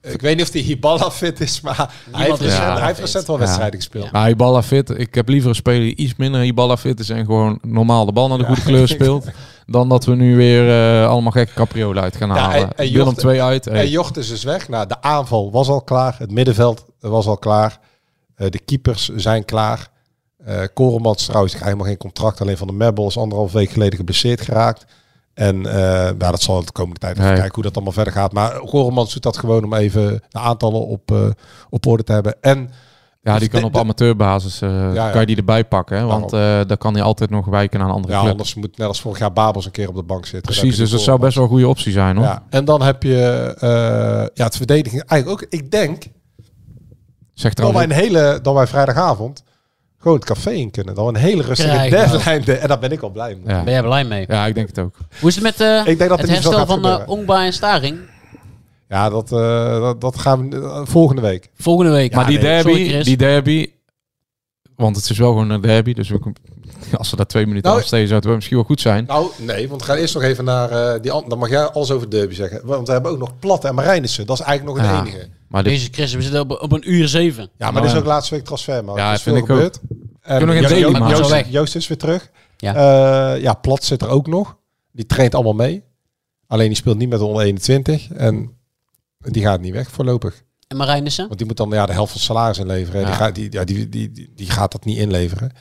[0.00, 1.76] ik weet niet of die Hiballa fit is, maar
[2.10, 3.04] hij heeft, recent, ja hij heeft fit.
[3.04, 3.42] recent wel Ja.
[3.42, 4.12] wedstrijden gespeeld.
[4.12, 4.90] Maar Ibala fit.
[4.98, 8.12] Ik heb liever een speler die iets minder Ibala fit is en gewoon normaal de
[8.12, 9.26] bal naar de goede kleur speelt.
[9.66, 10.68] Dan dat we nu weer
[11.02, 12.56] eh, allemaal gekke capriolen uit gaan Ja, halen.
[12.56, 13.64] en- en Willem Jocht- 2 uit.
[13.64, 13.74] hey.
[13.80, 14.68] En Jocht is dus weg.
[14.68, 16.14] Nou, de aanval was al klaar.
[16.18, 17.78] Het middenveld was al klaar.
[18.34, 19.88] Eh, de keepers zijn klaar.
[20.44, 22.40] Eh Koremans trouwens, krijgt helemaal geen contract.
[22.40, 24.84] Alleen van de Merbel is anderhalf week geleden geblesseerd geraakt.
[25.34, 27.36] En eh nou, dat zal de komende tijd even Nee.
[27.36, 28.32] kijken hoe dat allemaal verder gaat.
[28.32, 31.26] Maar Koremans doet dat gewoon om even de aantallen op, eh,
[31.70, 32.36] op orde te hebben.
[32.40, 32.70] En
[33.22, 35.10] ja, die kan op amateurbasis ja.
[35.10, 35.96] kan je die erbij pakken.
[35.96, 36.04] Hè?
[36.04, 38.30] Want eh dan kan hij altijd nog wijken naar een andere ja, club.
[38.30, 40.52] anders moet net als vorig jaar Babels een keer op de bank zitten.
[40.52, 42.24] Dan Precies, dus dat zou best wel een goede optie zijn hoor.
[42.24, 43.10] Ja, en dan heb je
[44.34, 45.02] ja, het verdediging.
[45.02, 46.04] Eigenlijk ook, ik denk
[47.34, 49.42] Zeg dat wij een hele, dat wij vrijdagavond
[50.04, 50.94] gewoon het café in kunnen.
[50.94, 52.58] Dan een hele rustige deadline.
[52.62, 53.54] En daar ben ik al blij mee.
[53.54, 53.62] ja.
[53.62, 54.24] Ben jij blij mee?
[54.28, 54.96] ja, ik denk het ook.
[55.20, 56.98] Hoe is het met eh, Ik denk dat het er herstel gaat van uh.
[57.06, 57.98] Ongba en Staring?
[58.88, 61.50] Ja, dat, eh, dat, dat gaan we volgende week.
[61.54, 62.14] Volgende week.
[62.14, 63.70] maar die nee, derby, sorry, die derby,
[64.76, 66.20] want het is wel gewoon een derby, dus we,
[66.98, 69.04] als ze daar twee minuten Nou, aan steden zou het wel misschien wel goed zijn.
[69.06, 71.64] Nou, nee, want we gaan eerst nog even naar eh, die an- Dan mag jij
[71.64, 72.60] alles over de derby zeggen.
[72.66, 74.26] Want we hebben ook nog Platte en Marijnissen.
[74.26, 75.00] Dat is eigenlijk nog een Ja.
[75.00, 75.28] enige.
[75.48, 77.42] Maar dit, Deze Chris, we zitten op, op een uur zeven.
[77.42, 78.84] Ja, maar Nou, dit is ook laatste week transfer.
[78.84, 79.56] Maar Ja, er is vind veel ik ook.
[79.56, 79.80] gebeurd.
[80.20, 80.98] En Kunnen we geen Jo- daily
[81.28, 81.50] maken?
[81.50, 82.30] Joost, is weer terug.
[82.56, 82.74] Ja.
[83.34, 84.56] Eh, ja, Plat zit er ook nog.
[84.92, 85.82] Die traint allemaal mee.
[86.46, 88.10] Alleen die speelt niet met de onder 21.
[88.12, 88.56] En
[89.18, 90.42] die gaat niet weg voorlopig.
[90.68, 91.24] En Marijnissen?
[91.26, 93.00] Want die moet dan ja, de helft van het salaris inleveren.
[93.00, 93.06] Ja.
[93.06, 95.52] Die, gaat, die, ja, die, die, die, die gaat dat niet inleveren.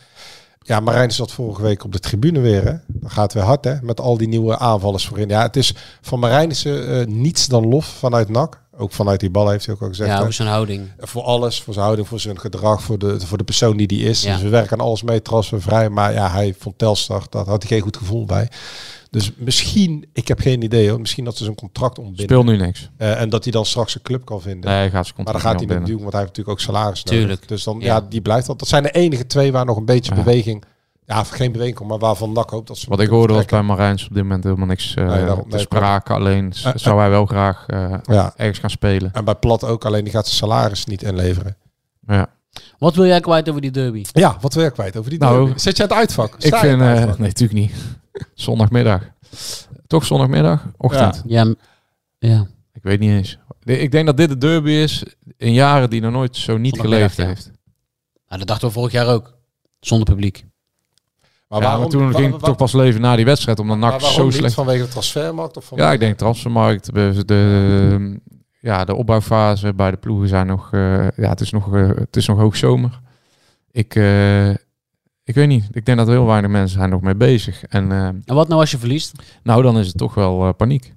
[0.63, 2.63] Ja, Marijn zat vorige week op de tribune weer.
[2.63, 2.73] Hè.
[2.87, 5.29] Dan gaat het weer hard hè, met al die nieuwe aanvallers voorin.
[5.29, 8.61] Ja, het is van Marijnissen eh, niets dan lof vanuit NAC.
[8.77, 10.09] Ook vanuit die bal heeft hij ook al gezegd.
[10.09, 10.91] Ja, is zijn houding?
[10.99, 14.03] Voor alles, voor zijn houding, voor zijn gedrag, voor de, voor de persoon die die
[14.03, 14.23] is.
[14.23, 14.33] Ja.
[14.33, 15.89] Dus we werken aan alles mee, transfervrij.
[15.89, 18.49] Maar ja, hij vond Telstar, dat had hij geen goed gevoel bij.
[19.13, 22.23] Dus misschien, ik heb geen idee hoor, misschien dat ze zijn contract ontbinden.
[22.25, 22.89] speel nu niks.
[22.97, 24.69] Eh, en dat hij dan straks een club kan vinden.
[24.69, 25.87] Nee, gaat ze maar dan contract gaat hij opbinden.
[25.89, 27.19] doen, want hij heeft natuurlijk ook salaris nodig.
[27.19, 27.47] Tuurlijk.
[27.47, 27.85] Dus dan, ja.
[27.85, 28.01] Ja.
[28.09, 28.59] die blijft dat.
[28.59, 30.23] Dat zijn de enige twee waar nog een beetje Ja.
[30.23, 30.63] beweging,
[31.05, 33.61] ja, geen beweging komt, maar waarvan NAC hoopt dat ze Wat ik hoorde was bij
[33.61, 36.13] Marijns op dit moment helemaal niks eh Nee, daarom- te nee, sprake.
[36.13, 39.09] Alleen Eh, zou hij wel graag eh, Ja, ergens gaan spelen.
[39.13, 41.57] en bij Plat ook, alleen die gaat zijn salaris niet inleveren.
[42.07, 42.27] Ja.
[42.77, 44.03] Wat wil jij kwijt over die derby?
[44.11, 45.59] Ja, wat wil je kwijt over die Nou, derby?
[45.59, 46.35] Zit je aan het uitvak?
[46.35, 47.17] Ik Sta vind, eh, uitvak?
[47.17, 47.73] nee, natuurlijk niet.
[48.33, 49.01] Zondagmiddag.
[49.87, 50.65] Toch zondagmiddag?
[50.77, 51.23] Ochtend?
[51.25, 51.53] Ja,
[52.19, 52.47] ja.
[52.73, 53.37] Ik weet niet eens.
[53.63, 55.03] Ik denk dat dit de derby is
[55.37, 57.25] in jaren die nog nooit zo niet geleefd ja.
[57.25, 57.51] heeft.
[58.27, 59.37] Nou, dat dachten we vorig jaar ook.
[59.79, 60.45] Zonder publiek.
[61.47, 64.09] Maar ja, maar toen ging het toch pas leven na die wedstrijd, omdat NAC waarom
[64.11, 64.33] zo niet?
[64.33, 64.53] slecht...
[64.53, 65.57] Vanwege de transfermarkt?
[65.57, 66.93] Of van Ja, ik denk transfermarkt.
[66.93, 68.19] De, de,
[68.63, 70.73] ja, de opbouwfase bij de ploegen zijn nog...
[70.73, 72.99] eh, ja, het is nog, eh, het is nog hoogzomer.
[73.71, 74.49] Ik, eh,
[75.23, 75.67] ik weet niet.
[75.71, 77.63] Ik denk dat heel weinig mensen zijn nog mee bezig.
[77.63, 79.11] En eh, En wat nou als je verliest?
[79.43, 80.93] nou, dan is het toch wel eh, paniek.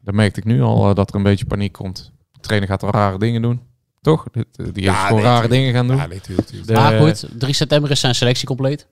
[0.00, 2.12] Dan merkte ik nu al dat er een beetje paniek komt.
[2.32, 3.60] De trainer gaat rare dingen doen.
[4.00, 4.26] Toch?
[4.32, 5.60] Die die Ja, is gewoon nee, rare tuurlijk.
[5.60, 5.96] dingen gaan doen.
[5.96, 6.68] Ja, nee, tuurlijk, tuurlijk.
[6.68, 8.86] De- maar goed, 3 september is zijn selectie compleet.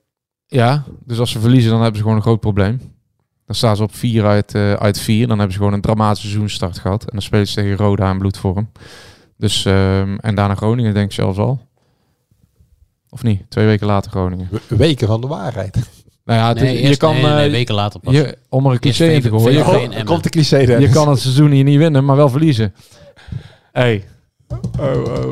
[0.47, 2.81] Ja, dus als ze verliezen, dan hebben ze gewoon een groot probleem.
[3.47, 5.27] Dan staan ze op 4 uit, eh, uit 4.
[5.27, 7.01] Dan hebben ze gewoon een dramatische seizoenstart gehad.
[7.03, 8.69] En dan spelen ze tegen Roda in bloedvorm.
[9.37, 11.59] Dus, ehm, en daarna Groningen, denk ik zelfs al.
[13.09, 13.41] Of niet?
[13.49, 14.47] Twee weken later Groningen.
[14.67, 15.75] We- Weken van de waarheid.
[16.25, 17.13] Nou ja, het is- Nee, je kan...
[17.13, 18.13] nee, nee, nee, eh, weken later pas.
[18.13, 19.65] je, om er een cliché in te gooien.
[19.81, 20.05] Emmen.
[20.05, 22.73] komt de cliché je kan het seizoen hier niet winnen, maar wel verliezen.
[23.71, 24.03] Hey.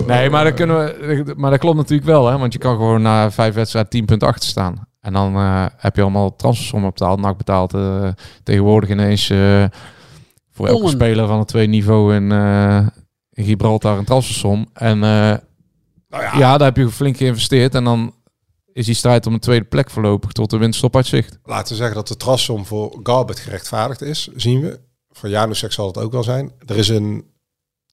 [0.08, 2.38] Nee, maar dat, kunnen we, maar dat klopt natuurlijk wel, hè?
[2.38, 4.88] want je kan gewoon na vijf wedstrijden 10 punten achter staan.
[5.06, 7.20] En dan eh, heb je allemaal transfersommen betaald.
[7.20, 8.10] NAC betaalt eh,
[8.44, 9.66] tegenwoordig ineens eh,
[10.52, 12.32] voor elke speler van het tweede niveau in,
[13.32, 14.70] in Gibraltar een transfersom.
[14.74, 15.04] En
[16.16, 16.58] eh, ja.
[16.58, 17.76] daar heb je flink geïnvesteerd.
[17.76, 18.14] En dan
[18.74, 21.40] is die strijd om een tweede plek voorlopig tot de winststop uit zicht.
[21.44, 24.80] Laten we zeggen dat de trassom voor Garbet gerechtvaardigd is, zien we.
[25.10, 26.52] Voor Janusek zal het ook wel zijn.
[26.66, 27.34] Er is een...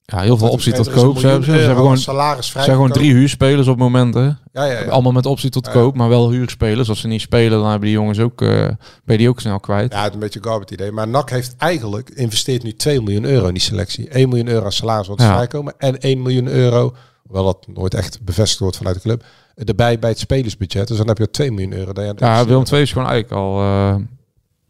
[0.05, 1.19] Ja, heel veel optie tot koop.
[1.19, 4.39] Ze hebben, gewoon, salaris ze zijn gewoon drie huurspelers op momenten.
[4.53, 4.91] Ja, ja, ja.
[4.91, 6.89] Allemaal met optie tot koop, maar wel huurspelers.
[6.89, 9.61] Als ze niet spelen, dan hebben die jongens ook, eh ben je die ook snel
[9.61, 9.93] kwijt.
[9.93, 10.93] Ja, het is een beetje een idee.
[10.93, 14.09] Maar NAC heeft eigenlijk investeert nu 2 miljoen euro in die selectie.
[14.09, 15.75] 1 miljoen euro aan salaris wat vrijkomen.
[15.79, 19.25] En 1 miljoen euro, hoewel dat nooit echt bevestigd wordt vanuit de club,
[19.55, 20.89] erbij bij het spelersbudget.
[20.89, 22.15] Dus dan heb je 2 miljoen euro.
[22.17, 23.61] Ja, Willem II is gewoon eigenlijk al...
[23.61, 23.95] eh,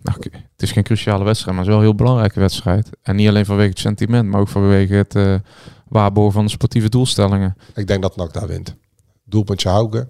[0.02, 2.90] nou, het is geen cruciale wedstrijd, maar het is wel een heel belangrijke wedstrijd.
[3.02, 5.34] En niet alleen vanwege het sentiment, maar ook vanwege het eh
[5.88, 7.56] waarborgen van de sportieve doelstellingen.
[7.74, 8.76] Ik denk dat NAC daar wint.
[9.24, 10.08] Doelpuntje Hauge.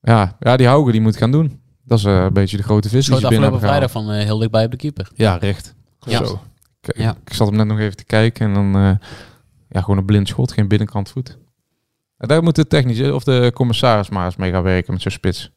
[0.00, 1.60] Ja, ja die Haugen die moet gaan doen.
[1.84, 4.24] Dat is eh, een beetje de grote vis die ze binnen hebben vrijdag van eh,
[4.24, 5.10] heel dichtbij op de keeper.
[5.14, 5.74] Ja, recht.
[6.00, 6.24] Ja.
[6.24, 6.40] Zo.
[6.80, 7.16] Ik, Ja.
[7.24, 8.74] ik zat hem net nog even te kijken en dan...
[8.74, 8.90] eh,
[9.68, 11.38] ja, gewoon een blind schot, geen binnenkant voet.
[12.16, 15.10] En daar moet de technische of de commissaris maar eens mee gaan werken met zo'n
[15.12, 15.50] spits.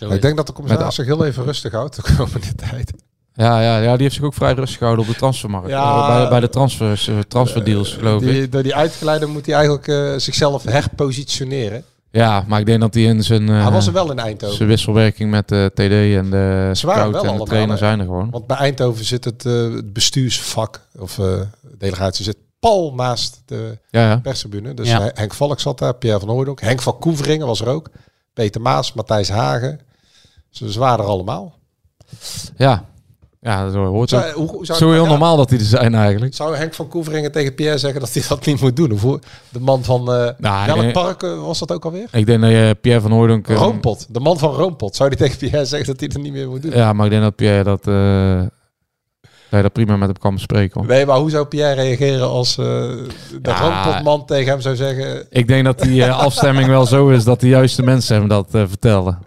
[0.00, 2.92] Zo ik denk dat de commissaris Met- zich heel even rustig houdt de komende tijd.
[3.36, 5.68] Ja, ja, ja, die heeft zich ook vrij rustig gehouden op de transfermarkt.
[5.68, 6.08] Ja.
[6.08, 8.28] Eh, bij, bij de transfers, eh, transferdeals, geloof ik.
[8.28, 11.84] Die, door die uitgeleide moet hij eigenlijk eh, zichzelf herpositioneren.
[12.10, 14.56] Ja, maar ik denk dat hij in zijn, eh, hij was er wel in Eindhoven.
[14.56, 18.30] zijn wisselwerking met de TD en de scout en de trainer zijn er gewoon.
[18.30, 21.40] Want bij Eindhoven zit het, eh, het bestuursvak, of eh,
[21.78, 24.16] delegatie zit pal naast de Ja, ja.
[24.16, 24.74] perstribune.
[24.74, 25.10] Dus Ja.
[25.14, 26.60] Henk Valk zat daar, Pierre van Hooydonk.
[26.60, 27.88] Henk van Koeveringen was er ook.
[28.34, 29.80] Peter Maas, Matthijs Hagen.
[30.50, 31.54] Ze, waren er allemaal.
[32.56, 32.84] Ja,
[33.40, 34.50] ja dat hoort Zou, ook.
[34.50, 36.34] hoe, zou Zo het- heel ja, normaal dat die er zijn eigenlijk.
[36.34, 38.92] Zou Henk van Koeveringen tegen Pierre zeggen dat hij dat niet moet doen?
[38.92, 39.02] Of
[39.48, 40.00] de man van...
[40.12, 40.92] eh Nou, welk nee.
[40.92, 42.08] park eh, was dat ook alweer?
[42.12, 43.48] Ik denk dat je Pierre van Hooydonk...
[43.48, 44.06] eh, Roompot.
[44.10, 44.96] De man van Roompot.
[44.96, 46.72] Zou die tegen Pierre zeggen dat hij dat niet meer moet doen?
[46.72, 47.86] Ja, maar ik denk dat Pierre dat...
[49.54, 50.80] dat je dat prima met hem kan bespreken.
[50.80, 50.88] hoor.
[50.88, 54.22] Nee, maar hoe zou Pierre reageren als eh, de Ja.
[54.26, 55.26] Tegen hem zou zeggen...
[55.30, 58.54] Ik denk dat die eh, afstemming wel zo is dat de juiste mensen hem dat
[58.54, 59.18] eh, vertellen.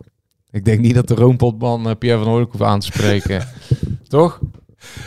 [0.51, 3.47] Ik denk niet dat de roompotman Pierre van Hooydonk hoeft aan te spreken.
[4.07, 4.39] Toch?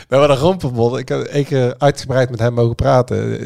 [0.07, 3.39] Nou, maar de Roompotman, ik heb één keer uitgebreid met hem mogen praten.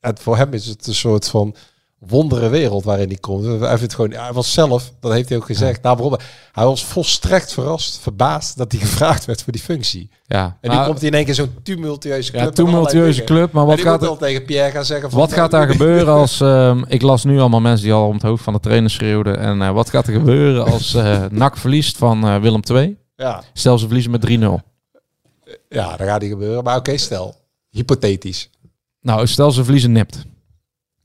[0.00, 1.54] En voor hem is het een soort van
[1.98, 3.60] wondere wereld waarin hij komt.
[3.60, 5.82] Hij, vindt gewoon, hij was zelf, dat heeft hij ook gezegd.
[5.82, 6.18] Nou, waarom?
[6.52, 10.10] Hij was volstrekt verrast, verbaasd dat hij gevraagd werd voor die functie.
[10.26, 10.58] Ja.
[10.60, 12.44] En nu komt hij in één keer zo'n tumultueuze club.
[12.44, 13.52] ja, tumultueuze club.
[13.52, 14.16] Maar wat gaat er...
[14.16, 15.18] tegen Pierre gaan zeggen van...
[15.20, 16.40] Wat gaat daar gebeuren als...
[16.40, 19.38] ehm, ik las nu allemaal mensen die al om het hoofd van de trainer schreeuwden.
[19.38, 22.96] En eh, wat gaat er gebeuren als eh NAC verliest van eh, Willem II?
[23.16, 24.30] Ja, Stel ze verliezen met 3-0.
[25.68, 26.64] ja, dat gaat niet gebeuren.
[26.64, 27.34] Maar oké, stel.
[27.70, 28.50] Hypothetisch.
[29.00, 30.24] Nou, stel ze verliezen nipt.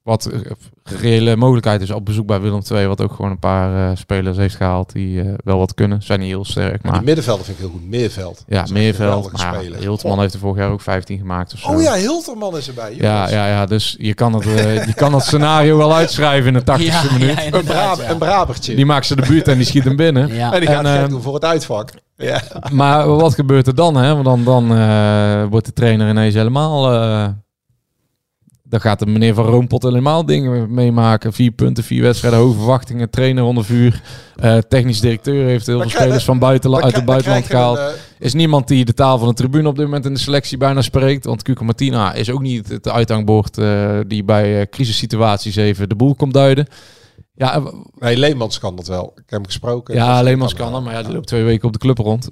[0.03, 0.39] Wat eh,
[0.83, 2.87] reële mogelijkheid is op bezoek bij Willem II.
[2.87, 6.01] Wat ook gewoon een paar eh, spelers heeft gehaald die eh, wel wat kunnen.
[6.01, 7.89] Zijn niet heel sterk, Maar middenvelder vind ik heel goed.
[7.89, 8.43] Meerveld.
[8.47, 9.31] Ja, Dat een Meerveld.
[9.31, 9.77] Maar ja.
[9.77, 11.67] Hilterman heeft er vorig jaar ook 15 gemaakt of zo.
[11.67, 12.95] Oh ja, Hilterman is erbij.
[12.95, 13.31] Ja, jongens.
[13.31, 14.43] ja, ja, dus je kan, het,
[14.87, 17.37] je kan het scenario wel uitschrijven in de 80ste Ja, minuut.
[17.67, 18.75] ja, Een, een Brabertje.
[18.75, 20.33] Die maakt ze de buurt en die schiet hem binnen.
[20.33, 20.53] Ja.
[20.53, 21.91] en die gaat En, eh, doen voor het uitvak.
[22.17, 22.41] Ja.
[22.71, 23.95] Maar wat gebeurt er dan?
[23.95, 24.13] Hè?
[24.13, 26.89] Want dan, dan eh, wordt de trainer ineens helemaal...
[28.71, 31.33] eh, dan gaat de meneer van Roompot helemaal dingen meemaken.
[31.33, 34.01] Vier punten, vier wedstrijden, hoge verwachtingen, trainer onder vuur.
[34.35, 37.77] Eh, technisch directeur heeft heel veel spelers van buitenla- Dan uit het buitenland gehaald.
[37.77, 40.57] een, is niemand die de taal van de tribune op dit moment in de selectie
[40.57, 41.25] bijna spreekt.
[41.25, 45.95] Want Cuco Martina is ook niet het uithangbord eh, die bij eh, crisissituaties even de
[45.95, 46.67] boel komt duiden.
[47.35, 49.05] Ja, eh, eh, nee, Leemans kan dat wel.
[49.15, 49.95] Ik heb hem gesproken.
[49.95, 52.29] ja Dat Leemans kan dat, maar ja, die loopt twee weken op de club rond.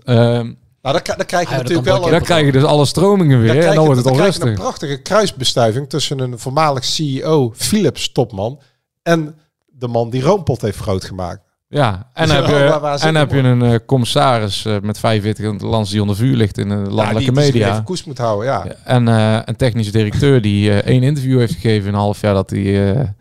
[0.82, 2.12] Nou, dan, dan krijg je Ah, ja, dat natuurlijk wel...
[2.12, 4.38] dan krijg je dus alle stromingen weer dan en dan wordt het dan al krijg
[4.38, 8.60] je een prachtige kruisbestuiving tussen een voormalig CEO, Philips topman,
[9.04, 9.36] en
[9.68, 11.42] de man die Roompot heeft groot gemaakt.
[11.68, 14.66] Ja, en Dus, heb eh, je, waar- waar zit en heb je een eh, commissaris
[14.66, 17.54] eh, met 45 lands die onder vuur ligt in de Ja, landelijke die, die zich
[17.54, 17.72] media.
[17.72, 18.64] even koest moet houden, ja.
[18.66, 22.22] Ja, En eh, een technische directeur die eh, één interview heeft gegeven in een half
[22.22, 23.16] jaar dat hij...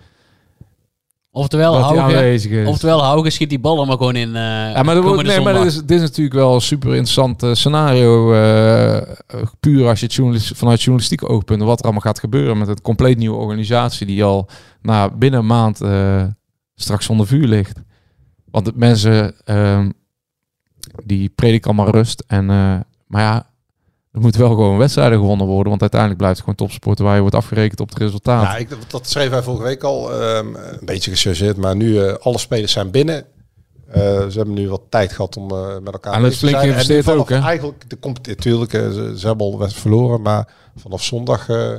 [1.39, 4.29] Oftewel, Hauge, oftewel Hauge schiet die bal er maar gewoon in.
[4.29, 7.43] eh Ja, maar, wordt, nee, maar dit, is, dit is natuurlijk wel een super interessant
[7.43, 8.33] eh, scenario.
[8.33, 9.17] eh,
[9.61, 12.81] puur als je het journalis- vanuit journalistieke oogpunt, wat er allemaal gaat gebeuren met een
[12.83, 14.49] compleet nieuwe organisatie die al
[14.83, 15.81] na binnen een maand
[16.75, 17.79] straks zonder vuur ligt.
[18.51, 19.91] Want de mensen ehm,
[21.05, 22.25] die prediken allemaal rust.
[22.27, 22.47] En,
[23.07, 23.47] maar ja,
[24.19, 25.69] er moeten wel gewoon wedstrijden gewonnen worden.
[25.69, 28.43] Want uiteindelijk blijft het gewoon topsport waar je wordt afgerekend op het resultaat.
[28.43, 30.13] Ja, ik, dat schreef wij vorige week al.
[30.13, 33.25] ehm, een beetje gechargeerd, maar nu eh, alle spelers zijn binnen.
[33.89, 36.57] Eh, ze hebben nu wat tijd gehad om eh, met elkaar En het te zijn.
[36.61, 37.39] geïnvesteerd ook, hè?
[37.41, 41.71] Eigenlijk, de competitie, natuurlijk, ze, ze hebben al verloren, maar vanaf zondag eh,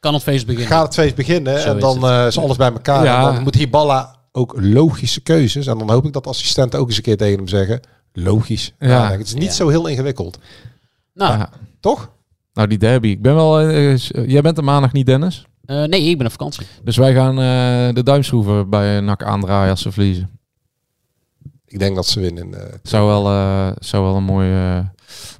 [0.00, 0.70] Kan het feest beginnen.
[0.70, 1.60] gaat het feest beginnen.
[1.60, 3.04] Zo en is dan eh, is alles bij elkaar.
[3.04, 3.28] Ja.
[3.28, 5.66] En dan moet Hiballa ook logische keuzes.
[5.66, 7.80] En dan hoop ik dat assistenten ook eens een keer tegen hem zeggen.
[8.12, 8.74] Logisch.
[8.78, 8.88] Ja.
[8.88, 9.10] Ja.
[9.10, 9.50] het is niet Ja.
[9.52, 10.38] zo heel ingewikkeld.
[11.18, 11.50] Nou, Ja.
[11.80, 12.10] Toch?
[12.52, 13.08] Nou, die derby.
[13.08, 13.60] Ik ben wel.
[13.60, 15.46] eh, eh, jij bent er maandag niet, Dennis.
[15.64, 16.66] eh, nee, ik ben op vakantie.
[16.84, 20.30] Dus wij gaan eh, de duimschroeven bij NAC aandraaien als ze verliezen.
[21.66, 22.54] Ik denk dat ze winnen.
[22.70, 22.74] eh.
[22.82, 24.82] Zou wel, eh, zou wel een mooi,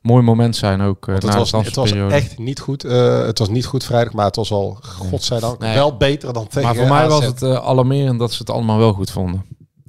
[0.02, 2.84] mooi moment zijn ook uh, na het, de was, het was echt niet goed.
[2.84, 5.74] eh, het was niet goed vrijdag, maar het was al, godzijdank, Nee.
[5.74, 7.08] wel beter dan tegen Maar voor mij AZ.
[7.08, 9.44] was het alarmerend dat ze het allemaal wel goed vonden.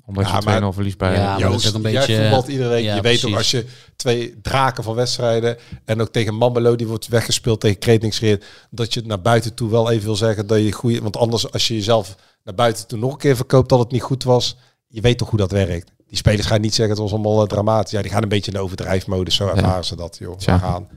[0.10, 1.14] Omdat Ja, je 2-0 maar- verliest bij...
[1.14, 2.84] Ja, maar dat is ook een jij voetbalt iedere week.
[2.84, 3.30] ja, je weet precies.
[3.32, 3.66] ook als je
[3.96, 9.00] twee draken van wedstrijden en ook tegen Mambelo die wordt weggespeeld tegen Kretingsreed, dat je
[9.00, 11.02] het naar buiten toe wel even wil zeggen dat je goede.
[11.02, 14.02] Want anders als je jezelf naar buiten toe nog een keer verkoopt dat het niet
[14.02, 14.56] goed was,
[14.88, 15.92] je weet toch hoe dat werkt.
[16.08, 17.92] Die spelers gaan niet zeggen het was allemaal eh, dramatisch.
[17.92, 19.36] Ja, die gaan een beetje in de overdrijfmodus.
[19.36, 20.40] Zo ervaren ze dat, joh.
[20.40, 20.88] We gaan.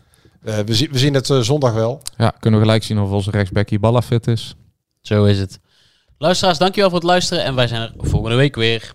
[0.42, 2.02] Eh, we, zien, we zien het eh, zondag wel.
[2.16, 4.54] Ja, kunnen we gelijk zien of onze rechtsback Balla fit is.
[5.00, 5.60] Zo is het.
[6.18, 7.44] Luisteraars, dankjewel voor het luisteren.
[7.44, 8.94] En wij zijn er volgende week weer.